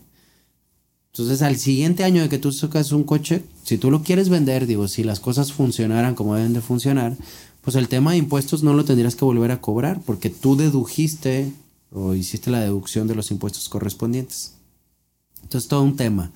[1.13, 4.65] Entonces, al siguiente año de que tú sacas un coche, si tú lo quieres vender,
[4.65, 7.15] digo, si las cosas funcionaran como deben de funcionar,
[7.61, 11.53] pues el tema de impuestos no lo tendrías que volver a cobrar porque tú dedujiste
[11.91, 14.55] o hiciste la deducción de los impuestos correspondientes.
[15.43, 16.31] Entonces, todo un tema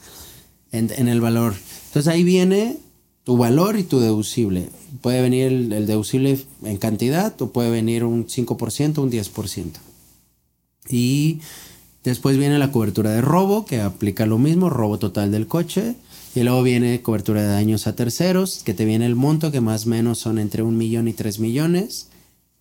[0.72, 1.55] en, en el valor.
[1.88, 2.77] Entonces, ahí viene
[3.27, 4.69] tu valor y tu deducible.
[5.01, 9.71] Puede venir el, el deducible en cantidad o puede venir un 5%, un 10%.
[10.89, 11.41] Y
[12.05, 15.95] después viene la cobertura de robo, que aplica lo mismo, robo total del coche.
[16.35, 19.87] Y luego viene cobertura de daños a terceros, que te viene el monto, que más
[19.87, 22.07] o menos son entre un millón y tres millones.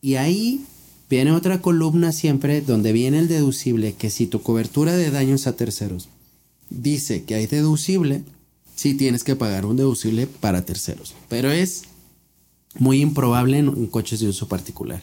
[0.01, 0.65] Y ahí
[1.09, 5.55] viene otra columna siempre donde viene el deducible, que si tu cobertura de daños a
[5.55, 6.09] terceros
[6.71, 8.25] dice que hay deducible,
[8.77, 11.15] sí tienes que pagar un deducible para terceros.
[11.29, 11.83] Pero es
[12.79, 15.03] muy improbable en, en coches de uso particular.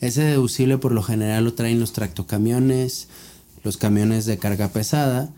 [0.00, 3.06] Ese deducible por lo general lo traen los tractocamiones,
[3.62, 5.30] los camiones de carga pesada,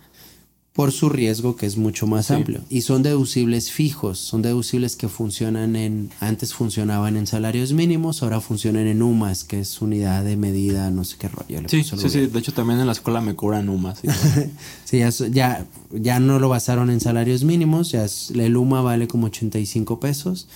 [0.73, 2.61] por su riesgo que es mucho más amplio.
[2.71, 8.41] Y son deducibles fijos, son deducibles que funcionan en, antes funcionaban en salarios mínimos, ahora
[8.41, 11.61] funcionan en UMAS, que es unidad de medida, no sé qué rollo.
[11.69, 12.27] Sí, sí, sí.
[12.29, 14.01] De hecho, también en la escuela me cobran UMAS.
[14.85, 19.09] Sí, ya, ya, ya no lo basaron en salarios mínimos, ya es- el UMA vale
[19.09, 20.47] como 85 pesos.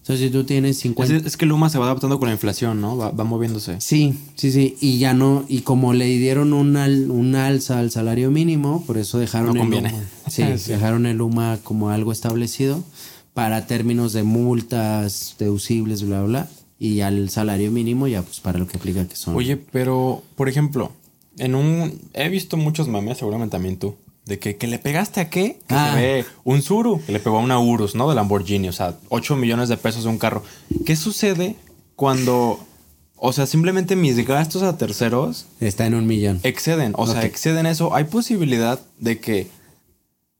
[0.00, 1.14] Entonces, si tú tienes 50...
[1.16, 2.96] es, es que el UMA se va adaptando con la inflación, ¿no?
[2.96, 3.80] Va, va moviéndose.
[3.80, 7.90] Sí, sí, sí, y ya no, y como le dieron un, al- un alza al
[7.90, 9.90] salario mínimo, por eso dejaron No el conviene.
[9.92, 10.04] UMA.
[10.30, 10.72] Sí, Sí.
[10.72, 12.82] dejaron el UMA como algo establecido
[13.34, 16.48] para términos de multas, deducibles, bla, bla.
[16.78, 19.34] Y al salario mínimo ya pues para lo que aplica que son.
[19.36, 20.92] Oye, pero, por ejemplo,
[21.36, 22.00] en un...
[22.14, 23.96] He visto muchos memes, seguramente también tú,
[24.30, 25.58] de que, que le pegaste a qué?
[25.68, 25.92] Que Ah.
[25.94, 28.08] se ve un Zuru, que le pegó a una Urus, ¿no?
[28.08, 30.42] De Lamborghini, o sea, 8 millones de pesos de un carro.
[30.86, 31.56] ¿Qué sucede
[31.96, 32.58] cuando,
[33.16, 36.40] o sea, simplemente mis gastos a terceros Está en un millón.
[36.44, 36.92] exceden?
[36.96, 37.94] O sea, exceden eso.
[37.94, 39.48] ¿Hay posibilidad de que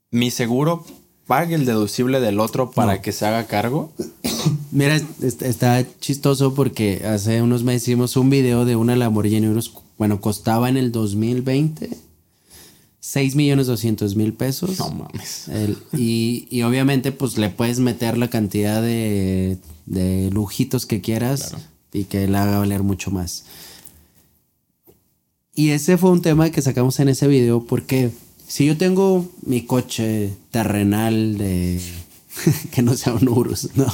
[0.09, 0.83] mi seguro
[1.27, 3.01] pague el deducible del otro para No.
[3.01, 3.91] que se haga cargo?
[4.71, 9.73] Mira, est- está chistoso porque hace unos meses hicimos un video de una Lamborghini Urus.
[9.97, 11.89] Bueno, costaba en el 2020
[13.03, 14.77] 6 millones 200 mil pesos.
[14.79, 15.47] No mames.
[15.49, 19.57] El- y, y obviamente pues le puedes meter la cantidad de,
[19.87, 21.63] de lujitos que quieras Claro.
[21.93, 23.45] y que le haga valer mucho más.
[25.53, 28.11] Y ese fue un tema que sacamos en ese video porque
[28.47, 31.81] si yo tengo mi coche terrenal de
[32.71, 33.85] que no sea un Urus, ¿no?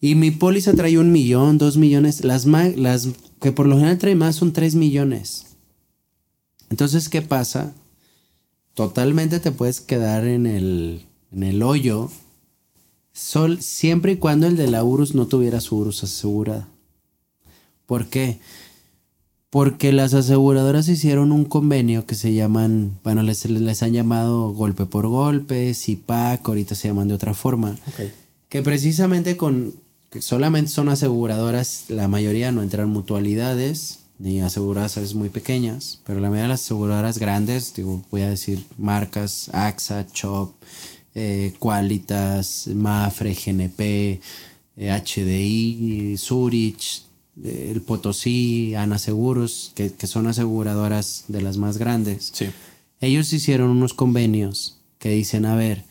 [0.00, 3.08] Y mi póliza trae un millón, dos millones, las, las
[3.40, 5.44] que por lo general trae más son tres millones.
[6.70, 7.74] Entonces, ¿qué pasa?
[8.74, 12.10] Totalmente te puedes quedar en el, en el hoyo
[13.12, 16.68] sol, siempre y cuando el de la Urus no tuviera su Urus asegurada.
[17.86, 18.38] ¿Por qué?
[19.50, 24.86] Porque las aseguradoras hicieron un convenio que se llaman, bueno, les, les han llamado golpe
[24.86, 27.76] por golpe, CIPAC, ahorita se llaman de otra forma
[28.48, 29.74] que precisamente con
[30.10, 36.28] que solamente son aseguradoras, la mayoría no entran mutualidades ni aseguradoras muy pequeñas, pero la
[36.28, 40.54] mayoría de las aseguradoras grandes, digo, voy a decir marcas AXA, CHOP,
[41.14, 44.20] eh, Qualitas, Mafre, GNP,
[44.76, 47.02] eh, HDI, Zurich,
[47.44, 52.30] eh, el Potosí, Ana Seguros, que, que son aseguradoras de las más grandes.
[52.32, 52.46] Sí.
[53.00, 55.84] Ellos hicieron unos convenios que dicen, a ver,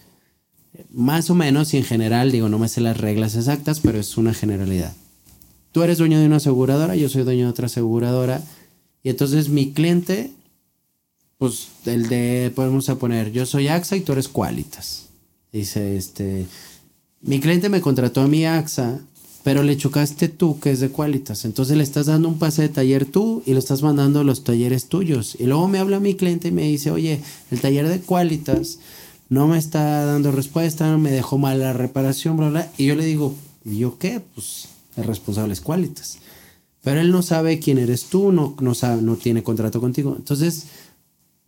[0.91, 4.18] más o menos y en general, digo, no me sé las reglas exactas, pero es
[4.18, 4.94] una generalidad.
[5.78, 8.41] Tú eres dueño de una aseguradora, yo soy dueño de otra aseguradora,
[9.04, 10.32] y entonces mi cliente,
[11.38, 15.06] pues el de, podemos poner, yo soy AXA y tú eres Qualitas.
[15.54, 16.48] Dice, este,
[17.22, 19.02] mi cliente me contrató a mi AXA,
[19.44, 21.45] pero le chocaste tú, que es de Qualitas.
[21.45, 24.44] Entonces le estás dando un pase de taller tú y lo estás mandando a los
[24.44, 25.38] talleres tuyos.
[25.40, 27.22] Y luego me habla mi cliente y me dice, oye,
[27.52, 28.80] el taller de Qualitas
[29.30, 32.72] no me está dando respuesta, me dejó mal la reparación, bla, bla.
[32.80, 34.24] Y yo le digo, ¿y yo qué?
[34.34, 36.19] Pues el responsable es Qualitas.
[36.84, 40.15] Pero él no sabe quién eres tú, no, no, no tiene contrato contigo.
[40.18, 40.68] Entonces,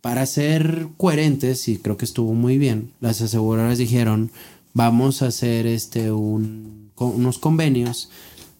[0.00, 4.30] para ser coherentes, y creo que estuvo muy bien, las aseguradoras dijeron,
[4.72, 8.10] vamos a hacer este un, unos convenios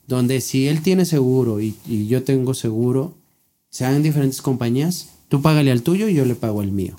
[0.06, 3.14] donde si él tiene seguro y, y yo tengo seguro,
[3.70, 6.96] sean diferentes compañías, tú págale al tuyo y yo le pago al mío.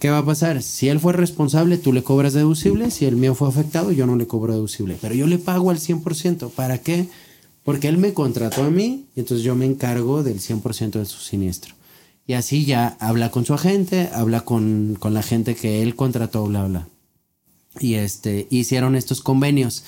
[0.00, 0.62] ¿Qué va a pasar?
[0.62, 2.90] Si él fue responsable, tú le cobras deducible.
[2.90, 4.96] Si el mío fue afectado, yo no le cobro deducible.
[4.98, 6.50] Pero yo le pago al 100%.
[6.52, 7.06] ¿Para qué?
[7.64, 11.18] Porque él me contrató a mí y entonces yo me encargo del 100% de su
[11.18, 11.74] siniestro.
[12.26, 16.46] Y así ya habla con su agente, habla con, con la gente que él contrató,
[16.46, 16.88] bla, bla.
[17.78, 19.84] Y este, hicieron estos convenios.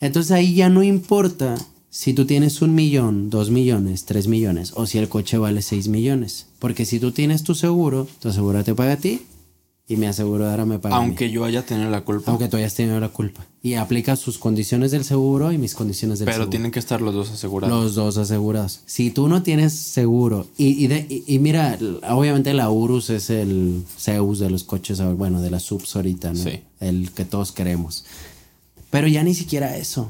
[0.00, 1.54] Entonces ahí ya no importa
[1.90, 5.88] si tú tienes un millón, dos millones, tres millones, o si el coche vale seis
[5.88, 6.46] millones.
[6.58, 9.20] Porque si tú tienes tu seguro, tu aseguro te paga a ti
[9.86, 10.96] y mi aseguradora me paga.
[10.96, 12.30] Aunque yo haya tenido la culpa.
[12.30, 13.44] Aunque tú hayas tenido la culpa.
[13.62, 16.50] Y aplica sus condiciones del seguro y mis condiciones del pero seguro.
[16.50, 17.82] tienen que estar los dos asegurados.
[17.84, 18.80] Los dos asegurados.
[18.86, 21.78] Si tú no tienes seguro, y, y, de- y- y mira,
[22.08, 26.42] obviamente la Urus es el Zeus de los coches, bueno, de las subs ahorita, ¿no?
[26.42, 26.60] Sí.
[26.80, 28.04] El que todos queremos.
[28.90, 30.08] Pero ya ni siquiera eso.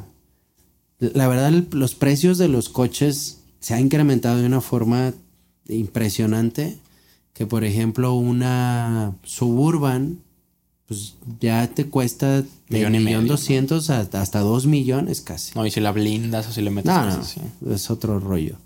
[1.01, 5.13] La verdad, el- los precios de los coches se han incrementado de una forma
[5.69, 6.79] impresionante.
[7.35, 10.21] Que por ejemplo, una Suburban,
[10.87, 15.53] pues ya te cuesta de Millón y millón doscientos a- hasta dos millones casi.
[15.55, 17.41] No, y si la blindas o si le metes No, cosas no, así.
[17.75, 18.57] es otro rollo.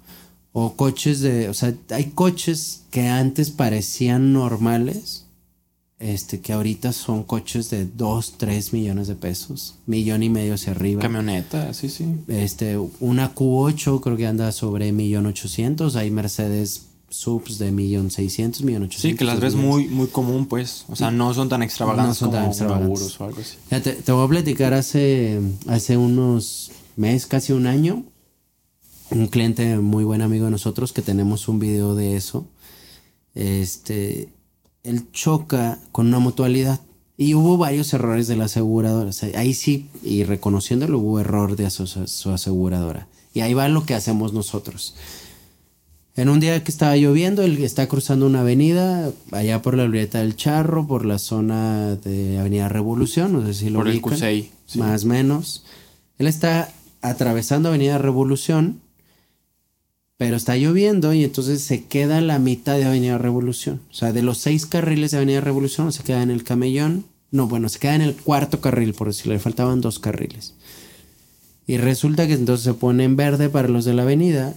[0.52, 5.24] O coches de, o sea, hay coches que antes parecían normales,
[5.98, 10.72] este, que ahorita son coches de 2, 3 millones de pesos, millón y medio hacia
[10.72, 11.00] arriba.
[11.02, 12.06] Camioneta, sí, sí.
[12.28, 18.62] Este, una Q8 creo que anda sobre millón ochocientos, hay Mercedes subs de millón seiscientos,
[18.62, 19.10] millón ochocientos.
[19.12, 20.84] Sí, que las ves muy, muy común, pues.
[20.88, 23.20] O sea, no son tan extravagantes No son tan como extravagantes.
[23.20, 23.56] o algo así.
[23.70, 28.04] Ya Te, te voy a platicar hace, hace unos meses, casi un año,
[29.10, 32.46] un cliente muy buen amigo de nosotros que tenemos un video de eso.
[33.34, 34.28] Este,
[34.82, 36.80] él choca con una mutualidad
[37.16, 39.10] y hubo varios errores de la aseguradora.
[39.10, 43.08] O sea, ahí sí, y reconociéndolo, hubo error de su, su aseguradora.
[43.34, 44.94] Y ahí va lo que hacemos nosotros.
[46.18, 50.18] En un día que estaba lloviendo, él está cruzando una avenida, allá por la Glorieta
[50.18, 54.14] del Charro, por la zona de Avenida Revolución, no sé si lo Por el ubican.
[54.14, 54.80] Cusey, sí.
[54.80, 55.64] Más o menos.
[56.18, 56.72] Él está
[57.02, 58.80] atravesando Avenida Revolución,
[60.16, 63.80] pero está lloviendo y entonces se queda la mitad de Avenida Revolución.
[63.88, 67.04] O sea, de los seis carriles de Avenida Revolución se queda en el camellón.
[67.30, 70.54] No, bueno, se queda en el cuarto carril, por decirlo, le faltaban dos carriles.
[71.68, 74.56] Y resulta que entonces se pone en verde para los de la avenida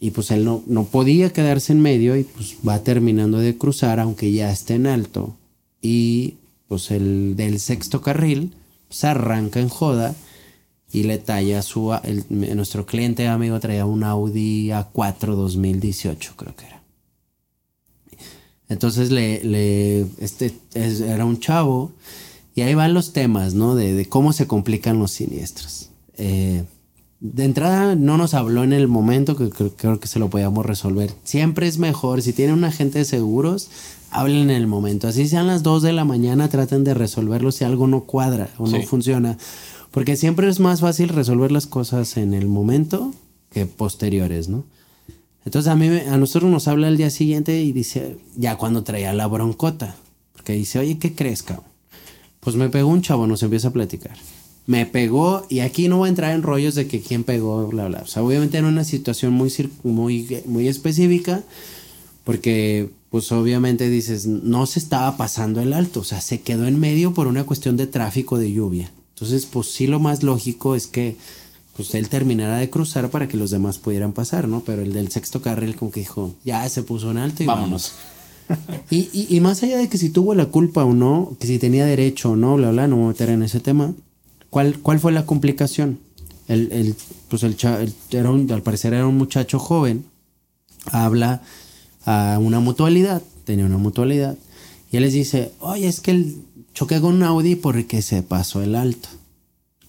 [0.00, 4.00] y pues él no, no podía quedarse en medio y pues va terminando de cruzar
[4.00, 5.36] aunque ya esté en alto.
[5.82, 6.36] Y
[6.68, 8.54] pues el del sexto carril
[8.88, 10.14] se arranca en joda
[10.90, 11.92] y le talla su...
[12.30, 16.82] Nuestro cliente amigo traía un Audi A4 2018 creo que era.
[18.70, 21.92] Entonces le, le este era un chavo
[22.54, 23.74] y ahí van los temas, ¿no?
[23.74, 25.90] De, de cómo se complican los siniestros.
[26.16, 26.64] Eh,
[27.20, 31.12] de entrada no nos habló en el momento que creo, que se lo podíamos resolver.
[31.22, 33.70] Siempre es mejor, si tienen un agente de seguros,
[34.10, 35.06] hablen en el momento.
[35.06, 38.66] Así sean las 2 de la mañana, traten de resolverlo si algo no cuadra o
[38.66, 39.36] no funciona.
[39.90, 43.12] Porque siempre es más fácil resolver las cosas en el momento
[43.50, 44.64] que posteriores, ¿no?
[45.44, 49.12] Entonces a mí, a nosotros nos habla el día siguiente y dice, ya cuando traía
[49.12, 49.96] la broncota,
[50.32, 51.66] porque dice, oye, ¿qué crees, cabrón?
[52.40, 54.16] Pues me pegó un chavo, nos empieza a platicar
[54.66, 57.88] me pegó y aquí no voy a entrar en rollos de que quién pegó, bla,
[57.88, 58.02] bla.
[58.02, 61.42] O sea, obviamente en una situación muy, muy, muy específica,
[62.24, 66.78] porque pues obviamente dices, no se estaba pasando el alto, o sea, se quedó en
[66.78, 68.92] medio por una cuestión de tráfico de lluvia.
[69.14, 71.16] Entonces, pues sí, lo más lógico es que
[71.76, 74.62] pues él terminara de cruzar para que los demás pudieran pasar, ¿no?
[74.64, 77.92] Pero el del sexto carril como que dijo, ya se puso en alto y vámonos.
[78.90, 81.58] y, y, y, más allá de que si tuvo la culpa o no, que si
[81.58, 83.94] tenía derecho o no, bla, bla, no me voy a meter en ese tema
[84.50, 86.00] ¿Cuál, cuál fue la complicación?
[86.48, 86.96] El, el,
[87.28, 87.56] pues el,
[88.10, 90.04] era al parecer era un muchacho joven,
[90.86, 91.42] habla
[92.04, 94.36] a una mutualidad, tenía una mutualidad,
[94.90, 96.36] y él les dice, oye, es que el
[96.74, 99.08] choqué con un Audi porque se pasó el alto.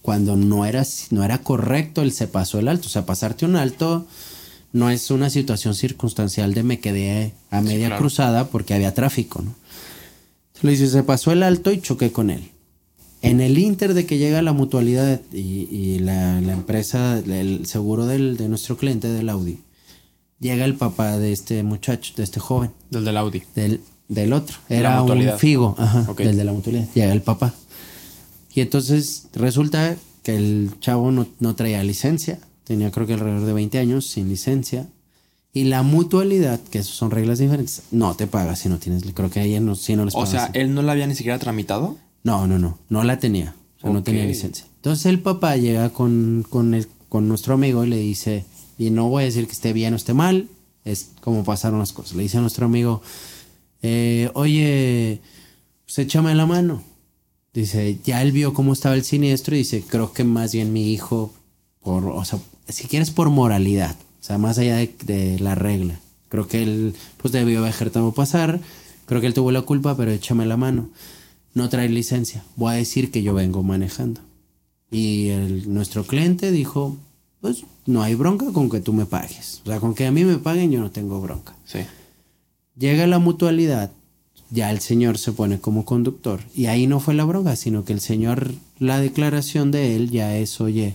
[0.00, 2.86] Cuando no era, no era correcto el se pasó el alto.
[2.86, 4.06] O sea, pasarte un alto
[4.72, 9.54] no es una situación circunstancial de me quedé a media cruzada porque había tráfico, ¿no?
[10.62, 12.51] Le dice, se pasó el alto y choqué con él.
[13.22, 18.48] En el inter de que llega la mutualidad y, la, empresa, el seguro del, de
[18.48, 19.60] nuestro cliente, del Audi,
[20.40, 22.72] llega el papá de este muchacho, de este joven.
[22.90, 23.42] Del del Audi.
[23.54, 24.56] Del, del otro.
[24.68, 26.88] Era un figo, ajá, del de la mutualidad.
[26.94, 27.54] Llega el papá.
[28.54, 32.40] Y entonces resulta que el chavo no, no traía licencia.
[32.64, 34.88] Tenía creo que alrededor de 20 años sin licencia.
[35.54, 39.04] Y la mutualidad, que eso son reglas diferentes, no te paga si no tienes.
[39.12, 41.38] Creo que a no, si no les O sea, ¿él no la había ni siquiera
[41.38, 41.98] tramitado?
[42.24, 43.54] No, no, no, no la tenía.
[43.78, 44.66] O sea, no tenía licencia.
[44.76, 48.44] Entonces el papá llega con, con, el, con nuestro amigo y le dice,
[48.78, 50.48] y no voy a decir que esté bien o esté mal,
[50.84, 52.16] es como pasaron las cosas.
[52.16, 53.02] Le dice a nuestro amigo,
[53.82, 55.20] eh, oye,
[55.84, 56.82] pues échame la mano.
[57.52, 60.92] Dice, ya él vio cómo estaba el siniestro y dice, creo que más bien mi
[60.92, 61.32] hijo,
[61.82, 62.38] por, o sea,
[62.68, 66.00] si quieres por moralidad, o sea, más allá de, de la regla.
[66.28, 68.60] Creo que él, pues debió haber dejado pasar,
[69.06, 70.88] creo que él tuvo la culpa, pero échame la mano
[71.54, 74.20] no trae licencia, voy a decir que yo vengo manejando.
[74.90, 76.96] Y el, nuestro cliente dijo,
[77.40, 79.62] pues no hay bronca con que tú me pagues.
[79.64, 81.54] O sea, con que a mí me paguen yo no tengo bronca.
[81.64, 81.80] Sí.
[82.76, 83.90] Llega la mutualidad,
[84.50, 86.40] ya el señor se pone como conductor.
[86.54, 90.36] Y ahí no fue la bronca, sino que el señor, la declaración de él ya
[90.36, 90.94] es, oye,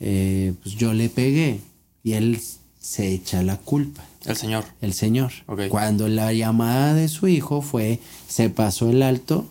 [0.00, 1.60] eh, pues yo le pegué.
[2.02, 2.40] Y él
[2.80, 4.04] se echa la culpa.
[4.24, 4.64] El señor.
[4.80, 5.32] El señor.
[5.68, 9.46] Cuando la llamada de su hijo fue, se pasó el alto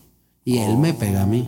[0.48, 1.45] y él me pega a mí.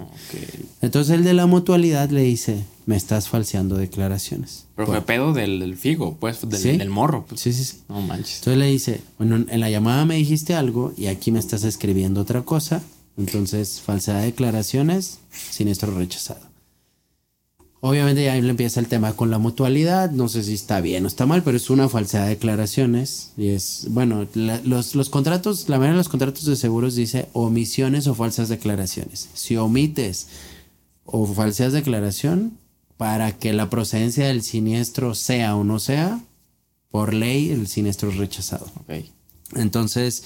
[0.82, 4.66] Entonces el de la mutualidad le dice, me estás falseando declaraciones.
[4.76, 7.26] Pero fue pedo del, figo, pues, del, morro.
[7.26, 7.40] Pues.
[7.40, 7.78] Sí, sí, sí.
[7.88, 8.40] No manches.
[8.40, 12.20] Entonces le dice, bueno, en la llamada me dijiste algo y aquí me estás escribiendo
[12.20, 12.84] otra cosa.
[13.18, 15.20] Entonces, falsedad de declaraciones,
[15.50, 16.49] siniestro rechazado.
[17.82, 21.08] Obviamente ya ahí empieza el tema con la mutualidad, no sé si está bien o
[21.08, 23.32] está mal, pero es una falsedad de declaraciones.
[23.38, 28.08] Y es, bueno, los, los, contratos, la mayoría de los contratos de seguros dice omisiones
[28.08, 29.30] o falsas declaraciones.
[29.34, 30.28] Si omites
[31.06, 32.58] o falsas declaración,
[32.98, 36.20] para que la procedencia del siniestro sea o no sea,
[36.92, 38.70] por ley el siniestro es rechazado.
[39.56, 40.24] Entonces,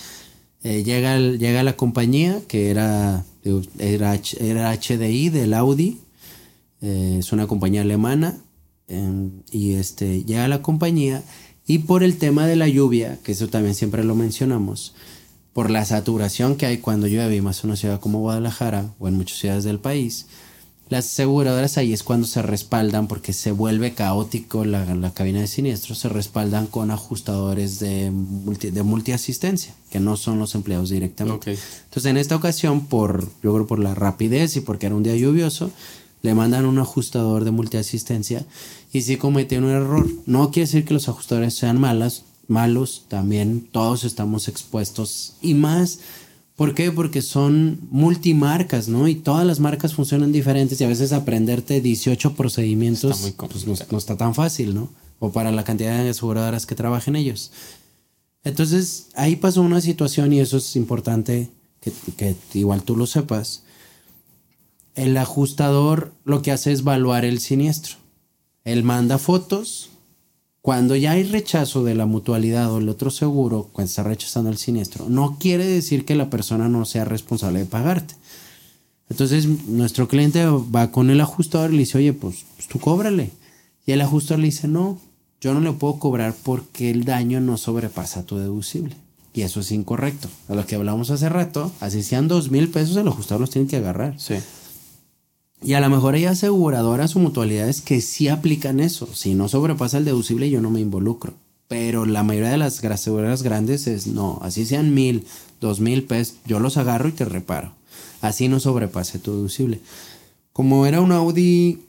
[0.64, 3.26] eh, llega, llega la compañía que era,
[3.78, 6.00] era, era HDI del Audi
[6.84, 8.38] eh, es una compañía alemana
[8.90, 11.24] em, y este, llega a la compañía
[11.66, 14.94] y por el tema de la lluvia, que eso también siempre lo mencionamos,
[15.54, 19.16] por la saturación que hay cuando llueve, más en una ciudad como Guadalajara o en
[19.16, 20.28] muchas ciudades del país,
[20.90, 25.48] las aseguradoras ahí es cuando se respaldan porque se vuelve caótico la, la cabina de
[25.48, 31.58] siniestros, se respaldan con ajustadores de, multi, de multiasistencia, que no son los empleados directamente.
[31.86, 35.16] Entonces en esta ocasión, por, yo creo por la rapidez y porque era un día
[35.16, 35.72] lluvioso,
[36.24, 38.46] le mandan un ajustador de multiasistencia
[38.94, 40.10] y sí comete un error.
[40.26, 46.00] No quiere decir que los ajustadores sean malas, malos, también todos estamos expuestos y más.
[46.56, 46.92] ¿Por qué?
[46.92, 49.10] Porque son multimarcas, ¿no?
[49.10, 53.98] Y todas las marcas funcionan diferentes y a veces aprenderte 18 procedimientos pues, no, no,
[53.98, 54.90] está tan fácil, ¿no?
[55.20, 57.52] O para la cantidad de aseguradoras que trabajen ellos.
[58.46, 61.50] Entonces, ahí pasó una situación y eso es importante
[61.82, 63.64] que, que igual tú lo sepas
[64.96, 67.96] el ajustador lo que hace es evaluar el siniestro.
[68.64, 69.90] Él manda fotos.
[70.62, 74.58] Cuando ya hay rechazo de la mutualidad o el otro seguro, cuando está rechazando el
[74.58, 78.16] siniestro, no quiere decir que la persona no sea responsable de pagarte.
[79.10, 83.32] Entonces, nuestro cliente va con el ajustador y le dice, oye, pues, pues tú cóbrale.
[83.86, 85.00] Y el ajustador le dice, no,
[85.42, 88.96] yo no le puedo cobrar porque el daño no sobrepasa tu deducible.
[89.34, 90.30] Y eso es incorrecto.
[90.48, 93.68] A lo que hablamos hace rato, así sean dos mil pesos, el ajustador los tiene
[93.68, 94.18] que agarrar.
[94.18, 94.36] Sí.
[95.64, 99.08] Y a lo mejor hay aseguradoras o mutualidades que sí aplican eso.
[99.14, 101.34] Si no sobrepasa el deducible, yo no me involucro.
[101.70, 105.26] Pero la mayoría de las aseguradoras grandes es no, así sean mil,
[105.62, 107.74] dos mil pesos, yo los agarro y te reparo.
[108.22, 109.80] Así no sobrepase tu deducible.
[110.52, 111.82] Como era un Audi,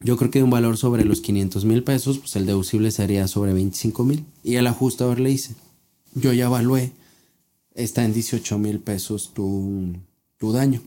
[0.00, 3.28] yo creo que de un valor sobre los 500 mil pesos, pues el deducible sería
[3.28, 4.24] sobre 25 mil.
[4.42, 5.54] Y el ajustador le dice,
[6.14, 6.92] yo ya evalué,
[7.74, 9.92] está en 18 mil pesos tu,
[10.38, 10.80] tu daño.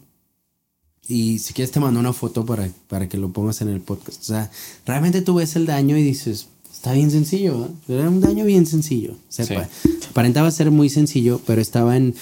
[1.10, 4.22] Y si quieres te mando una foto para, para que lo pongas en el podcast.
[4.22, 4.52] O sea,
[4.86, 7.66] realmente tú ves el daño y dices, está bien sencillo.
[7.66, 7.96] ¿eh?
[7.96, 9.16] Era un daño bien sencillo.
[9.28, 9.68] Sepa.
[10.12, 12.14] Aparentaba ser muy sencillo, pero estaba en,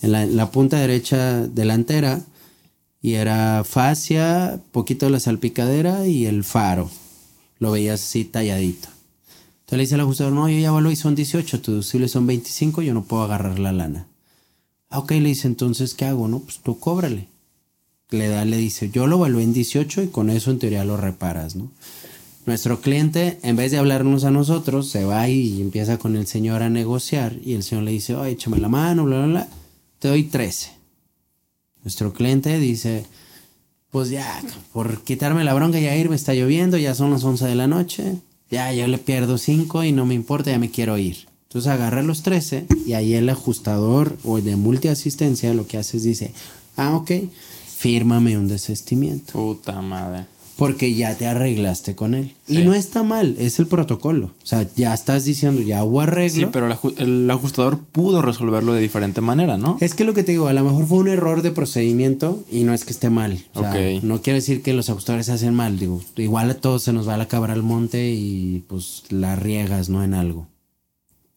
[0.00, 2.20] en, la, punta derecha delantera
[3.02, 6.88] y era fascia, poquito de la salpicadera y el faro.
[7.58, 8.88] Lo veías así talladito.
[9.62, 12.28] Entonces le dice al ajustador, no, yo ya valoro y son 18, tu deducible son
[12.28, 14.06] 25, yo no puedo agarrar la lana.
[14.88, 16.28] Ah, ok, le dice, entonces, ¿qué hago?
[16.28, 17.26] No, pues tú cóbrale
[18.10, 20.96] le da, le dice, yo lo evalué en 18 y con eso en teoría lo
[20.96, 21.70] reparas, ¿no?
[22.46, 26.62] Nuestro cliente, en vez de hablarnos a nosotros, se va y empieza con el señor
[26.62, 29.48] a negociar y el señor le dice, oye, échame la mano, bla, bla, bla,
[29.98, 30.70] te doy 13.
[31.82, 33.04] Nuestro cliente dice,
[33.90, 34.42] pues ya,
[34.72, 37.66] por quitarme la bronca, ya ir, me está lloviendo, ya son las 11 de la
[37.66, 38.16] noche,
[38.48, 41.26] ya yo le pierdo 5 y no me importa, ya me quiero ir.
[41.48, 45.96] Entonces agarra los 13 y ahí el ajustador o el de multiasistencia lo que hace
[45.96, 46.32] es dice,
[46.76, 47.10] ah, ok,
[47.76, 49.32] fírmame un desestimiento.
[49.32, 50.24] Puta madre.
[50.56, 52.32] Porque ya te arreglaste con él.
[52.48, 54.28] Y no está mal, es el protocolo.
[54.42, 56.46] O sea, ya estás diciendo, ya hubo arreglo.
[56.46, 56.66] Sí, pero
[56.96, 59.76] el, ajustador pudo resolverlo de diferente manera, ¿no?
[59.82, 62.64] Es que lo que te digo, a lo mejor fue un error de procedimiento y
[62.64, 63.44] no es que esté mal.
[63.52, 65.78] O sea, no quiere decir que los ajustadores hacen mal.
[65.78, 69.90] Digo, igual a todos se nos va la cabra al monte y pues la riegas,
[69.90, 70.02] ¿no?
[70.02, 70.48] En algo.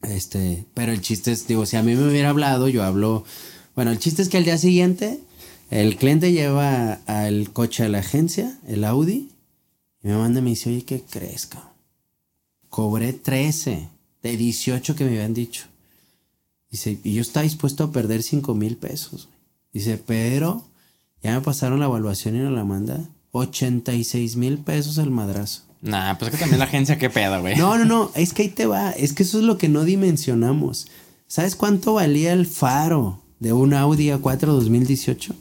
[0.03, 3.25] Este, pero el chiste es, digo, si a mí me hubiera hablado, yo hablo.
[3.75, 5.19] Bueno, el chiste es que al día siguiente
[5.69, 9.29] el cliente lleva al coche a la agencia, el Audi,
[10.03, 11.69] y me manda y me dice, oye, ¿qué crees, cabrón?
[12.69, 13.89] Cobré 13
[14.23, 15.65] de 18 que me habían dicho.
[16.71, 19.29] Dice, y yo estaba dispuesto a perder 5 mil pesos.
[19.73, 20.63] Dice, pero
[21.21, 25.63] ya me pasaron la evaluación y no la manda 86 mil pesos el madrazo.
[25.81, 27.55] Nah, pues es que también la agencia, qué pedo, güey.
[27.55, 28.91] No, no, no, es que ahí te va.
[28.91, 30.87] Es que eso es lo que no dimensionamos.
[31.27, 35.35] ¿Sabes cuánto valía el faro de un Audi A4 2018?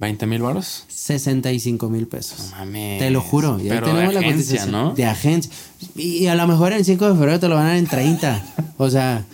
[0.00, 0.84] ¿20 mil baros?
[0.88, 2.50] 65 mil pesos.
[2.50, 3.00] No mames.
[3.00, 3.58] Te lo juro.
[3.58, 4.94] Ya Pero tenemos de agencia, ¿no?
[4.94, 5.50] De agencia.
[5.96, 8.46] Y a lo mejor en 5 de febrero te lo van a dar en 30.
[8.78, 9.24] o sea,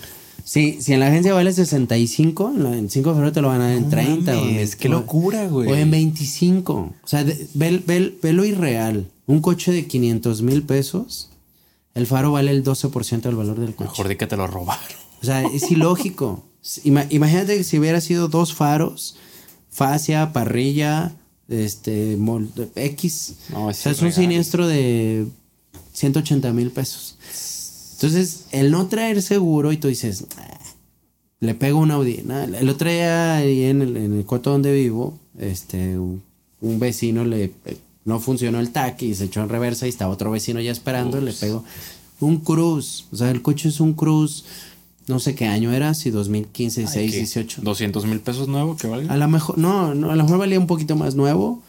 [0.43, 3.69] si, si en la agencia vale 65, en 5 de febrero te lo van a
[3.69, 4.41] dar en 30.
[4.43, 5.71] Es qué locura, güey.
[5.71, 6.73] O en 25.
[6.75, 7.25] O sea,
[7.55, 7.83] ve,
[8.23, 9.11] ve, lo irreal.
[9.27, 11.31] Un coche de 500 mil pesos,
[11.95, 13.91] el faro vale el 12% del valor del coche.
[13.91, 14.85] Mejor de que te lo robaron.
[15.23, 16.45] O sea, es ilógico.
[16.85, 19.17] Imagínate que si hubiera sido dos faros
[19.75, 21.13] fascia, parrilla,
[21.49, 22.17] este,
[22.77, 23.35] X.
[23.53, 25.27] o sea, es un siniestro de
[25.93, 27.19] 180 mil pesos.
[27.95, 30.59] Entonces, el no traer seguro y tú dices, ah,
[31.41, 32.25] le pego un Audi.
[32.59, 36.23] el otro día ahí en el, en el coto donde vivo, este, un,
[36.61, 37.53] vecino le
[38.07, 41.19] no funcionó el taxi y se echó en reversa y estaba otro vecino ya esperando
[41.19, 41.65] y le pegó
[42.21, 43.07] un Cruz.
[43.13, 44.45] O sea, el coche es un Cruz
[45.07, 47.63] no sé qué año era, si 2015, 16, 18.
[47.63, 49.09] 200 mil pesos nuevo que vale.
[49.09, 51.63] A lo mejor, no, no, a lo mejor valía un poquito más nuevo.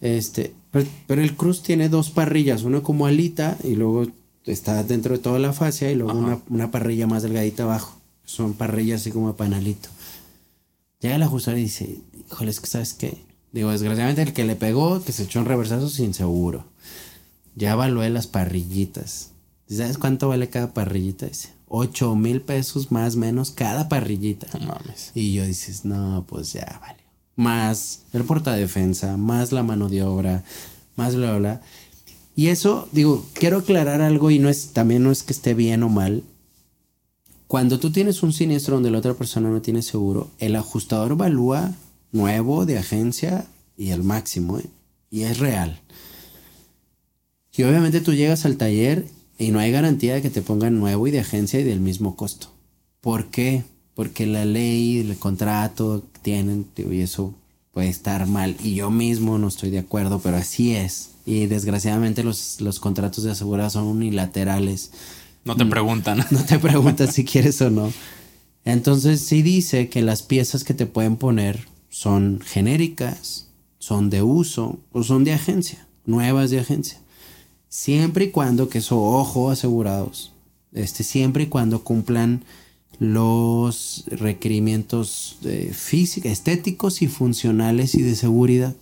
[0.00, 0.52] Este,
[1.06, 4.06] pero, el Cruz tiene dos parrillas, una como alita y luego
[4.44, 7.96] está dentro de toda la fascia y luego una, parrilla más delgadita abajo.
[8.24, 9.88] Son parrillas así como de panalito.
[11.00, 11.98] Llega el ajustador y dice,
[12.30, 13.18] híjole, es que sabes qué.
[13.52, 16.64] Digo, desgraciadamente el que le pegó, que se echó un reversazo sin seguro.
[17.54, 19.30] Ya evalué las parrillitas.
[19.68, 21.26] ¿Sabes cuánto vale cada parrillita?
[21.26, 24.46] Dice, 8 mil pesos más menos cada parrillita.
[24.60, 25.10] No mames.
[25.14, 27.02] Y yo dices, no, pues ya, vale.
[27.34, 30.44] más el portadefensa, más la mano de obra,
[30.94, 31.62] más bla, bla, bla.
[32.36, 35.82] Y eso, digo, quiero aclarar algo y no es, también no es que esté bien
[35.82, 36.22] o mal.
[37.48, 41.72] Cuando tú tienes un siniestro donde la otra persona no tiene seguro, el ajustador evalúa
[42.12, 43.46] nuevo de agencia
[43.76, 44.66] y el máximo, ¿eh?
[45.10, 45.80] y es real.
[47.56, 49.06] Y obviamente tú llegas al taller
[49.38, 52.16] y no hay garantía de que te pongan nuevo y de agencia y del mismo
[52.16, 52.48] costo.
[53.00, 53.64] ¿Por qué?
[53.94, 57.34] Porque la ley, el contrato tienen, y eso
[57.72, 58.56] puede estar mal.
[58.62, 61.10] Y yo mismo no estoy de acuerdo, pero así es.
[61.26, 64.92] Y desgraciadamente los, los contratos de aseguradora son unilaterales.
[65.44, 66.24] No te preguntan.
[66.30, 67.92] No te preguntan si quieres o no.
[68.64, 73.48] Entonces sí dice que las piezas que te pueden poner son genéricas,
[73.78, 76.98] son de uso o son de agencia, nuevas de agencia.
[77.74, 80.30] Siempre y cuando, que eso, ojo, asegurados,
[80.74, 82.44] este, siempre y cuando cumplan
[83.00, 88.76] los requerimientos eh, físicos, estéticos y funcionales y de seguridad.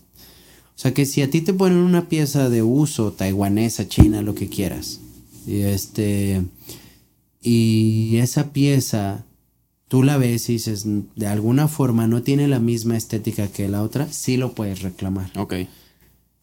[0.77, 4.35] O sea que si a ti te ponen una pieza de uso taiwanesa, china, lo
[4.35, 5.01] que quieras,
[5.47, 6.43] y este
[7.40, 9.24] y esa pieza
[9.89, 10.85] tú la ves y dices
[11.16, 15.32] de alguna forma no tiene la misma estética que la otra, sí lo puedes reclamar.
[15.39, 15.55] Ok.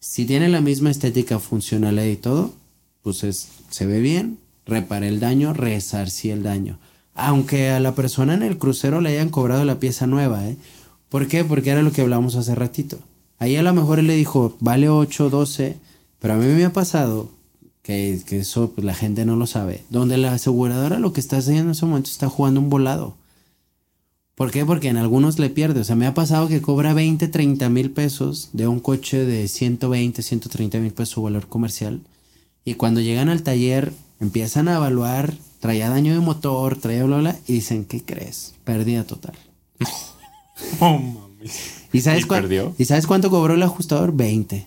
[0.00, 2.54] Si tiene la misma estética funcional y todo,
[3.02, 6.78] pues es, se ve bien, repara el daño, resarcí el daño.
[7.14, 10.56] Aunque a la persona en el crucero le hayan cobrado la pieza nueva, ¿eh?
[11.10, 11.44] ¿Por qué?
[11.44, 12.98] Porque era lo que hablamos hace ratito.
[13.38, 15.76] Ahí a lo mejor él le dijo, vale 8, 12,
[16.18, 17.30] pero a mí me ha pasado
[17.82, 21.38] que, que eso pues, la gente no lo sabe, donde la aseguradora lo que está
[21.38, 23.16] haciendo en ese momento está jugando un volado.
[24.40, 24.64] ¿Por qué?
[24.64, 25.80] Porque en algunos le pierde.
[25.80, 29.46] O sea, me ha pasado que cobra 20, 30 mil pesos de un coche de
[29.46, 32.00] 120, 130 mil pesos su valor comercial.
[32.64, 37.36] Y cuando llegan al taller, empiezan a evaluar, traía daño de motor, traía bla, bla,
[37.46, 38.54] y dicen, ¿qué crees?
[38.64, 39.34] Pérdida total.
[40.80, 41.50] Oh, mami.
[41.92, 42.74] ¿Y sabes, ¿Y cuán- perdió?
[42.78, 44.12] ¿Y sabes cuánto cobró el ajustador?
[44.14, 44.66] 20.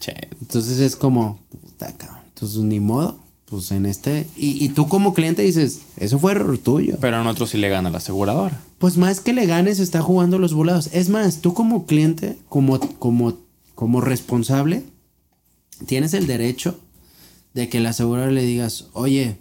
[0.00, 0.14] Che.
[0.40, 2.18] Entonces es como, puta, cabrón.
[2.26, 3.20] Entonces ni modo.
[3.52, 4.26] Pues en este.
[4.34, 6.96] Y, y tú como cliente dices, eso fue error tuyo.
[7.02, 8.58] Pero en otro sí le gana la aseguradora.
[8.78, 10.88] Pues más que le ganes, está jugando los volados.
[10.94, 13.36] Es más, tú como cliente, como, como,
[13.74, 14.84] como responsable,
[15.84, 16.80] tienes el derecho
[17.52, 19.36] de que el asegurador le digas, oye,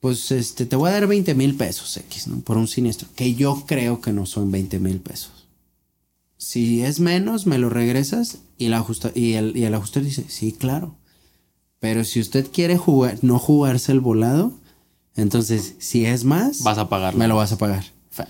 [0.00, 2.40] pues este, te voy a dar 20 mil pesos X, ¿no?
[2.40, 3.06] Por un siniestro.
[3.14, 5.46] Que yo creo que no son 20 mil pesos.
[6.38, 8.82] Si es menos, me lo regresas y, la
[9.14, 10.96] y, el, y el dice, sí, claro.
[11.84, 14.52] Pero si usted quiere jugar, no jugarse el volado,
[15.16, 17.18] entonces, si es más, Vas a pagarlo.
[17.18, 17.84] me lo vas a pagar.
[18.10, 18.26] Fuck.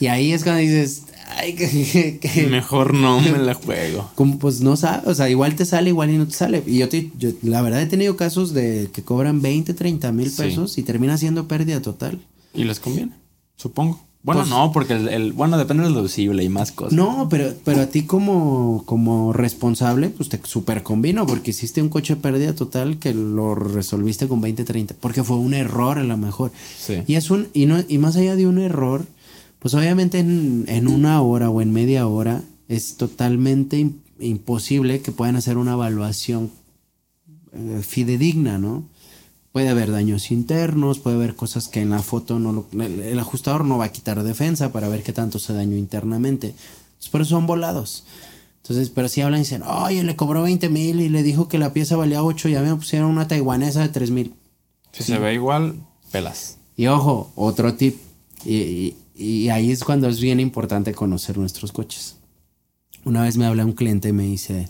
[0.00, 1.04] Y ahí es cuando dices,
[1.36, 4.10] ay, que, Mejor no me la juego.
[4.16, 6.64] como, pues no sabes, o sea, igual te sale, igual y no te sale.
[6.66, 10.28] Y yo, te, yo la verdad he tenido casos de que cobran 20, 30 mil
[10.28, 10.42] Sí.
[10.42, 12.18] pesos y termina siendo pérdida total.
[12.54, 13.12] Y les conviene,
[13.54, 14.00] supongo.
[14.26, 16.92] Bueno, Pues- no, porque el, el- bueno, depende del deducible y más cosas.
[16.92, 21.88] No, pero, pero a ti como, como responsable, pues te super convino porque hiciste un
[21.88, 26.16] coche pérdida total que lo resolviste con 20, 30, porque fue un error a lo
[26.16, 26.50] mejor.
[26.76, 26.96] Sí.
[27.06, 29.06] Y es un, y no, y más allá de un error,
[29.60, 35.12] pues obviamente en, en una hora o en media hora es totalmente im- imposible que
[35.12, 36.50] puedan hacer una evaluación
[37.52, 38.82] eh, fidedigna, ¿no?
[39.56, 43.18] Puede haber daños internos, puede haber cosas que en la foto no lo, el, el
[43.18, 46.48] ajustador no va a quitar defensa para ver qué tanto se dañó internamente.
[46.48, 48.04] Entonces, por eso son volados.
[48.62, 51.56] Entonces, pero si hablan y dicen, oye, le cobró 20 mil y le dijo que
[51.56, 54.34] la pieza valía 8, ya me pusieron una taiwanesa de 3 mil.
[54.92, 55.76] Si se ve igual,
[56.12, 56.58] pelas.
[56.76, 57.96] Y ojo, otro tip.
[58.44, 62.16] Y, y- y ahí es cuando es bien importante conocer nuestros coches.
[63.06, 64.68] Una vez me habla un cliente y me dice,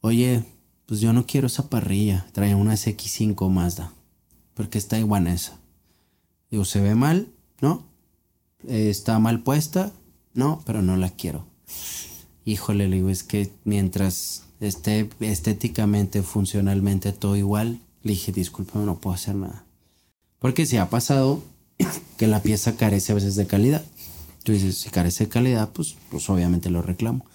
[0.00, 0.44] oye,
[0.90, 2.26] pues yo no quiero esa parrilla.
[2.32, 3.92] Trae una CX5 Mazda.
[4.54, 5.56] Porque está taiwanesa.
[6.50, 7.28] Digo, ¿se ve mal?
[7.60, 7.84] No.
[8.66, 9.92] Eh, ¿Está mal puesta?
[10.34, 11.46] No, pero no la quiero.
[12.44, 18.98] Híjole, le digo, es que mientras esté estéticamente, funcionalmente todo igual, le dije, disculpa, no
[18.98, 19.64] puedo hacer nada.
[20.40, 21.40] Porque si ha pasado
[22.16, 23.84] que la pieza carece a veces de calidad.
[24.42, 27.26] Tú dices, si carece de calidad, pues, pues obviamente lo reclamo.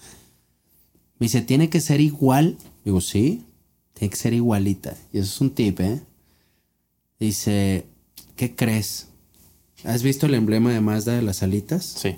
[1.19, 2.57] Me dice, ¿tiene que ser igual?
[2.83, 3.45] Digo, sí,
[3.93, 4.95] tiene que ser igualita.
[5.13, 6.01] Y eso es un tip, ¿eh?
[7.19, 7.85] Dice,
[8.35, 9.07] ¿qué crees?
[9.83, 11.85] ¿Has visto el emblema de Mazda de las alitas?
[11.85, 12.15] Sí.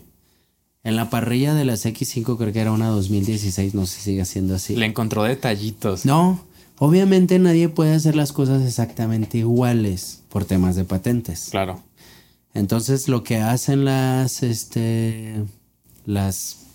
[0.84, 4.26] En la parrilla de las X5 creo que era una 2016, no sé si sigue
[4.26, 4.76] siendo así.
[4.76, 6.06] Le encontró detallitos.
[6.06, 6.46] No,
[6.80, 11.50] obviamente nadie puede hacer las cosas exactamente iguales por temas de patentes.
[11.52, 11.84] Claro.
[12.54, 15.44] Entonces lo que hacen las, este,
[16.06, 16.67] las,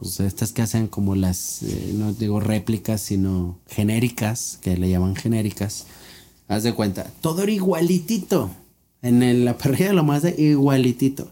[0.00, 5.14] pues estas que hacen como las, eh, no digo réplicas, sino genéricas, que le llaman
[5.14, 5.86] genéricas,
[6.48, 8.50] haz de cuenta, todo era igualitito.
[9.02, 11.28] En el- la parrilla lo más de igualitito.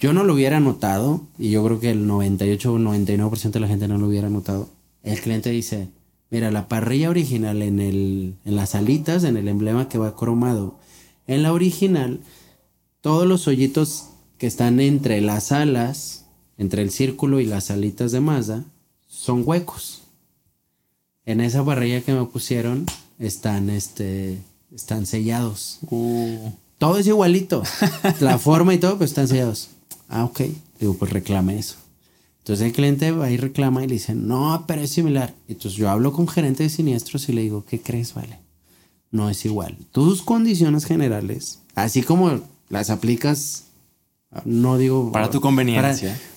[0.00, 3.68] yo no lo hubiera notado, y yo creo que el 98 o 99% de la
[3.68, 4.68] gente no lo hubiera notado.
[5.04, 5.90] El cliente dice,
[6.28, 10.76] mira, la parrilla original en, en las alitas, en el emblema que va cromado,
[11.28, 12.18] en la original,
[13.00, 14.06] todos los hoyitos
[14.38, 16.21] que están entre las alas,
[16.58, 18.64] entre el círculo y las alitas de Mazda,
[19.08, 20.02] son huecos.
[21.24, 22.86] En esa parrilla que me pusieron
[23.18, 24.38] están, este,
[24.74, 25.78] están sellados.
[25.90, 26.50] Uh.
[26.78, 27.62] Todo es igualito.
[28.20, 29.68] La forma y todo, pues están sellados.
[30.08, 30.40] Ah, ok.
[30.80, 31.76] Digo, pues reclame eso.
[32.38, 35.32] Entonces el cliente va y reclama y le dice, no, pero es similar.
[35.46, 38.40] Entonces yo hablo con gerente de siniestros y le digo, ¿qué crees, vale?
[39.12, 39.76] No es igual.
[39.92, 43.66] Tus condiciones generales, así como las aplicas,
[44.44, 45.12] no digo...
[45.12, 46.08] Para tu conveniencia.
[46.08, 46.31] Para,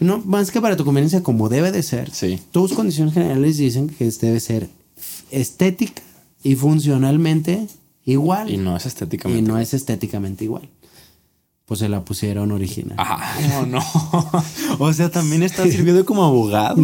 [0.00, 2.10] no, más que para tu conveniencia, como debe de ser.
[2.10, 2.40] Sí.
[2.50, 4.68] Tus condiciones generales dicen que debe ser
[5.30, 6.02] estética
[6.42, 7.66] y funcionalmente
[8.04, 8.50] igual.
[8.50, 9.42] Y no es estéticamente.
[9.42, 10.68] Y no es estéticamente igual.
[11.66, 12.96] Pues se la pusieron original.
[12.98, 13.82] Ah, no, no.
[14.78, 16.76] o sea, también está sirviendo como abogado,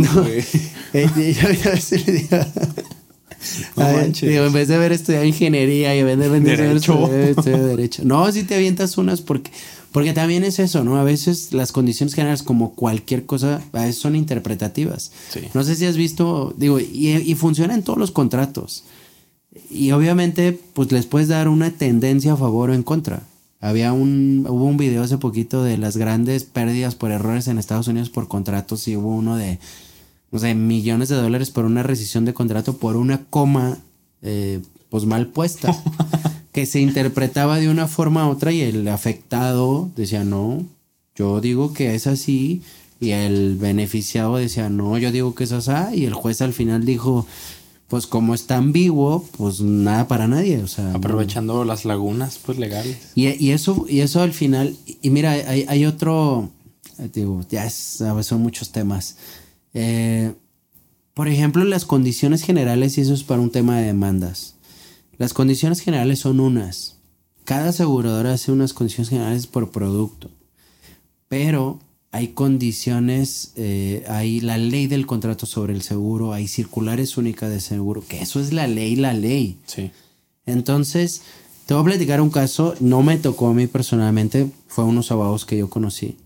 [3.77, 4.29] No a ver, manches.
[4.29, 7.13] digo, en vez de haber estudiado ingeniería y en vez de haber Derecho.
[7.13, 8.03] estudiado derecho.
[8.05, 9.51] No, si te avientas unas porque,
[9.93, 10.99] porque también es eso, ¿no?
[10.99, 15.13] A veces las condiciones generales, como cualquier cosa, a veces son interpretativas.
[15.31, 15.41] Sí.
[15.55, 18.85] No sé si has visto, digo, y, y funciona en todos los contratos.
[19.71, 23.23] Y obviamente, pues les puedes dar una tendencia a favor o en contra.
[23.61, 27.89] Había un, hubo un video hace poquito de las grandes pérdidas por errores en Estados
[27.89, 29.59] Unidos por contratos y hubo uno de,
[30.31, 33.79] no sé, millones de dólares por una rescisión de contrato por una coma,
[34.23, 34.61] eh,
[34.91, 35.75] pues mal puesta,
[36.53, 40.65] que se interpretaba de una forma a otra y el afectado decía, no,
[41.15, 42.63] yo digo que es así
[43.01, 46.85] y el beneficiado decía, no, yo digo que es así y el juez al final
[46.85, 47.27] dijo,
[47.89, 52.39] pues como es tan ambiguo, pues nada para nadie, o sea, no- Aprovechando las lagunas,
[52.45, 52.97] pues legales.
[53.15, 56.51] y, y eso, y eso al final, y, mira, hay, hay otro,
[57.15, 59.17] digo, ya es- son muchos temas.
[59.75, 60.33] Eh,
[61.15, 64.55] por ejemplo, las condiciones generales, y eso es para un tema de demandas.
[65.19, 66.97] Las condiciones generales son unas.
[67.45, 70.31] Cada aseguradora hace unas condiciones generales por producto.
[71.29, 71.81] Pero
[72.13, 77.61] hay condiciones, eh, hay la ley del contrato sobre el seguro, hay circulares únicas de
[77.61, 79.59] seguro, que eso es la ley, la ley.
[79.67, 79.91] Sí.
[80.47, 81.23] Entonces,
[81.67, 85.45] te voy a platicar un caso, no me tocó a mí personalmente, fue unos abogados
[85.45, 86.17] que yo conocí.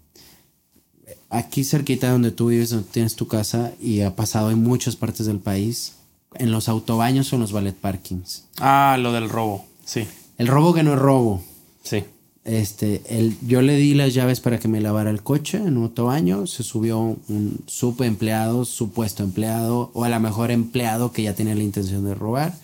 [1.31, 5.27] Aquí cerquita donde tú vives, donde tienes tu casa, y ha pasado en muchas partes
[5.27, 5.95] del país,
[6.35, 8.47] en los autobaños o en los ballet parkings.
[8.59, 9.65] Ah, lo del robo.
[9.85, 10.07] Sí.
[10.39, 11.43] El robo que no es robo.
[11.83, 12.05] Sí.
[12.45, 15.85] Este, el, yo le di las llaves para que me lavara el coche en un
[15.85, 16.47] autobaño.
[16.47, 21.63] Se subió un subempleado, supuesto empleado, o a lo mejor empleado que ya tenía la
[21.63, 22.55] intención de robar.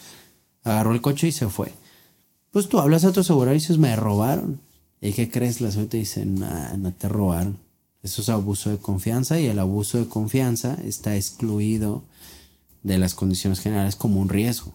[0.64, 1.72] Agarró el coche y se fue.
[2.50, 4.60] Pues tú hablas a tu asegurador y dices, me robaron.
[5.00, 5.60] ¿Y qué crees?
[5.60, 7.58] La suerte dice, nah, no te robaron.
[8.02, 12.02] Eso es abuso de confianza y el abuso de confianza está excluido
[12.88, 14.72] de las condiciones generales como un riesgo.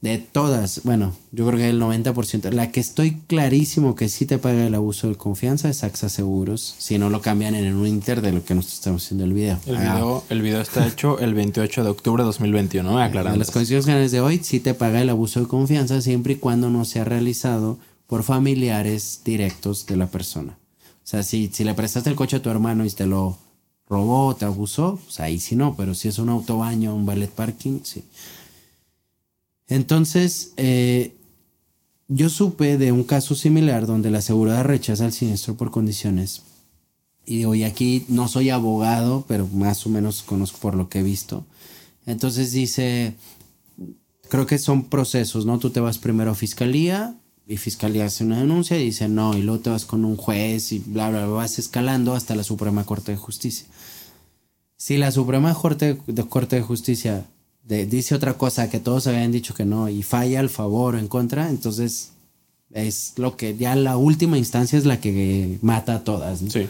[0.00, 2.52] De todas, bueno, yo creo que el 90%.
[2.52, 6.76] La que estoy clarísimo que sí te paga el abuso de confianza es AXA Seguros.
[6.78, 9.58] Si no lo cambian en un inter de lo que nosotros estamos haciendo el video.
[9.66, 12.98] El Ah, video, el video está hecho el 28 de octubre de 2021, ¿no?
[12.98, 13.38] de Aclarando.
[13.40, 16.70] las condiciones generales de hoy sí te paga el abuso de confianza siempre y cuando
[16.70, 20.58] no sea realizado por familiares directos de la persona.
[21.02, 23.36] O sea, si, si le prestaste el coche a tu hermano y te lo
[23.88, 27.80] robó te abusó, pues ahí sí no, pero si es un autobaño, un ballet parking,
[27.82, 28.04] sí.
[29.66, 31.14] Entonces, eh,
[32.08, 36.42] yo supe de un caso similar donde la aseguradora rechaza el siniestro por condiciones.
[37.26, 41.00] Y digo, y aquí no soy abogado, pero más o menos conozco por lo que
[41.00, 41.44] he visto.
[42.06, 43.14] Entonces dice,
[44.30, 45.58] creo que son procesos, ¿no?
[45.58, 47.14] Tú te vas primero a fiscalía
[47.48, 50.70] y fiscalía hace una denuncia y dice no, y luego te vas con un juez
[50.72, 53.66] y bla, bla, bla, vas escalando hasta la Suprema Corte de Justicia.
[54.76, 57.24] Si la Suprema Corte de, Corte de Justicia
[57.64, 60.98] de- dice otra cosa que todos habían dicho que no y falla al favor o
[60.98, 62.10] en contra, entonces
[62.72, 66.42] es lo que ya la última instancia es la que mata a todas.
[66.42, 66.50] ¿no?
[66.50, 66.66] Sí.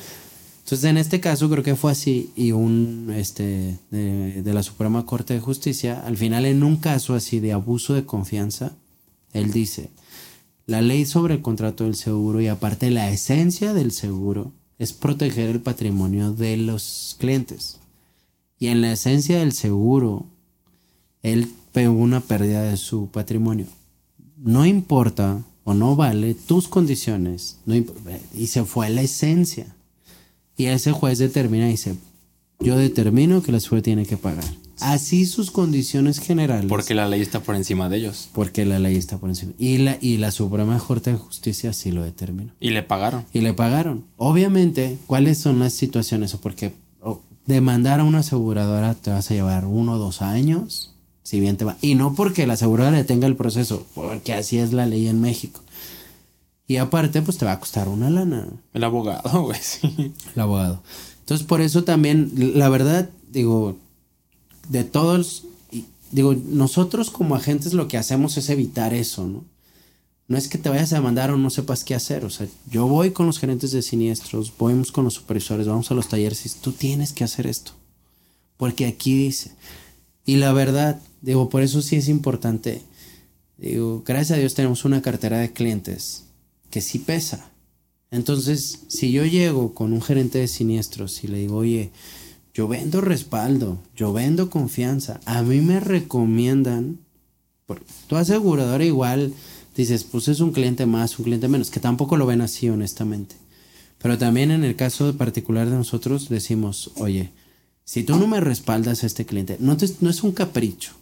[0.64, 5.04] Entonces, en este caso creo que fue así y un este de, de la Suprema
[5.06, 8.72] Corte de Justicia, al final en un caso así de abuso de confianza,
[9.32, 9.88] él dice,
[10.68, 15.48] la ley sobre el contrato del seguro y aparte la esencia del seguro es proteger
[15.48, 17.78] el patrimonio de los clientes.
[18.58, 20.26] Y en la esencia del seguro,
[21.22, 23.64] él pegó una pérdida de su patrimonio.
[24.36, 27.56] No importa o no vale tus condiciones,
[28.34, 29.74] y se fue la esencia.
[30.54, 31.96] Y ese juez determina y dice,
[32.60, 34.44] yo determino que la suerte tiene que pagar.
[34.80, 36.66] Así sus condiciones generales.
[36.68, 38.28] Porque la ley está por encima de ellos.
[38.32, 39.52] Porque la ley está por encima.
[39.58, 42.52] Y la, y la Suprema Corte de Justicia sí lo determinó.
[42.60, 43.24] Y le pagaron.
[43.32, 44.04] Y le pagaron.
[44.16, 46.34] Obviamente, ¿cuáles son las situaciones?
[46.34, 50.94] O porque oh, demandar a una aseguradora te vas a llevar uno o dos años,
[51.22, 51.76] si bien te va.
[51.80, 55.20] Y no porque la aseguradora le tenga el proceso, porque así es la ley en
[55.20, 55.60] México.
[56.66, 58.46] Y aparte, pues te va a costar una lana.
[58.74, 60.12] El abogado, güey, sí.
[60.34, 60.82] El abogado.
[61.20, 63.76] Entonces, por eso también, la verdad, digo,
[64.68, 65.44] de todos,
[66.10, 69.44] digo, nosotros como agentes lo que hacemos es evitar eso, ¿no?
[70.28, 72.26] No es que te vayas a demandar o no sepas qué hacer.
[72.26, 75.94] O sea, yo voy con los gerentes de siniestros, voy con los supervisores, vamos a
[75.94, 77.72] los talleres y tú tienes que hacer esto.
[78.58, 79.52] Porque aquí dice.
[80.26, 82.82] Y la verdad, digo, por eso sí es importante.
[83.56, 86.24] Digo, gracias a Dios tenemos una cartera de clientes
[86.70, 87.50] que sí pesa.
[88.10, 91.90] Entonces, si yo llego con un gerente de siniestros y le digo, oye,
[92.58, 96.98] yo vendo respaldo, yo vendo confianza, a mí me recomiendan,
[98.08, 99.32] tu aseguradora igual
[99.76, 103.36] dices, pues es un cliente más, un cliente menos, que tampoco lo ven así, honestamente.
[103.98, 107.30] Pero también en el caso particular de nosotros decimos, oye,
[107.84, 110.94] si tú no me respaldas a este cliente, no, no es un capricho,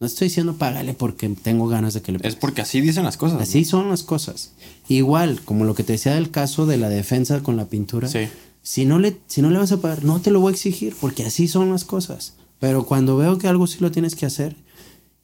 [0.00, 3.18] no estoy diciendo págale porque tengo ganas de que le Es porque así dicen las
[3.18, 3.42] cosas.
[3.42, 4.52] Así son las cosas.
[4.88, 8.08] Igual, como lo que te decía del caso de la defensa con la pintura.
[8.08, 8.26] Sí.
[8.64, 10.96] Si no, le, si no le vas a pagar, no te lo voy a exigir
[11.00, 12.34] porque así son las cosas.
[12.58, 14.56] Pero cuando veo que algo sí lo tienes que hacer,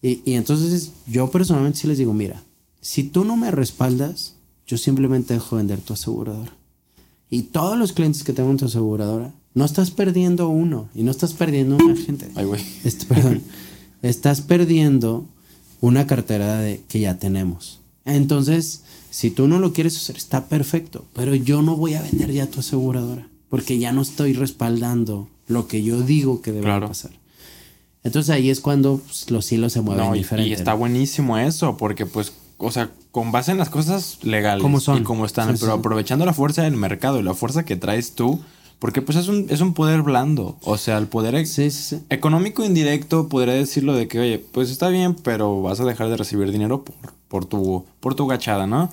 [0.02, 2.44] y, y entonces yo personalmente sí les digo, mira,
[2.80, 4.34] si tú no me respaldas,
[4.66, 6.54] yo simplemente dejo vender tu aseguradora.
[7.30, 11.10] Y todos los clientes que tengo en tu aseguradora, no estás perdiendo uno y no
[11.10, 12.28] estás perdiendo una gente.
[12.34, 12.62] Ay, güey.
[12.84, 13.42] Este, perdón.
[14.02, 15.26] estás perdiendo
[15.80, 17.80] una cartera de, que ya tenemos.
[18.04, 22.32] Entonces, si tú no lo quieres hacer, está perfecto, pero yo no voy a vender
[22.32, 27.10] ya tu aseguradora, porque ya no estoy respaldando lo que yo digo que debe pasar.
[28.02, 30.48] Entonces ahí es cuando pues, los hilos se mueven diferente.
[30.48, 34.80] Y está buenísimo eso, porque pues, o sea, con base en las cosas legales como
[34.80, 34.98] son.
[34.98, 38.40] y como están, pero aprovechando la fuerza del mercado y la fuerza que traes tú,
[38.78, 40.56] porque pues es un, es un poder blando.
[40.62, 41.34] O sea, el poder
[42.08, 46.16] económico indirecto podría decirlo de que, oye, pues está bien, pero vas a dejar de
[46.16, 48.90] recibir dinero por, por, tu, por tu gachada, ¿no?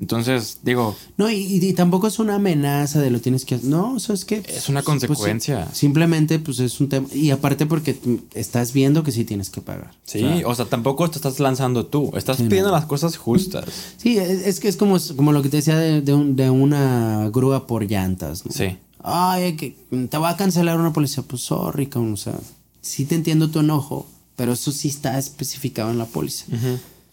[0.00, 0.96] Entonces, digo...
[1.16, 3.68] No, y, tampoco es una amenaza de lo tienes que hacer.
[3.68, 4.42] No, eso es que...
[4.48, 5.68] Es una pues, consecuencia.
[5.72, 7.06] simplemente, pues es un tema...
[7.12, 7.96] Y aparte porque
[8.34, 9.92] estás viendo que sí tienes que pagar.
[10.04, 12.10] Sí, o sea, tampoco te estás lanzando tú.
[12.16, 13.64] Estás pidiendo las cosas justas.
[13.96, 17.84] Sí, es, que es como, como lo que te decía de, de, una grúa por
[17.84, 18.44] llantas.
[18.50, 19.76] Sí ay, que
[20.08, 21.22] te va a cancelar una policía.
[21.22, 22.34] Pues sorry, o sea,
[22.80, 26.46] sí te entiendo tu enojo, pero eso sí está especificado en la póliza.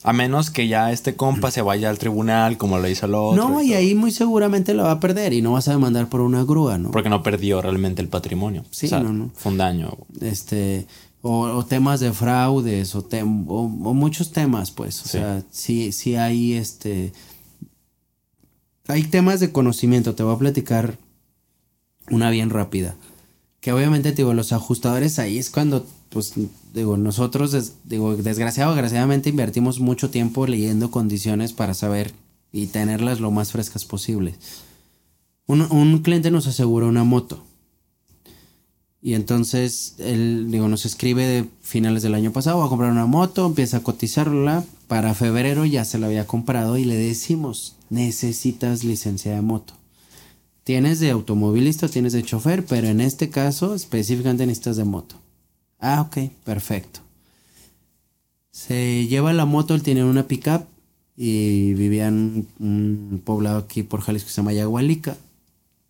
[0.03, 3.49] A menos que ya este compa se vaya al tribunal como lo hizo el otro.
[3.49, 6.21] No, y, ahí muy seguramente lo va a perder y no vas a demandar por
[6.21, 6.91] una grúa, ¿no?
[6.91, 8.65] Porque no perdió realmente el patrimonio.
[8.71, 9.29] Sí, no, no.
[9.35, 9.97] Fue un daño.
[10.19, 10.87] Este,
[11.21, 13.07] o, temas de fraudes, o,
[13.47, 15.05] o, muchos temas, pues.
[15.05, 17.13] O sea, sí, sí hay este.
[18.87, 20.15] Hay temas de conocimiento.
[20.15, 20.97] Te voy a platicar
[22.09, 22.95] una bien rápida.
[23.59, 26.33] Que obviamente, digo, los ajustadores ahí es cuando, pues,
[26.73, 32.13] digo, nosotros, digo, desgraciado, desgraciadamente invertimos mucho tiempo leyendo condiciones para saber
[32.51, 34.35] y tenerlas lo más frescas posible.
[35.47, 37.43] Un, cliente nos aseguró una moto.
[39.01, 43.05] Y entonces él, digo, nos escribe de finales del año pasado, va a comprar una
[43.05, 44.65] moto, empieza a cotizarla.
[44.88, 49.73] Para febrero ya se la había comprado y le decimos, necesitas licencia de moto.
[50.65, 55.20] Tienes de automovilista, tienes de chofer, pero en este caso específicamente necesitas de moto.
[55.81, 57.01] Ah, ok, perfecto.
[58.51, 60.63] Se lleva la moto, él tiene una pickup
[61.17, 65.17] y vivía en un, poblado aquí por Jalisco que se llama Yagualica.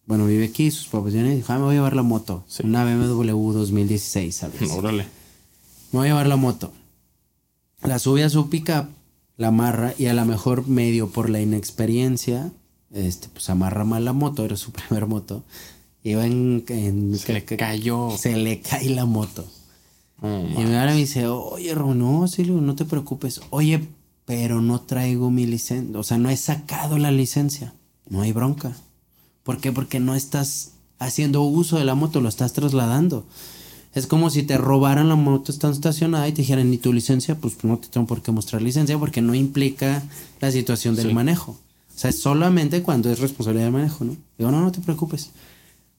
[0.07, 1.35] Bueno, vive aquí, sus profesiones.
[1.35, 2.43] Dijo, ah, me voy a llevar la moto.
[2.63, 4.71] Una BMW 2016, ¿sabes?
[4.71, 5.03] Órale.
[5.91, 6.73] Me voy a llevar la moto.
[7.83, 8.87] La sube a su pickup,
[9.37, 12.51] la amarra y a lo mejor medio por la inexperiencia
[12.93, 15.43] este, pues amarra mal la moto, era su primer moto.
[16.03, 16.63] Iba en.
[17.17, 18.09] se le cayó.
[18.17, 19.45] Se le cae la moto.
[20.21, 23.41] Y me me dice, oye, Ron, no, Silvio, no te preocupes.
[23.49, 23.87] Oye,
[24.25, 25.99] pero no traigo mi licencia.
[25.99, 27.73] O sea, no he sacado la licencia.
[28.07, 28.75] No hay bronca.
[29.43, 29.71] ¿Por qué?
[29.71, 33.25] Porque no estás haciendo uso de la moto, lo estás trasladando.
[33.93, 37.35] Es como si te robaran la moto, están estacionada y te dijeran, ni tu licencia,
[37.35, 40.03] pues no te tengo por qué mostrar licencia porque no implica
[40.39, 41.57] la situación del manejo.
[41.93, 44.15] O sea, solamente cuando es responsabilidad de manejo, ¿no?
[44.37, 45.31] Digo, no, no te preocupes.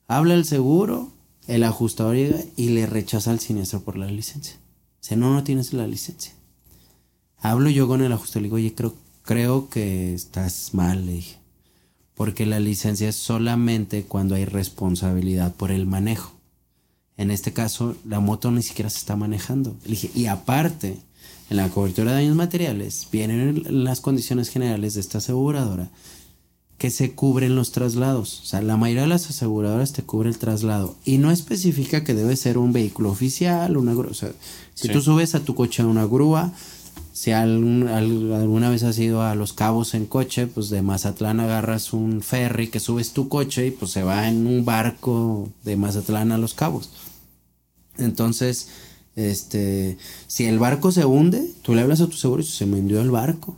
[0.08, 1.11] Habla el seguro,
[1.46, 4.56] el ajustador llega y le rechaza al siniestro por la licencia.
[5.00, 6.32] Sea, no, no tienes la licencia.
[7.38, 11.36] Hablo yo con el ajustador y digo, oye, creo, creo que estás mal, le dije.
[12.14, 16.32] Porque la licencia es solamente cuando hay responsabilidad por el manejo.
[17.16, 19.76] En este caso, la moto ni siquiera se está manejando.
[19.84, 20.98] Le dije, y aparte,
[21.50, 25.90] en la cobertura de daños materiales, vienen las condiciones generales de esta aseguradora
[26.82, 28.40] que se cubren los traslados.
[28.40, 30.96] O sea, la mayoría de las aseguradoras te cubre el traslado.
[31.04, 34.10] Y no especifica que debe ser un vehículo oficial, una grúa.
[34.10, 34.32] O sea,
[34.74, 36.52] si tú subes a tu coche a una grúa,
[37.12, 42.20] si alguna vez has ido a Los Cabos en coche, pues de Mazatlán agarras un
[42.20, 46.38] ferry que subes tu coche y pues se va en un barco de Mazatlán a
[46.38, 46.90] Los Cabos.
[47.96, 48.70] Entonces,
[49.14, 52.80] este, si el barco se hunde, tú le hablas a tu seguro y se me
[52.80, 53.56] hundió el barco.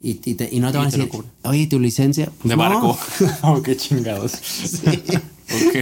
[0.00, 0.14] Y,
[0.60, 1.08] no te van a decir,
[1.44, 2.26] oye, tu licencia.
[2.26, 2.98] Pues de barco.
[3.42, 4.32] oh, qué chingados.
[5.46, 5.68] Sí.
[5.68, 5.76] ok.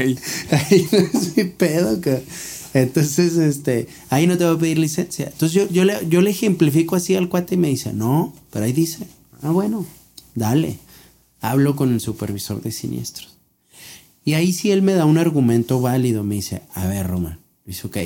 [0.51, 2.23] Ahí no es mi pedo, que.
[2.75, 5.27] Entonces, este, ahí no te voy a pedir licencia.
[5.27, 8.65] Entonces yo, yo, le, yo le ejemplifico así al cuate y me dice, no, pero
[8.65, 9.07] ahí dice,
[9.43, 9.87] ah, bueno,
[10.35, 10.79] dale.
[11.41, 13.39] Hablo con el supervisor de siniestros.
[14.25, 16.25] Y ahí sí él me da un argumento válido.
[16.25, 17.39] Me dice, a ver, Román.
[17.65, 17.99] Dice, ok,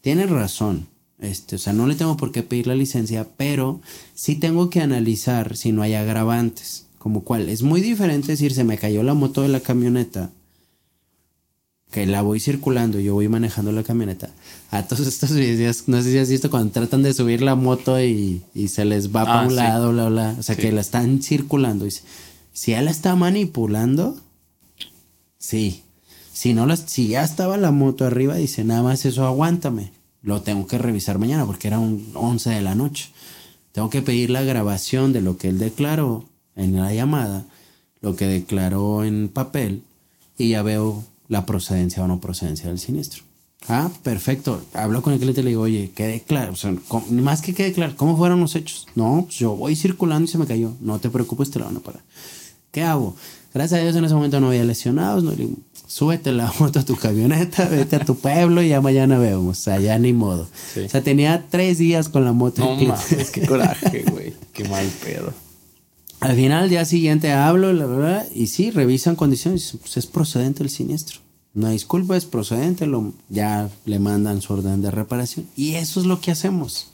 [0.00, 0.88] tienes razón.
[1.18, 3.80] Este, o sea, no le tengo por qué pedir la licencia, pero
[4.14, 6.84] sí tengo que analizar si no hay agravantes.
[6.98, 7.48] Como cuál.
[7.48, 10.30] Es muy diferente decir, se me cayó la moto de la camioneta,
[11.92, 14.30] que la voy circulando, yo voy manejando la camioneta.
[14.70, 18.00] A todos estos videos, no sé si has visto cuando tratan de subir la moto
[18.00, 20.36] y, se les va para ah, un lado, bla, bla.
[20.36, 21.86] O sea, que la están circulando.
[21.86, 21.92] Y
[22.52, 24.16] si él la está manipulando,
[25.38, 25.84] sí.
[26.32, 29.92] Si no las, si ya estaba la moto arriba, dice, nada más eso, aguántame
[30.26, 33.10] lo tengo que revisar mañana porque era un 11 de la noche.
[33.70, 36.24] Tengo que pedir la grabación de lo que él declaró
[36.56, 37.46] en la llamada,
[38.00, 39.84] lo que declaró en papel
[40.36, 43.22] y ya veo la procedencia o no procedencia del siniestro.
[43.68, 44.60] Ah, perfecto.
[44.74, 46.54] Hablo con el cliente y le digo, oye, quede claro.
[46.54, 46.74] O sea,
[47.10, 48.88] más que quede claro, ¿cómo fueron los hechos?
[48.96, 50.72] No, pues yo voy circulando y se me cayó.
[50.80, 52.02] No te preocupes, te la van a pagar.
[52.72, 53.14] ¿Qué hago?
[53.54, 55.22] Gracias a Dios en ese momento no había lesionados.
[55.22, 55.32] No,
[55.86, 59.58] súbete la moto a tu camioneta, vete a tu pueblo y ya mañana vemos.
[59.58, 60.48] O sea, ya ni modo.
[60.84, 62.62] O sea, tenía tres días con la moto.
[62.64, 64.34] No mames, qué coraje, güey.
[64.52, 65.32] Qué mal pedo.
[66.20, 69.76] Al final, al día siguiente hablo, la verdad, y sí, revisan condiciones.
[69.80, 71.20] Pues es procedente el siniestro.
[71.54, 75.46] No disculpa, es procedente, lo, ya le mandan su orden de reparación.
[75.56, 76.88] Y eso es lo que hacemos.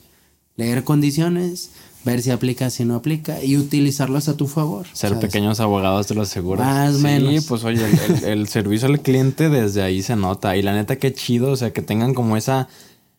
[0.56, 1.70] Leer condiciones,
[2.04, 4.86] ver si aplica, si no aplica y utilizarlas a tu favor.
[4.92, 6.64] Ser pequeños abogados de los seguros.
[6.64, 7.44] Más sí, menos.
[7.46, 7.84] pues oye,
[8.24, 10.56] el, servicio al cliente desde ahí se nota.
[10.56, 12.68] Y la neta, qué chido, o sea, que tengan como esa,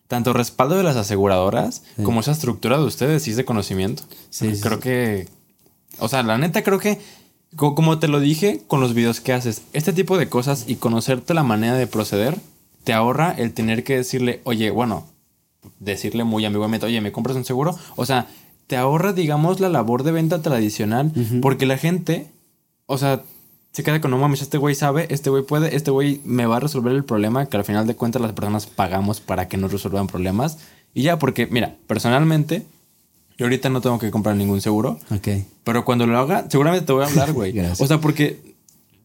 [0.07, 4.03] tanto respaldo de las aseguradoras como esa estructura de ustedes y ese conocimiento.
[4.29, 5.27] Sí, creo que,
[5.99, 6.99] o sea, la neta creo que,
[7.55, 11.33] como te lo dije con los videos que haces, este tipo de cosas y conocerte
[11.33, 12.37] la manera de proceder,
[12.83, 15.07] te ahorra el tener que decirle, oye, bueno,
[15.79, 17.77] decirle muy ambiguamente, oye, ¿me compras un seguro?
[17.95, 18.27] O sea,
[18.67, 21.11] te ahorra, digamos, la labor de venta tradicional,
[21.41, 22.27] porque la gente,
[22.85, 23.23] o sea,
[23.71, 26.57] se queda con, no mames, este güey sabe, este güey puede, este güey me va
[26.57, 29.71] a resolver el problema, que al final de cuentas las personas pagamos para que nos
[29.71, 30.59] resuelvan problemas.
[30.93, 32.65] Y ya, porque, mira, personalmente,
[33.37, 34.99] yo ahorita no tengo que comprar ningún seguro.
[35.09, 35.27] Ok.
[35.63, 37.59] Pero cuando lo haga, seguramente te voy a hablar, güey.
[37.59, 38.53] o sea, porque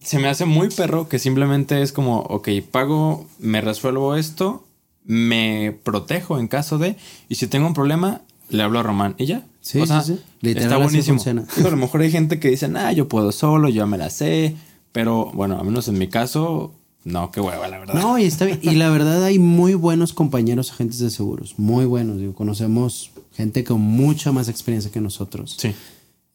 [0.01, 4.67] se me hace muy perro que simplemente es como, ok, pago, me resuelvo esto,
[5.05, 6.97] me protejo en caso de,
[7.29, 9.47] y si tengo un problema, le hablo a Román y ya.
[9.61, 10.19] Sí, sí, sí.
[10.43, 11.21] está buenísimo.
[11.27, 14.57] a lo mejor hay gente que dice, ah, yo puedo solo, yo me la sé.
[14.93, 16.73] Pero bueno, a menos en mi caso,
[17.05, 17.95] no, qué hueva, la verdad.
[17.95, 18.61] No, y está bien.
[18.63, 21.55] Y la verdad hay muy buenos compañeros agentes de seguros.
[21.59, 22.19] Muy buenos.
[22.19, 25.57] Digo, conocemos gente con mucha más experiencia que nosotros.
[25.59, 25.75] Sí.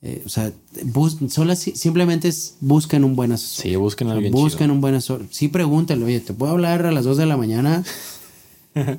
[0.01, 0.51] Eh, o sea,
[1.29, 3.63] solo simplemente es, busquen un buen asesor.
[3.63, 5.25] Sí, busquen a alguien Busquen un buen asesor.
[5.29, 7.83] Sí, pregúntenle, oye, ¿te puedo hablar a las 2 de la mañana?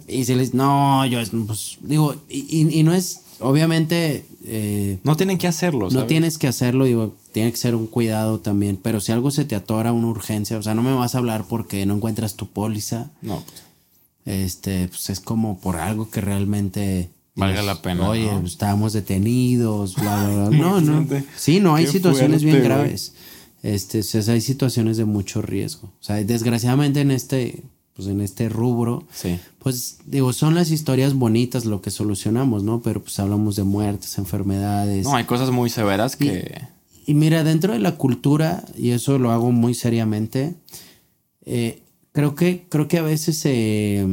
[0.09, 4.27] Y se les, no, yo, pues, digo, y, y no es obviamente...
[4.47, 5.89] Eh, no tienen que hacerlo.
[5.91, 9.45] No tienes que hacerlo, digo, tiene que ser un cuidado también, pero si algo se
[9.45, 12.49] te atora, una urgencia, o sea, no me vas a hablar porque no encuentras tu
[12.49, 13.11] póliza.
[13.23, 13.43] No.
[13.43, 13.63] Pues.
[14.27, 17.11] Este, pues es como por algo que realmente...
[17.37, 18.09] Valga la pena.
[18.09, 20.59] Oye, estábamos detenidos, bla, bla, bla.
[20.59, 21.07] No, no.
[21.37, 23.15] Sí, no, hay situaciones bien graves.
[23.63, 25.89] Este, o hay situaciones de mucho riesgo.
[25.89, 27.65] O sea, desgraciadamente en este,
[27.95, 29.39] pues en este rubro, sí.
[29.61, 32.83] pues digo, son las historias bonitas lo que solucionamos, ¿no?
[32.83, 35.05] Pero pues hablamos de muertes, enfermedades.
[35.05, 36.61] No, hay cosas muy severas que...
[37.07, 40.55] Y, mira, dentro de la cultura, y eso lo hago muy seriamente,
[41.45, 44.05] eh, creo, que, creo que a veces se,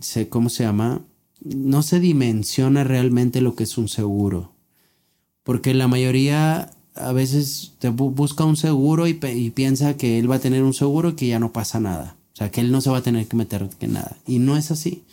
[0.00, 1.02] se, ¿cómo se llama?
[1.40, 4.52] No se dimensiona realmente lo que es un seguro.
[5.42, 10.36] Porque la mayoría a veces te busca un seguro y, y piensa que él va
[10.36, 12.16] a tener un seguro y que ya no pasa nada.
[12.42, 14.16] Sea, que él no se va a tener que meter que nada.
[14.26, 15.04] Y no es así.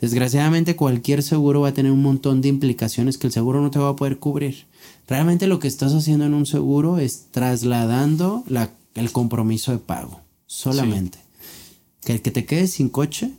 [0.00, 3.78] Desgraciadamente cualquier seguro va a tener un montón de implicaciones que el seguro no te
[3.78, 4.64] va a poder cubrir.
[5.06, 10.20] Realmente lo que estás haciendo en un seguro es trasladando la, el compromiso de pago.
[10.46, 11.18] Solamente.
[12.00, 13.30] Que el que te quedes sin coche,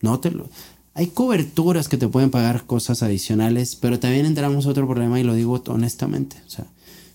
[0.00, 0.48] no te lo...
[0.94, 5.24] Hay coberturas que te pueden pagar cosas adicionales, pero también entramos a otro problema y
[5.24, 6.36] lo digo honestamente.
[6.46, 6.66] O sea,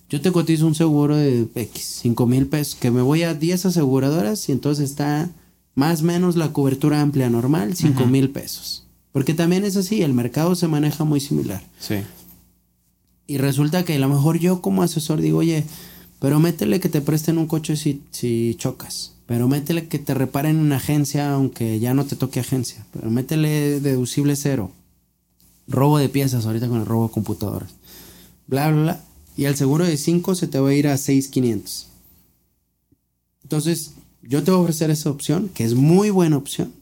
[0.09, 3.65] yo te cotizo un seguro de X, 5 mil pesos, que me voy a 10
[3.65, 5.29] aseguradoras y entonces está
[5.73, 8.85] más o menos la cobertura amplia normal, 5 mil pesos.
[9.11, 11.63] Porque también es así, el mercado se maneja muy similar.
[11.79, 11.95] Sí.
[13.27, 15.63] Y resulta que a lo mejor yo como asesor digo, oye,
[16.19, 19.13] pero métele que te presten un coche si, si chocas.
[19.25, 22.85] Pero métele que te reparen en una agencia aunque ya no te toque agencia.
[22.93, 24.71] Pero métele deducible cero.
[25.67, 27.71] Robo de piezas ahorita con el robo de computadoras.
[28.47, 29.03] Bla, bla, bla.
[29.37, 31.87] Y el seguro de 5 se te va a ir a 6,500.
[33.43, 33.91] Entonces,
[34.21, 36.73] yo te voy a ofrecer esa opción, que es muy buena opción,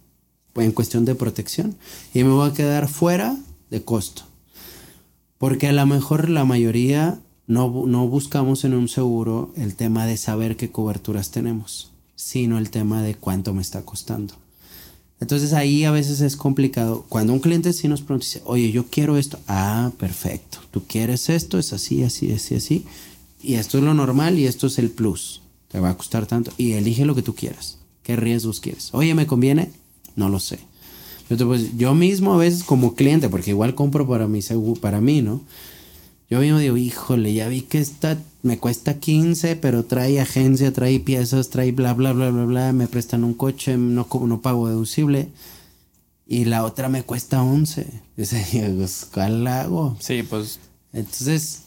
[0.56, 1.76] en cuestión de protección.
[2.14, 3.38] Y me voy a quedar fuera
[3.70, 4.24] de costo.
[5.38, 10.18] Porque a lo mejor la mayoría no, no buscamos en un seguro el tema de
[10.18, 14.36] saber qué coberturas tenemos, sino el tema de cuánto me está costando.
[15.24, 17.06] Entonces ahí a veces es complicado.
[17.08, 19.40] Cuando un cliente sí nos pregunta, dice, oye, yo quiero esto.
[19.48, 20.58] Ah, perfecto.
[20.70, 22.86] Tú quieres esto, es así, así, así, así.
[23.42, 25.42] Y esto es lo normal y esto es el plus.
[25.70, 26.52] Te va a costar tanto.
[26.58, 27.78] Y elige lo que tú quieras.
[28.04, 28.90] ¿Qué riesgos quieres?
[28.92, 29.72] Oye, ¿me conviene?
[30.18, 30.60] No lo sé.
[31.30, 34.42] Yo, pues, yo mismo a veces como cliente, porque igual compro para mi,
[34.82, 35.40] para mí, ¿no?
[36.34, 41.00] Yo mismo digo, híjole, ya vi que esta me cuesta 15, pero trae agencia, trae
[41.00, 45.30] piezas, trae bla, bla, bla, bla, bla, me prestan un coche, no, no pago deducible.
[46.26, 47.86] Y la otra me cuesta 11.
[48.76, 49.96] Pues, ¿cuál hago?
[50.00, 50.58] Sí, pues.
[50.92, 51.66] Entonces,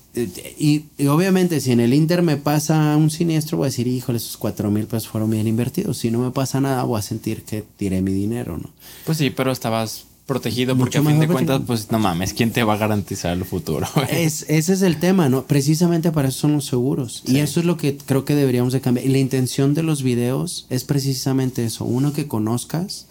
[0.59, 4.37] y, obviamente si en el Inter me pasa un siniestro, voy a decir, híjole, esos
[4.37, 5.99] 4 mil pesos fueron bien invertidos.
[5.99, 8.71] Si no me pasa nada, voy a sentir que tiré mi dinero, ¿no?
[9.05, 12.65] Pues sí, pero estabas protegido porque a fin de cuentas, pues no mames, ¿quién te
[12.65, 13.87] va a garantizar el futuro?
[14.11, 15.45] Es, ese es el tema, ¿no?
[15.47, 17.23] Precisamente para eso son los seguros.
[17.27, 19.07] Y eso es lo que creo que deberíamos de cambiar.
[19.07, 21.85] Y la intención de los videos es precisamente eso.
[21.85, 23.07] Uno que conozcas,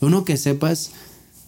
[0.00, 0.92] uno que sepas.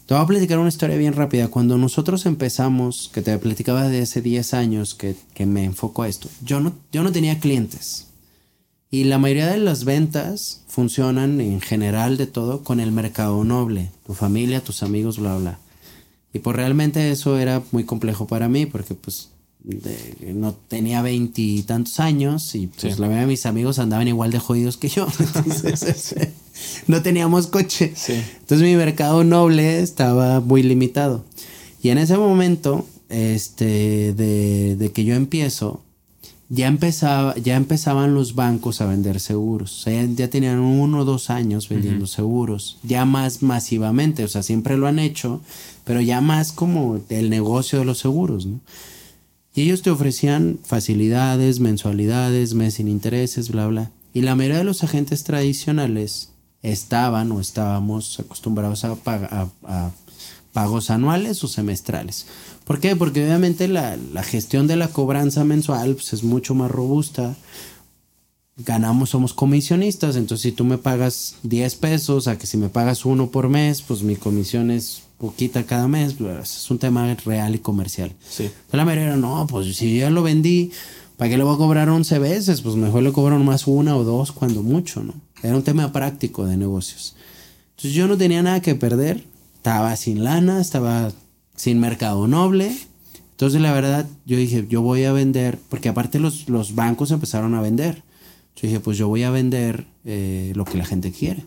[0.05, 1.47] Te voy a platicar una historia bien rápida.
[1.47, 6.09] Cuando nosotros empezamos, que te platicaba de hace 10 años que, que me enfoco a
[6.09, 8.07] esto, yo no, yo no tenía clientes.
[8.95, 13.91] Y la mayoría de las ventas funcionan en general de todo con el mercado noble,
[14.05, 15.59] tu familia, tus amigos, bla, bla.
[16.31, 19.31] Y pues realmente eso era muy complejo para mí porque pues
[20.21, 24.77] no tenía veintitantos años y pues la mayoría de mis amigos andaban igual de jodidos
[24.77, 25.07] que yo.
[25.19, 26.15] Entonces,
[26.87, 27.93] no teníamos coche.
[28.07, 31.25] Entonces mi mercado noble estaba muy limitado.
[31.83, 35.81] Y en ese momento, este, de, de que yo empiezo,
[36.55, 39.79] ya, empezaba, ya empezaban los bancos a vender seguros.
[39.79, 44.41] O sea, ya, tenían uno o dos años vendiendo seguros, ya más masivamente, o sea,
[44.41, 45.41] siempre lo han hecho,
[45.83, 48.59] pero ya más como el negocio de los seguros, ¿no?
[49.53, 53.91] Y ellos te ofrecían facilidades, mensualidades, mes sin intereses, bla, bla.
[54.13, 58.97] Y la mayoría de los agentes tradicionales estaban o estábamos acostumbrados a,
[59.63, 59.91] a
[60.51, 62.27] pagos anuales o semestrales.
[62.65, 62.95] ¿Por qué?
[62.95, 67.35] Porque obviamente la, gestión de la cobranza mensual pues, es mucho más robusta.
[68.57, 73.05] Ganamos, somos comisionistas, entonces si tú me pagas 10 pesos, a que si me pagas
[73.05, 77.55] uno por mes, pues mi comisión es poquita cada mes, pues, es un tema real
[77.55, 78.13] y comercial.
[78.27, 78.49] Sí.
[78.71, 80.71] la mayoría, no, pues si yo ya lo vendí,
[81.17, 82.61] ¿para qué le voy a cobrar 11 veces?
[82.61, 85.13] Pues mejor le cobro más una o dos cuando mucho, ¿no?
[85.43, 87.15] Era un tema práctico de negocios.
[87.71, 89.23] Entonces yo no tenía nada que perder,
[89.57, 91.11] estaba sin lana, estaba
[91.55, 92.75] sin mercado noble.
[93.31, 97.53] Entonces la verdad yo dije, yo voy a vender, porque aparte los, los bancos empezaron
[97.55, 98.03] a vender.
[98.55, 101.45] Yo dije, pues yo voy a vender eh, lo que la gente quiere.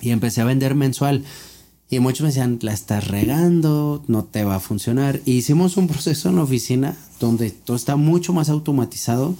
[0.00, 1.24] Y empecé a vender mensual.
[1.88, 5.20] Y muchos me decían, la estás regando, no te va a funcionar.
[5.24, 9.36] Y hicimos un proceso en la oficina donde todo está mucho más automatizado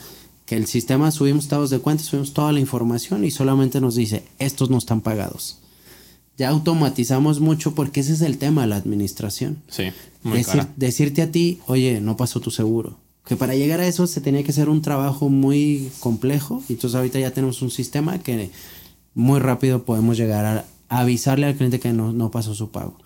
[0.46, 1.10] que el sistema.
[1.10, 5.00] Subimos estados de cuenta, subimos toda la información y solamente nos dice, estos no están
[5.00, 5.61] pagados
[6.38, 9.58] ya automatizamos mucho porque ese es el tema de la administración.
[9.68, 9.84] Sí,
[10.22, 10.44] muy
[10.76, 12.98] Decirte a ti, oye, no pasó tu seguro.
[13.24, 16.62] Que para llegar a eso se tenía que hacer un trabajo muy complejo.
[16.68, 18.50] Y entonces ahorita ya tenemos un sistema que
[19.14, 20.64] muy rápido podemos llegar a
[21.00, 22.96] avisarle al cliente que no, no pasó su pago.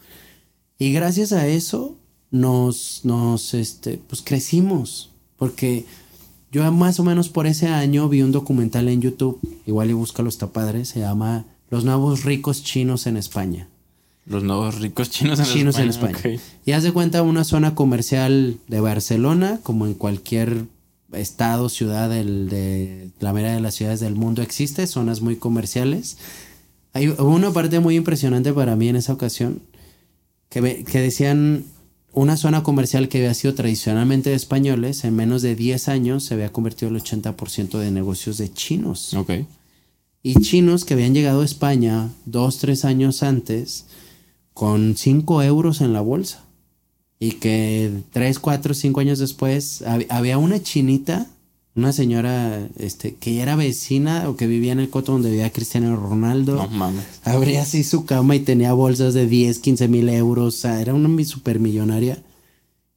[0.78, 1.96] Y gracias a eso
[2.30, 5.10] nos, nos, este, pues crecimos.
[5.36, 5.84] Porque
[6.50, 10.28] yo más o menos por ese año vi un documental en YouTube, igual y búscalo,
[10.28, 13.68] está padre, se llama los nuevos ricos chinos en España.
[14.26, 16.10] Los nuevos ricos chinos en chinos España.
[16.10, 16.40] en España.
[16.64, 20.64] Y haz de cuenta una zona comercial de Barcelona, como en cualquier
[21.12, 26.18] estado, ciudad de la mayoría de las ciudades del mundo existe, zonas muy comerciales.
[26.92, 29.62] Hay una parte muy impresionante para mí en esa ocasión,
[30.48, 31.64] que, que decían
[32.12, 36.34] una zona comercial que había sido tradicionalmente de españoles, en menos de 10 años se
[36.34, 39.12] había convertido el 80% de negocios de chinos.
[39.14, 39.32] Ok.
[40.26, 43.84] Y chinos que habían llegado a España dos, tres años antes
[44.54, 46.42] con 5 euros en la bolsa.
[47.20, 51.28] Y que 3, 4, 5 años después había una chinita,
[51.76, 55.94] una señora este, que era vecina o que vivía en el coto donde vivía Cristiano
[55.94, 56.56] Ronaldo.
[56.56, 57.04] No mames.
[57.22, 60.56] Abría así su cama y tenía bolsas de 10, 15 mil euros.
[60.56, 62.20] O sea, era una supermillonaria.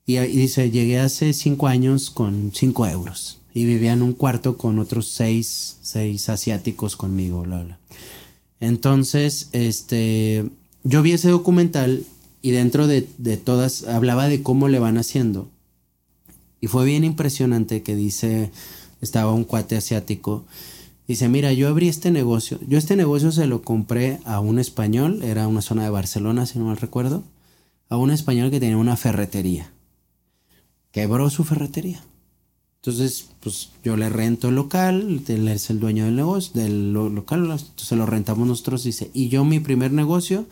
[0.03, 4.57] Y, y dice, llegué hace 5 años con 5 euros y vivía en un cuarto
[4.57, 7.79] con otros seis, seis asiáticos conmigo, bla, bla.
[8.59, 10.49] Entonces, este,
[10.83, 12.03] yo vi ese documental
[12.41, 15.49] y dentro de, de, todas hablaba de cómo le van haciendo.
[16.61, 18.51] Y fue bien impresionante que dice,
[19.01, 20.45] estaba un cuate asiático,
[21.07, 25.23] dice, mira, yo abrí este negocio, yo este negocio se lo compré a un español,
[25.23, 27.23] era una zona de Barcelona, si no mal recuerdo,
[27.89, 29.71] a un español que tenía una ferretería.
[30.91, 32.03] Quebró su ferretería.
[32.81, 37.41] Entonces, pues yo le rento el local, él es el dueño del negocio, del local,
[37.41, 40.45] entonces lo rentamos nosotros, dice, y yo mi primer negocio,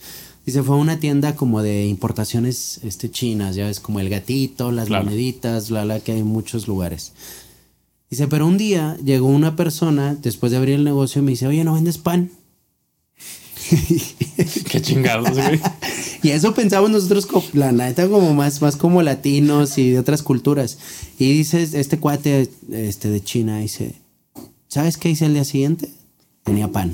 [0.46, 4.90] dice, fue una tienda como de importaciones este, chinas, ya ves, como el gatito, las
[4.90, 7.14] moneditas, la, la que hay en muchos lugares.
[8.10, 11.48] Dice, pero un día llegó una persona, después de abrir el negocio, y me dice,
[11.48, 12.32] oye, ¿no vendes pan?
[14.70, 15.60] Qué chingados, güey.
[16.24, 20.78] y eso pensamos nosotros, la neta, como más, más como latinos y de otras culturas.
[21.18, 23.96] Y dice este cuate este, de China, dice,
[24.68, 25.90] ¿sabes qué hice el día siguiente?
[26.44, 26.94] Tenía pan.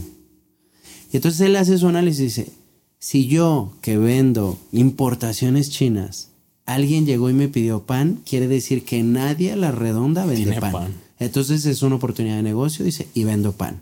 [1.11, 2.51] Y entonces él hace su análisis y dice,
[2.99, 6.29] si yo que vendo importaciones chinas,
[6.65, 10.71] alguien llegó y me pidió pan, quiere decir que nadie a la redonda vende pan.
[10.71, 10.93] pan.
[11.19, 13.81] Entonces es una oportunidad de negocio, dice, y vendo pan.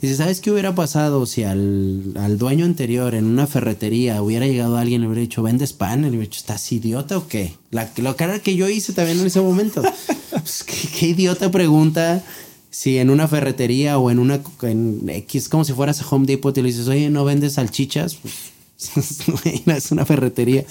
[0.00, 5.00] Dice, ¿sabes qué hubiera pasado si al, dueño anterior en una ferretería hubiera llegado alguien
[5.00, 6.00] y le hubiera dicho, ¿vendes pan?
[6.00, 7.54] Y le hubiera dicho, ¿estás idiota o qué?
[7.72, 9.82] La, lo cara que yo hice también en ese momento.
[10.30, 12.22] Pues, ¿qué, idiota pregunta
[12.70, 16.56] si en una ferretería o en una en X, como si fueras a Home Depot
[16.56, 18.16] y le dices, oye, ¿no vendes salchichas?
[18.16, 20.64] Pues, es una ferretería.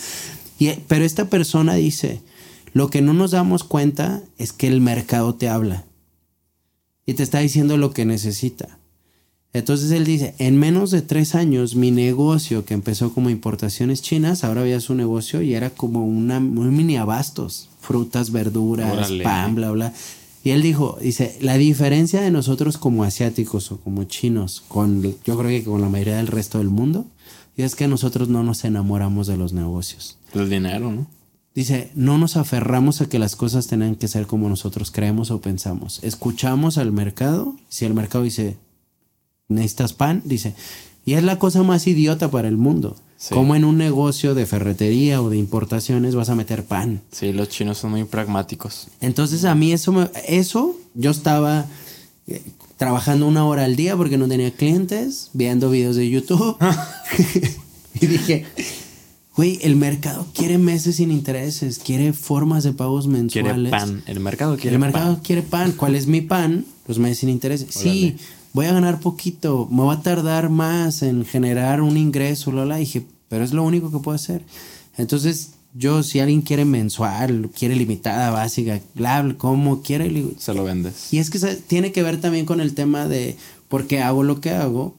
[0.57, 2.21] Y, pero esta persona dice,
[2.73, 5.85] lo que no nos damos cuenta es que el mercado te habla
[7.05, 8.76] y te está diciendo lo que necesita.
[9.57, 14.43] Entonces él dice, en menos de tres años mi negocio que empezó como importaciones chinas,
[14.43, 19.71] ahora había su negocio y era como una, un mini abastos, frutas, verduras, pan, bla,
[19.71, 19.93] bla.
[20.43, 25.37] Y él dijo, dice, la diferencia de nosotros como asiáticos o como chinos, con yo
[25.37, 27.05] creo que con la mayoría del resto del mundo,
[27.57, 30.17] es que nosotros no nos enamoramos de los negocios.
[30.33, 31.07] Del dinero, ¿no?
[31.55, 35.41] Dice, no nos aferramos a que las cosas tengan que ser como nosotros creemos o
[35.41, 35.99] pensamos.
[36.03, 37.55] Escuchamos al mercado.
[37.67, 38.57] Si el mercado dice,
[39.47, 40.53] necesitas pan, dice,
[41.05, 42.95] y es la cosa más idiota para el mundo.
[43.31, 47.01] Como en un negocio de ferretería o de importaciones vas a meter pan.
[47.11, 48.89] Sí, los chinos son muy pragmáticos.
[49.01, 51.65] Entonces a mí eso, eso yo estaba
[52.27, 52.43] eh,
[52.77, 56.57] trabajando una hora al día porque no tenía clientes, viendo videos de YouTube.
[57.99, 58.45] y dije,
[59.35, 63.53] güey, el mercado quiere meses sin intereses, quiere formas de pagos mensuales.
[63.53, 64.83] Quiere pan, el mercado quiere pan.
[64.87, 65.71] El mercado quiere pan.
[65.71, 66.65] ¿Cuál es mi pan?
[66.87, 67.69] Los meses sin intereses.
[67.71, 68.15] Sí,
[68.57, 72.77] voy a ganar poquito, me va a tardar más en generar un ingreso, Lola.
[72.77, 74.41] dije, pero es lo único que puedo hacer.
[74.97, 81.13] Entonces, yo, si alguien quiere mensual, quiere limitada, básica, bla, como quiere, se lo vendes.
[81.13, 84.41] Y es que tiene que ver también con el tema de por qué hago lo
[84.41, 84.97] que hago,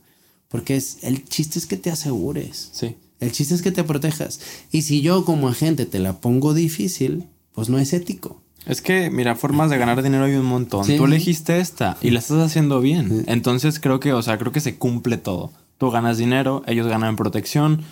[0.48, 2.68] porque es el chiste es que te asegures.
[2.70, 2.94] Sí.
[3.18, 4.38] El chiste es que te protejas.
[4.70, 7.24] Y si yo como agente te la pongo difícil,
[7.54, 8.40] pues no es ético.
[8.66, 10.86] Es que, mira, formas de ganar dinero hay un montón.
[10.86, 13.24] Tú elegiste esta y la estás haciendo bien.
[13.26, 15.52] Entonces creo que, o sea, creo que se cumple todo.
[15.78, 17.82] Tú ganas dinero, ellos ganan protección.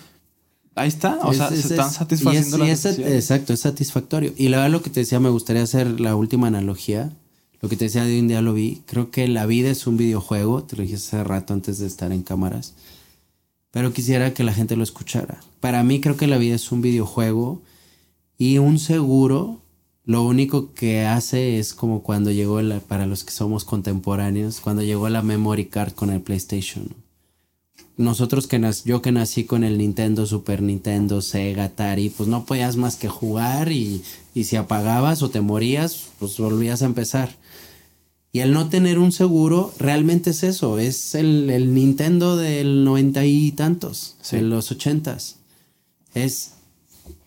[0.75, 4.33] Ahí está, o sea, se están satisfaciendo las Exacto, es satisfactorio.
[4.37, 7.11] Y la verdad lo que te decía, me gustaría hacer la última analogía.
[7.59, 8.83] Lo que te decía de un día lo vi.
[8.85, 10.63] Creo que la vida es un videojuego.
[10.63, 12.75] Te lo dije hace rato antes de estar en cámaras.
[13.71, 15.39] Pero quisiera que la gente lo escuchara.
[15.59, 17.63] Para mí creo que la vida es un videojuego
[18.37, 19.61] y un seguro
[20.07, 24.81] lo único que hace es como cuando llegó, la, para los que somos contemporáneos, cuando
[24.81, 26.95] llegó la memory card con el PlayStation.
[27.97, 32.45] Nosotros que nací, yo que nací con el Nintendo, Super Nintendo, Sega, Atari, pues no
[32.45, 34.01] podías más que jugar y,
[34.33, 37.35] y si apagabas o te morías, pues volvías a empezar.
[38.31, 43.25] Y el no tener un seguro realmente es eso, es el, el Nintendo del noventa
[43.25, 45.35] y tantos, de los ochentas.
[46.13, 46.51] Es,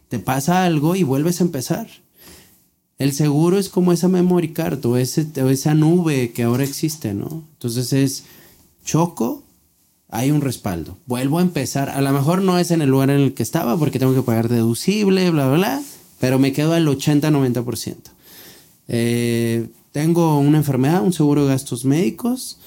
[0.08, 1.90] te pasa algo y vuelves a empezar.
[3.00, 7.44] El seguro es como esa memory card o, esa nube que ahora existe, ¿no?
[7.54, 8.24] Entonces es
[8.84, 9.42] choco,
[10.10, 10.98] hay un respaldo.
[11.06, 11.88] Vuelvo a empezar.
[11.88, 14.20] A lo mejor no es en el lugar en el que estaba porque tengo que
[14.20, 15.82] pagar deducible, bla, bla, bla,
[16.18, 17.96] pero me quedo al 80-90%.
[18.88, 22.58] Eh, tengo una enfermedad, un seguro de gastos médicos,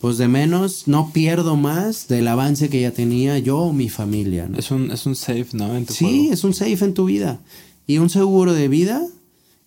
[0.00, 4.48] pues de menos no pierdo más del avance que ya tenía yo o mi familia.
[4.48, 4.58] ¿no?
[4.58, 5.74] Es un, es un safe, ¿no?
[5.74, 6.32] En tu Sí, juego.
[6.34, 7.40] es un safe en tu vida.
[7.86, 9.02] Y un seguro de vida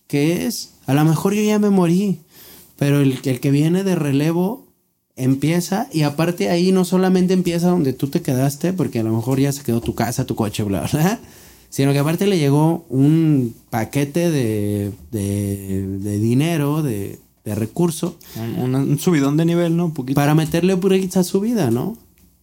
[0.07, 2.19] que es, a lo mejor yo ya me morí,
[2.77, 4.65] pero el, el que viene de relevo
[5.15, 9.40] empieza y aparte ahí no solamente empieza donde tú te quedaste, porque a lo mejor
[9.40, 11.19] ya se quedó tu casa, tu coche, bla, bla,
[11.69, 18.18] sino que aparte le llegó un paquete de, de, de dinero, de, de recurso,
[18.60, 19.86] Un, un subidón de nivel, ¿no?
[19.86, 20.15] Un poquito.
[20.15, 20.73] para meterle
[21.15, 21.98] a su vida, ¿no?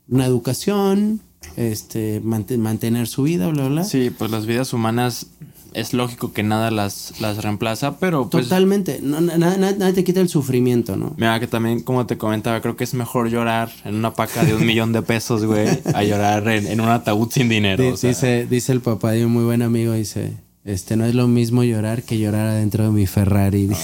[0.09, 1.21] Una educación,
[1.57, 3.85] este, mant- mantener su vida, bla, bla.
[3.85, 5.27] Sí, pues las vidas humanas
[5.75, 8.45] es lógico que nada las, las reemplaza, pero pues...
[8.49, 9.01] Totalmente.
[9.03, 11.15] No, na- na- na- nadie te quita el sufrimiento, ¿no?
[11.17, 14.55] Mira, que también, como te comentaba, creo que es mejor llorar en una paca de
[14.55, 17.83] un millón de pesos, güey, a llorar en, en un ataúd sin dinero.
[17.83, 18.09] Di- o sea.
[18.11, 20.33] dice, dice el papá de un muy buen amigo, dice,
[20.65, 23.71] este no es lo mismo llorar que llorar adentro de mi Ferrari.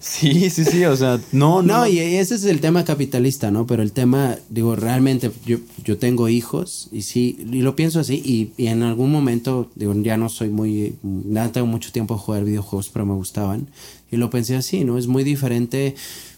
[0.00, 1.80] Sí, sí, sí, o sea, no, no.
[1.80, 3.66] No, y ese es el tema capitalista, ¿no?
[3.66, 8.22] Pero el tema, digo, realmente yo, yo tengo hijos y sí, y lo pienso así,
[8.24, 12.20] y, y en algún momento, digo, ya no soy muy, no tengo mucho tiempo de
[12.20, 13.68] jugar videojuegos, pero me gustaban,
[14.10, 14.96] y lo pensé así, ¿no?
[14.96, 15.94] Es muy diferente,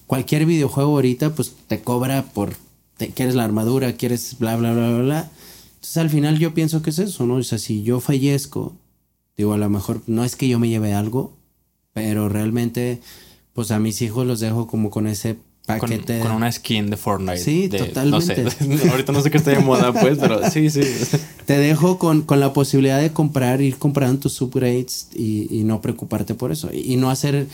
[0.09, 2.55] cualquier videojuego ahorita, pues te cobra por,
[2.97, 5.31] te, quieres la armadura, quieres bla, bla, bla, bla, bla.
[5.89, 7.37] Entonces al final yo pienso que es eso, ¿no?
[7.37, 8.77] O sea, si yo fallezco,
[9.39, 11.33] digo, a lo mejor no es que yo me lleve algo,
[11.95, 13.01] pero realmente,
[13.55, 15.37] pues a mis hijos los dejo como con ese
[15.67, 16.21] con, paquete.
[16.21, 17.39] con una skin de Fortnite.
[17.39, 18.45] Sí, de- totalmente.
[18.45, 20.83] No sé, ahorita no sé qué está de moda, pues, pero sí, sí.
[21.47, 25.81] Te dejo con, con la posibilidad de comprar, ir comprando tus upgrades y, y no
[25.81, 26.69] preocuparte por eso.
[26.71, 27.47] Y, y no hacer,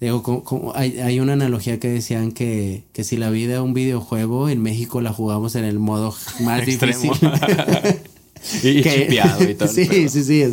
[0.00, 3.60] digo, como, como- hay, hay una analogía que decían que, que si la vida es
[3.60, 7.10] un videojuego, en México la jugamos en el modo más difícil.
[8.62, 9.68] y chipeado y todo.
[9.72, 10.44] sí, sí, sí.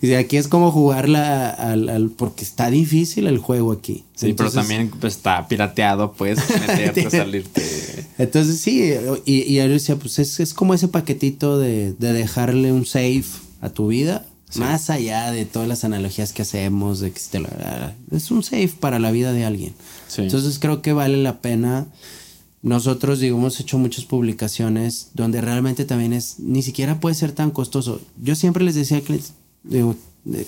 [0.00, 4.04] Dice, aquí es como jugarla al, al- porque está difícil el juego aquí.
[4.14, 7.62] Sí, pero también pues, está pirateado, pues, meterte, salirte.
[8.18, 8.92] Entonces sí,
[9.24, 13.24] y, y él decía, pues es, es como ese paquetito de, de dejarle un save
[13.60, 14.24] a tu vida,
[14.56, 17.48] más allá de todas las analogías que hacemos, de que si te lo-
[18.10, 19.74] es un save para la vida de alguien.
[20.08, 20.22] Sí.
[20.22, 21.86] Entonces creo que vale la pena.
[22.62, 27.50] Nosotros, digo, hemos hecho muchas publicaciones donde realmente también es, ni siquiera puede ser tan
[27.50, 28.00] costoso.
[28.22, 29.20] Yo siempre les decía que,
[29.64, 29.96] digo,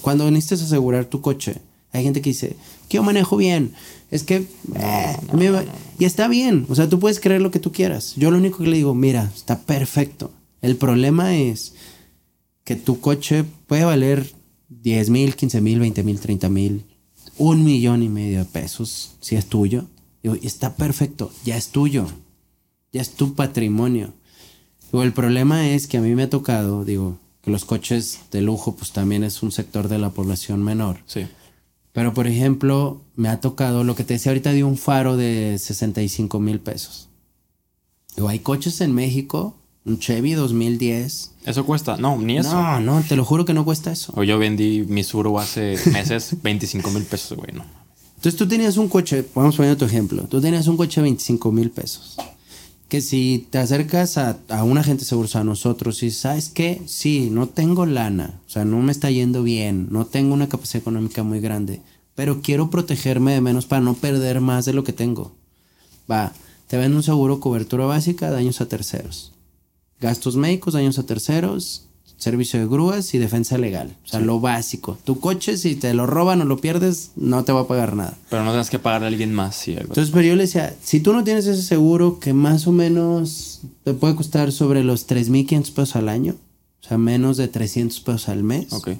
[0.00, 1.56] cuando necesites asegurar tu coche,
[1.92, 2.56] hay gente que dice,
[2.88, 3.72] que yo manejo bien,
[4.12, 4.36] es que,
[4.76, 5.64] eh, a mí me va-".
[5.98, 8.14] y está bien, o sea, tú puedes creer lo que tú quieras.
[8.16, 10.30] Yo lo único que le digo, mira, está perfecto.
[10.62, 11.74] El problema es
[12.64, 14.32] que tu coche puede valer
[14.68, 16.84] 10 mil, 15 mil, 20 mil, 30 mil,
[17.36, 19.86] un millón y medio de pesos si es tuyo.
[20.22, 22.06] Digo, y está perfecto, ya es tuyo,
[22.92, 24.14] ya es tu patrimonio.
[24.90, 28.40] Digo, el problema es que a mí me ha tocado, digo, que los coches de
[28.40, 31.00] lujo pues también es un sector de la población menor.
[31.06, 31.26] Sí.
[31.92, 35.58] Pero por ejemplo, me ha tocado lo que te decía ahorita de un faro de
[35.58, 37.08] 65 mil pesos.
[38.16, 41.32] Digo, hay coches en México, un Chevy 2010.
[41.44, 41.96] Eso cuesta.
[41.96, 42.52] No, ni eso.
[42.54, 44.12] No, no, te lo juro que no cuesta eso.
[44.16, 45.02] O yo vendí mi
[45.38, 47.64] hace meses 25 mil pesos, güey, no.
[48.16, 51.52] Entonces tú tenías un coche, vamos poniendo tu ejemplo, tú tenías un coche de 25
[51.52, 52.16] mil pesos.
[52.88, 57.28] Que si te acercas a, a un agente seguro, a nosotros, y sabes que sí,
[57.30, 61.22] no tengo lana, o sea, no me está yendo bien, no tengo una capacidad económica
[61.22, 61.82] muy grande,
[62.14, 65.34] pero quiero protegerme de menos para no perder más de lo que tengo.
[66.10, 66.32] Va,
[66.68, 69.33] te venden un seguro cobertura básica, daños a terceros.
[70.04, 71.86] Gastos médicos, daños a terceros,
[72.18, 73.96] servicio de grúas y defensa legal.
[74.04, 74.98] O sea, lo básico.
[75.04, 78.16] Tu coche, si te lo roban o lo pierdes, no te va a pagar nada.
[78.30, 79.88] Pero no tienes que pagarle a alguien más, sí, algo.
[79.88, 83.60] Entonces, pero yo le decía, si tú no tienes ese seguro que más o menos
[83.82, 86.36] te puede costar sobre los 3.500 pesos al año,
[86.82, 88.90] o sea, menos de 300 pesos al mes, Ok.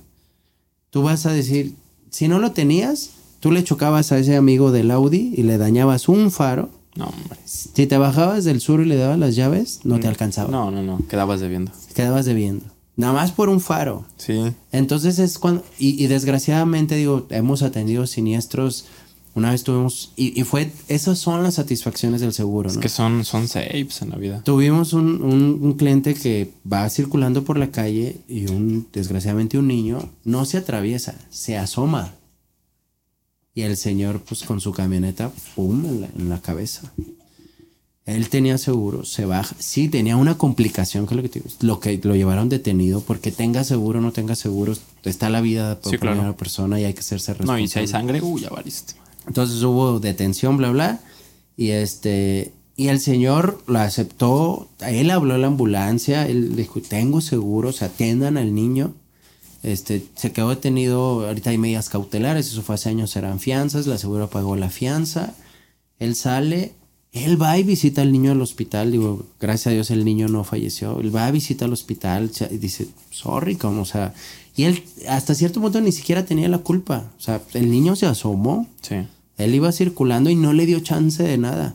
[0.90, 1.74] tú vas a decir,
[2.10, 3.10] si no lo tenías,
[3.40, 6.70] tú le chocabas a ese amigo del Audi y le dañabas un faro.
[6.96, 7.38] No, hombre.
[7.44, 10.50] Si te bajabas del sur y le dabas las llaves, no te alcanzaba.
[10.50, 11.00] No, no, no.
[11.08, 11.72] Quedabas debiendo.
[11.94, 12.64] Quedabas debiendo.
[12.96, 14.04] Nada más por un faro.
[14.16, 14.40] Sí.
[14.70, 18.84] Entonces es cuando, y, y desgraciadamente digo, hemos atendido siniestros,
[19.34, 22.80] una vez tuvimos, y, y fue, esas son las satisfacciones del seguro, Es ¿no?
[22.80, 24.42] que son, son saves en la vida.
[24.44, 29.66] Tuvimos un, un- un cliente que va circulando por la calle y un, desgraciadamente un
[29.66, 32.14] niño no se atraviesa, se asoma.
[33.54, 35.84] Y el señor, pues con su camioneta, ¡pum!
[35.86, 36.92] en la, en la cabeza.
[38.06, 39.56] Él tenía seguro, se baja.
[39.58, 43.64] Sí, tenía una complicación que lo que, te lo que lo llevaron detenido, porque tenga
[43.64, 44.74] seguro o no tenga seguro,
[45.04, 46.16] está la vida por Sí, claro.
[46.16, 47.60] primera persona y hay que hacerse responsable.
[47.62, 48.94] No, y si hay sangre, uy, ya valiste.
[49.26, 51.00] Entonces hubo detención, bla, bla.
[51.56, 52.52] Y este.
[52.76, 54.68] Y el señor lo aceptó.
[54.80, 56.26] Él habló a la ambulancia.
[56.28, 58.92] Él dijo: Tengo seguro, se atiendan al niño.
[59.64, 61.26] Este, se quedó detenido.
[61.26, 62.46] Ahorita hay medidas cautelares.
[62.46, 63.86] Eso fue hace años, eran fianzas.
[63.86, 65.34] La seguro pagó la fianza.
[65.98, 66.72] Él sale
[67.12, 68.92] Él va y visita al niño al hospital.
[68.92, 71.00] Digo, gracias a Dios el niño no falleció.
[71.00, 74.12] Él va a visitar al hospital y dice, sorry, como, o sea.
[74.56, 77.10] Y él hasta cierto punto ni siquiera tenía la culpa.
[77.18, 78.68] O sea, el niño se asomó.
[78.82, 78.96] Sí.
[79.36, 81.74] Él iba circulando y no le dio chance de nada.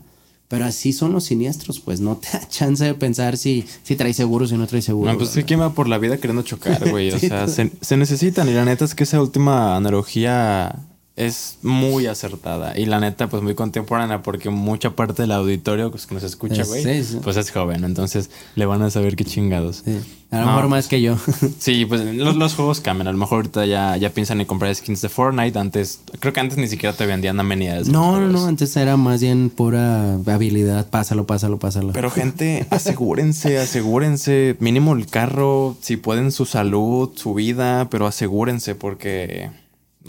[0.49, 4.13] Pero así son los siniestros, pues no te da chance de pensar si, si trae
[4.13, 5.11] seguro, si no trae seguro.
[5.11, 7.11] No, pues sí, ¿quién va por la vida queriendo chocar, güey?
[7.11, 8.49] O sea, se, se, necesitan.
[8.49, 10.75] Y la neta es que esa última analogía
[11.19, 16.05] es muy acertada y la neta pues muy contemporánea porque mucha parte del auditorio pues,
[16.05, 19.83] que nos escucha, güey, pues es joven, entonces le van a saber qué chingados.
[20.31, 21.17] A lo mejor más que yo.
[21.59, 24.73] sí, pues los, los, juegos cambian, a lo mejor ahorita ya, ya piensan en comprar
[24.73, 27.89] skins de Fortnite, antes, creo que antes ni siquiera te vendían amenidades.
[27.89, 31.91] No, no, no, antes era más bien pura habilidad, pásalo, pásalo, pásalo.
[31.91, 38.75] Pero gente, asegúrense, asegúrense, mínimo el carro, si pueden su salud, su vida, pero asegúrense
[38.75, 39.49] porque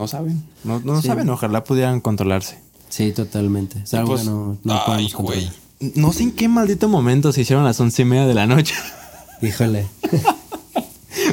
[0.01, 0.43] no saben.
[0.65, 1.29] No, no saben.
[1.29, 2.59] Ojalá pudieran controlarse.
[2.89, 3.81] Sí, totalmente.
[3.85, 5.53] Es algo pues, que no, no podemos controlar.
[5.95, 8.75] No sé en qué maldito momento se hicieron las once y media de la noche.
[9.43, 9.87] Híjole.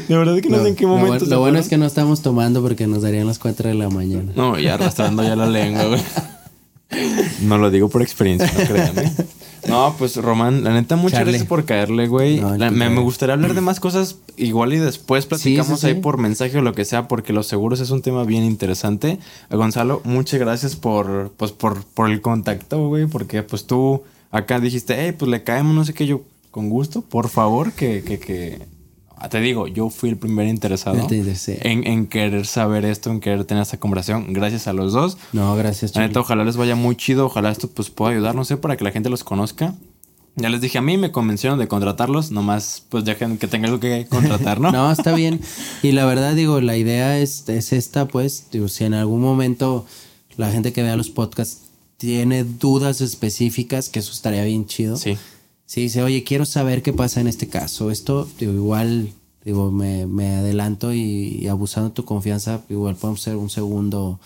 [0.10, 1.26] De verdad que no, sé en qué momento.
[1.26, 4.34] Lo, bueno es que no estamos tomando porque nos darían las 4 de la mañana.
[4.36, 6.02] No, ya arrastrando ya la lengua, güey.
[7.44, 9.14] No lo digo por experiencia, no créanme.
[9.68, 12.42] No, pues Román, la neta, muchas gracias por caerle, güey.
[12.42, 16.74] me, gustaría hablar de más cosas igual y después platicamos ahí por mensaje o lo
[16.74, 19.20] que sea, porque los seguros es un tema bien interesante.
[19.50, 24.96] Gonzalo, muchas gracias por, pues, por, por el contacto, güey, porque pues tú acá dijiste,
[24.98, 26.22] hey, pues le caemos, no sé qué, yo,
[26.52, 28.77] con gusto, por favor, que, que, que
[29.30, 33.78] te digo, yo fui el primer interesado en, querer saber esto, en querer tener esta
[33.78, 34.32] conversación.
[34.32, 35.18] Gracias a los dos.
[35.34, 35.96] No, gracias.
[35.96, 37.26] Neta, ojalá les vaya muy chido.
[37.26, 39.74] Ojalá esto pues pueda ayudar, no sé, para que la gente los conozca.
[40.36, 43.80] Ya les dije, a mí me convencieron de contratarlos, nomás pues dejen que tenga algo
[43.80, 44.72] que contratar, ¿no?
[44.72, 45.42] no, está bien.
[45.82, 49.88] Y la verdad, digo, la idea es, es esta, pues, digo, si en algún momento
[50.36, 51.64] la gente que vea los podcasts
[51.98, 54.96] tiene dudas específicas, que eso estaría bien chido.
[54.98, 55.18] Sí
[55.68, 59.10] si dice, oye, quiero saber qué pasa en este caso, esto, digo, igual,
[59.44, 64.18] digo, me, me adelanto y, abusando de tu confianza, igual podemos hacer un segundo.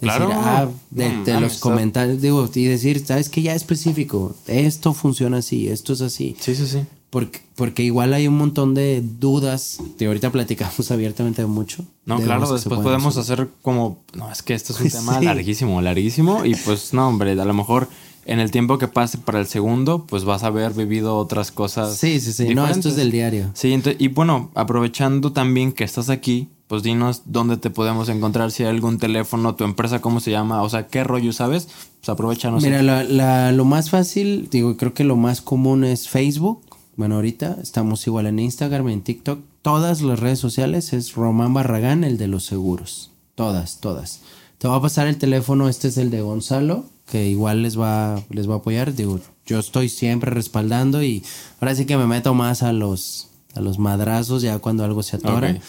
[0.00, 0.30] claro.
[0.32, 5.92] Ah, de, los comentarios, digo, y decir, sabes que ya específico, esto funciona así, esto
[5.92, 6.34] es así.
[6.40, 6.80] Sí, sí, sí.
[7.10, 11.84] Porque, porque igual hay un montón de dudas, que ahorita platicamos abiertamente mucho.
[12.06, 16.44] No, claro, después podemos hacer como, no, es que esto es un tema larguísimo, larguísimo,
[16.44, 17.86] y pues no, hombre, a lo mejor
[18.24, 21.96] en el tiempo que pase para el segundo, pues vas a haber vivido otras cosas.
[21.96, 22.54] Sí, sí, sí.
[22.54, 23.50] No, esto es del diario.
[23.54, 28.62] Sí, y bueno, aprovechando también que estás aquí, pues dinos dónde te podemos encontrar, si
[28.62, 31.68] hay algún teléfono, tu empresa, cómo se llama, o sea, qué rollo sabes.
[32.00, 32.62] Pues aprovechanos.
[32.62, 36.60] Mira, la, lo más fácil, digo, creo que lo más común es Facebook.
[36.96, 39.40] Bueno, ahorita estamos igual en Instagram, en TikTok.
[39.62, 43.10] Todas las redes sociales es Román Barragán, el de los seguros.
[43.34, 44.20] Todas, todas.
[44.58, 48.22] Te va a pasar el teléfono, este es el de Gonzalo que igual les va,
[48.30, 48.94] les va a apoyar.
[48.94, 51.22] Digo, yo estoy siempre respaldando y
[51.60, 55.16] ahora sí que me meto más a los, a los madrazos ya cuando algo se
[55.16, 55.60] atora.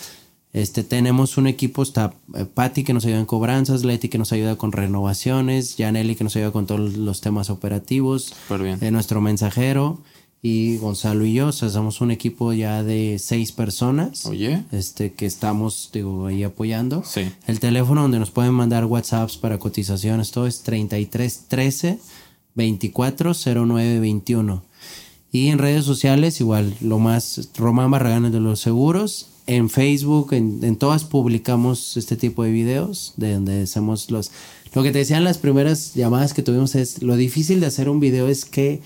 [0.54, 4.32] Este, tenemos un equipo, está eh, Patty que nos ayuda en cobranzas, Leti que nos
[4.32, 8.34] ayuda con renovaciones, Janelli que nos ayuda con todos los temas operativos,
[8.80, 10.00] de nuestro mensajero
[10.46, 14.26] y Gonzalo y yo, o sea, somos un equipo ya de seis personas.
[14.26, 14.62] Oye.
[14.74, 17.02] Este, que estamos, digo, ahí apoyando.
[17.06, 17.32] Sí.
[17.48, 22.00] El teléfono donde nos pueden mandar WhatsApps para cotizaciones, todo es 33 13
[22.56, 24.64] 24 09 21.
[25.32, 29.30] Y en redes sociales, igual, lo más, Román Barragán de los seguros.
[29.48, 34.32] En Facebook, en, en todas publicamos este tipo de videos, de donde hacemos los...
[34.74, 38.02] Lo que te decían las primeras llamadas que tuvimos es, lo difícil de hacer un
[38.02, 38.82] video es que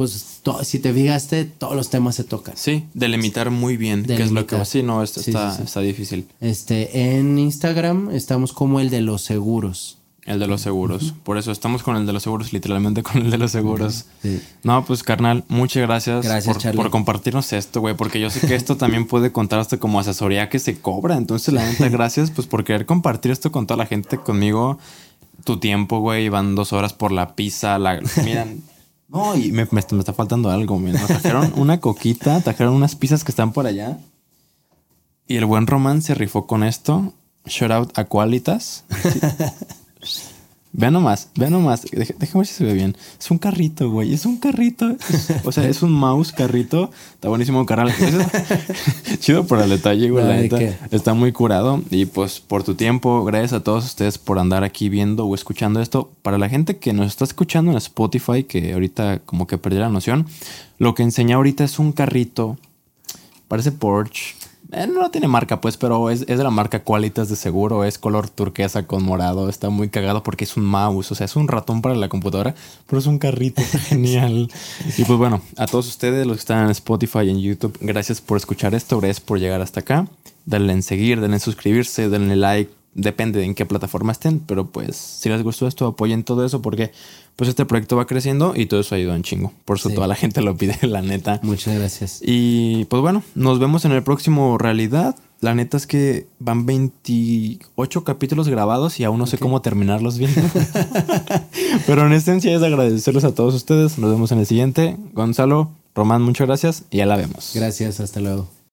[0.00, 2.56] pues si te fijaste, todos los temas se tocan.
[2.56, 4.64] Sí, delimitar muy bien qué es lo que...
[4.64, 6.26] Sí, no, esto está, está difícil.
[6.40, 9.98] Este, en Instagram estamos como el de los seguros.
[10.24, 11.12] El de los seguros.
[11.22, 14.06] Por eso estamos con el de los seguros, literalmente con el de los seguros.
[14.62, 18.78] No, pues carnal, muchas gracias, gracias por, compartirnos esto, güey, porque yo sé que esto
[18.78, 21.18] también puede contar hasta como asesoría que se cobra.
[21.18, 24.78] Entonces, la neta, gracias pues por querer compartir esto con toda la gente, conmigo.
[25.44, 28.00] Tu tiempo, güey, van dos horas por la pizza, la...
[28.24, 28.62] Miran,
[29.10, 30.78] no, y me, está faltando algo.
[30.78, 33.98] Me trajeron una coquita, trajeron unas pizzas que están por allá.
[35.26, 37.12] Y el buen Román se rifó con esto.
[37.46, 38.84] Shout out a Qualitas.
[40.72, 41.82] Vean nomás, vean nomás.
[41.90, 42.96] Déjame ver si se ve bien.
[43.18, 44.14] Es un carrito, güey.
[44.14, 44.96] Es un carrito.
[45.44, 46.90] o sea, es un mouse carrito.
[47.14, 47.92] Está buenísimo, carnal.
[49.18, 50.24] Chido por el detalle, güey.
[50.24, 50.58] La neta.
[50.92, 51.82] Está muy curado.
[51.90, 55.80] Y pues por tu tiempo, gracias a todos ustedes por andar aquí viendo o escuchando
[55.80, 56.12] esto.
[56.22, 59.88] Para la gente que nos está escuchando en Spotify, que ahorita como que perdió la
[59.88, 60.26] noción,
[60.78, 62.58] lo que enseñé ahorita es un carrito.
[63.48, 64.39] Parece Porsche
[64.72, 67.84] eh, no tiene marca, pues, pero es, es, de la marca Qualitas de seguro.
[67.84, 69.48] Es color turquesa con morado.
[69.48, 71.12] Está muy cagado porque es un mouse.
[71.12, 72.54] O sea, es un ratón para la computadora,
[72.86, 73.62] pero es un carrito.
[73.88, 74.50] Genial.
[74.96, 78.20] Y pues bueno, a todos ustedes, los que están en Spotify y en YouTube, gracias
[78.20, 78.98] por escuchar esto.
[78.98, 80.06] Gracias por llegar hasta acá.
[80.46, 82.79] Denle en seguir, denle en suscribirse, denle like.
[82.94, 86.60] Depende de en qué plataforma estén, pero pues si les gustó esto, apoyen todo eso
[86.60, 86.90] porque
[87.36, 89.52] pues este proyecto va creciendo y todo eso ayuda un chingo.
[89.64, 91.38] Por eso toda la gente lo pide, la neta.
[91.42, 92.20] Muchas gracias.
[92.22, 95.14] Y pues bueno, nos vemos en el próximo Realidad.
[95.40, 100.34] La neta es que van 28 capítulos grabados y aún no sé cómo terminarlos bien.
[101.86, 103.98] Pero en esencia es agradecerles a todos ustedes.
[103.98, 104.96] Nos vemos en el siguiente.
[105.14, 107.52] Gonzalo, Román, muchas gracias y ya la vemos.
[107.54, 108.59] Gracias, hasta luego.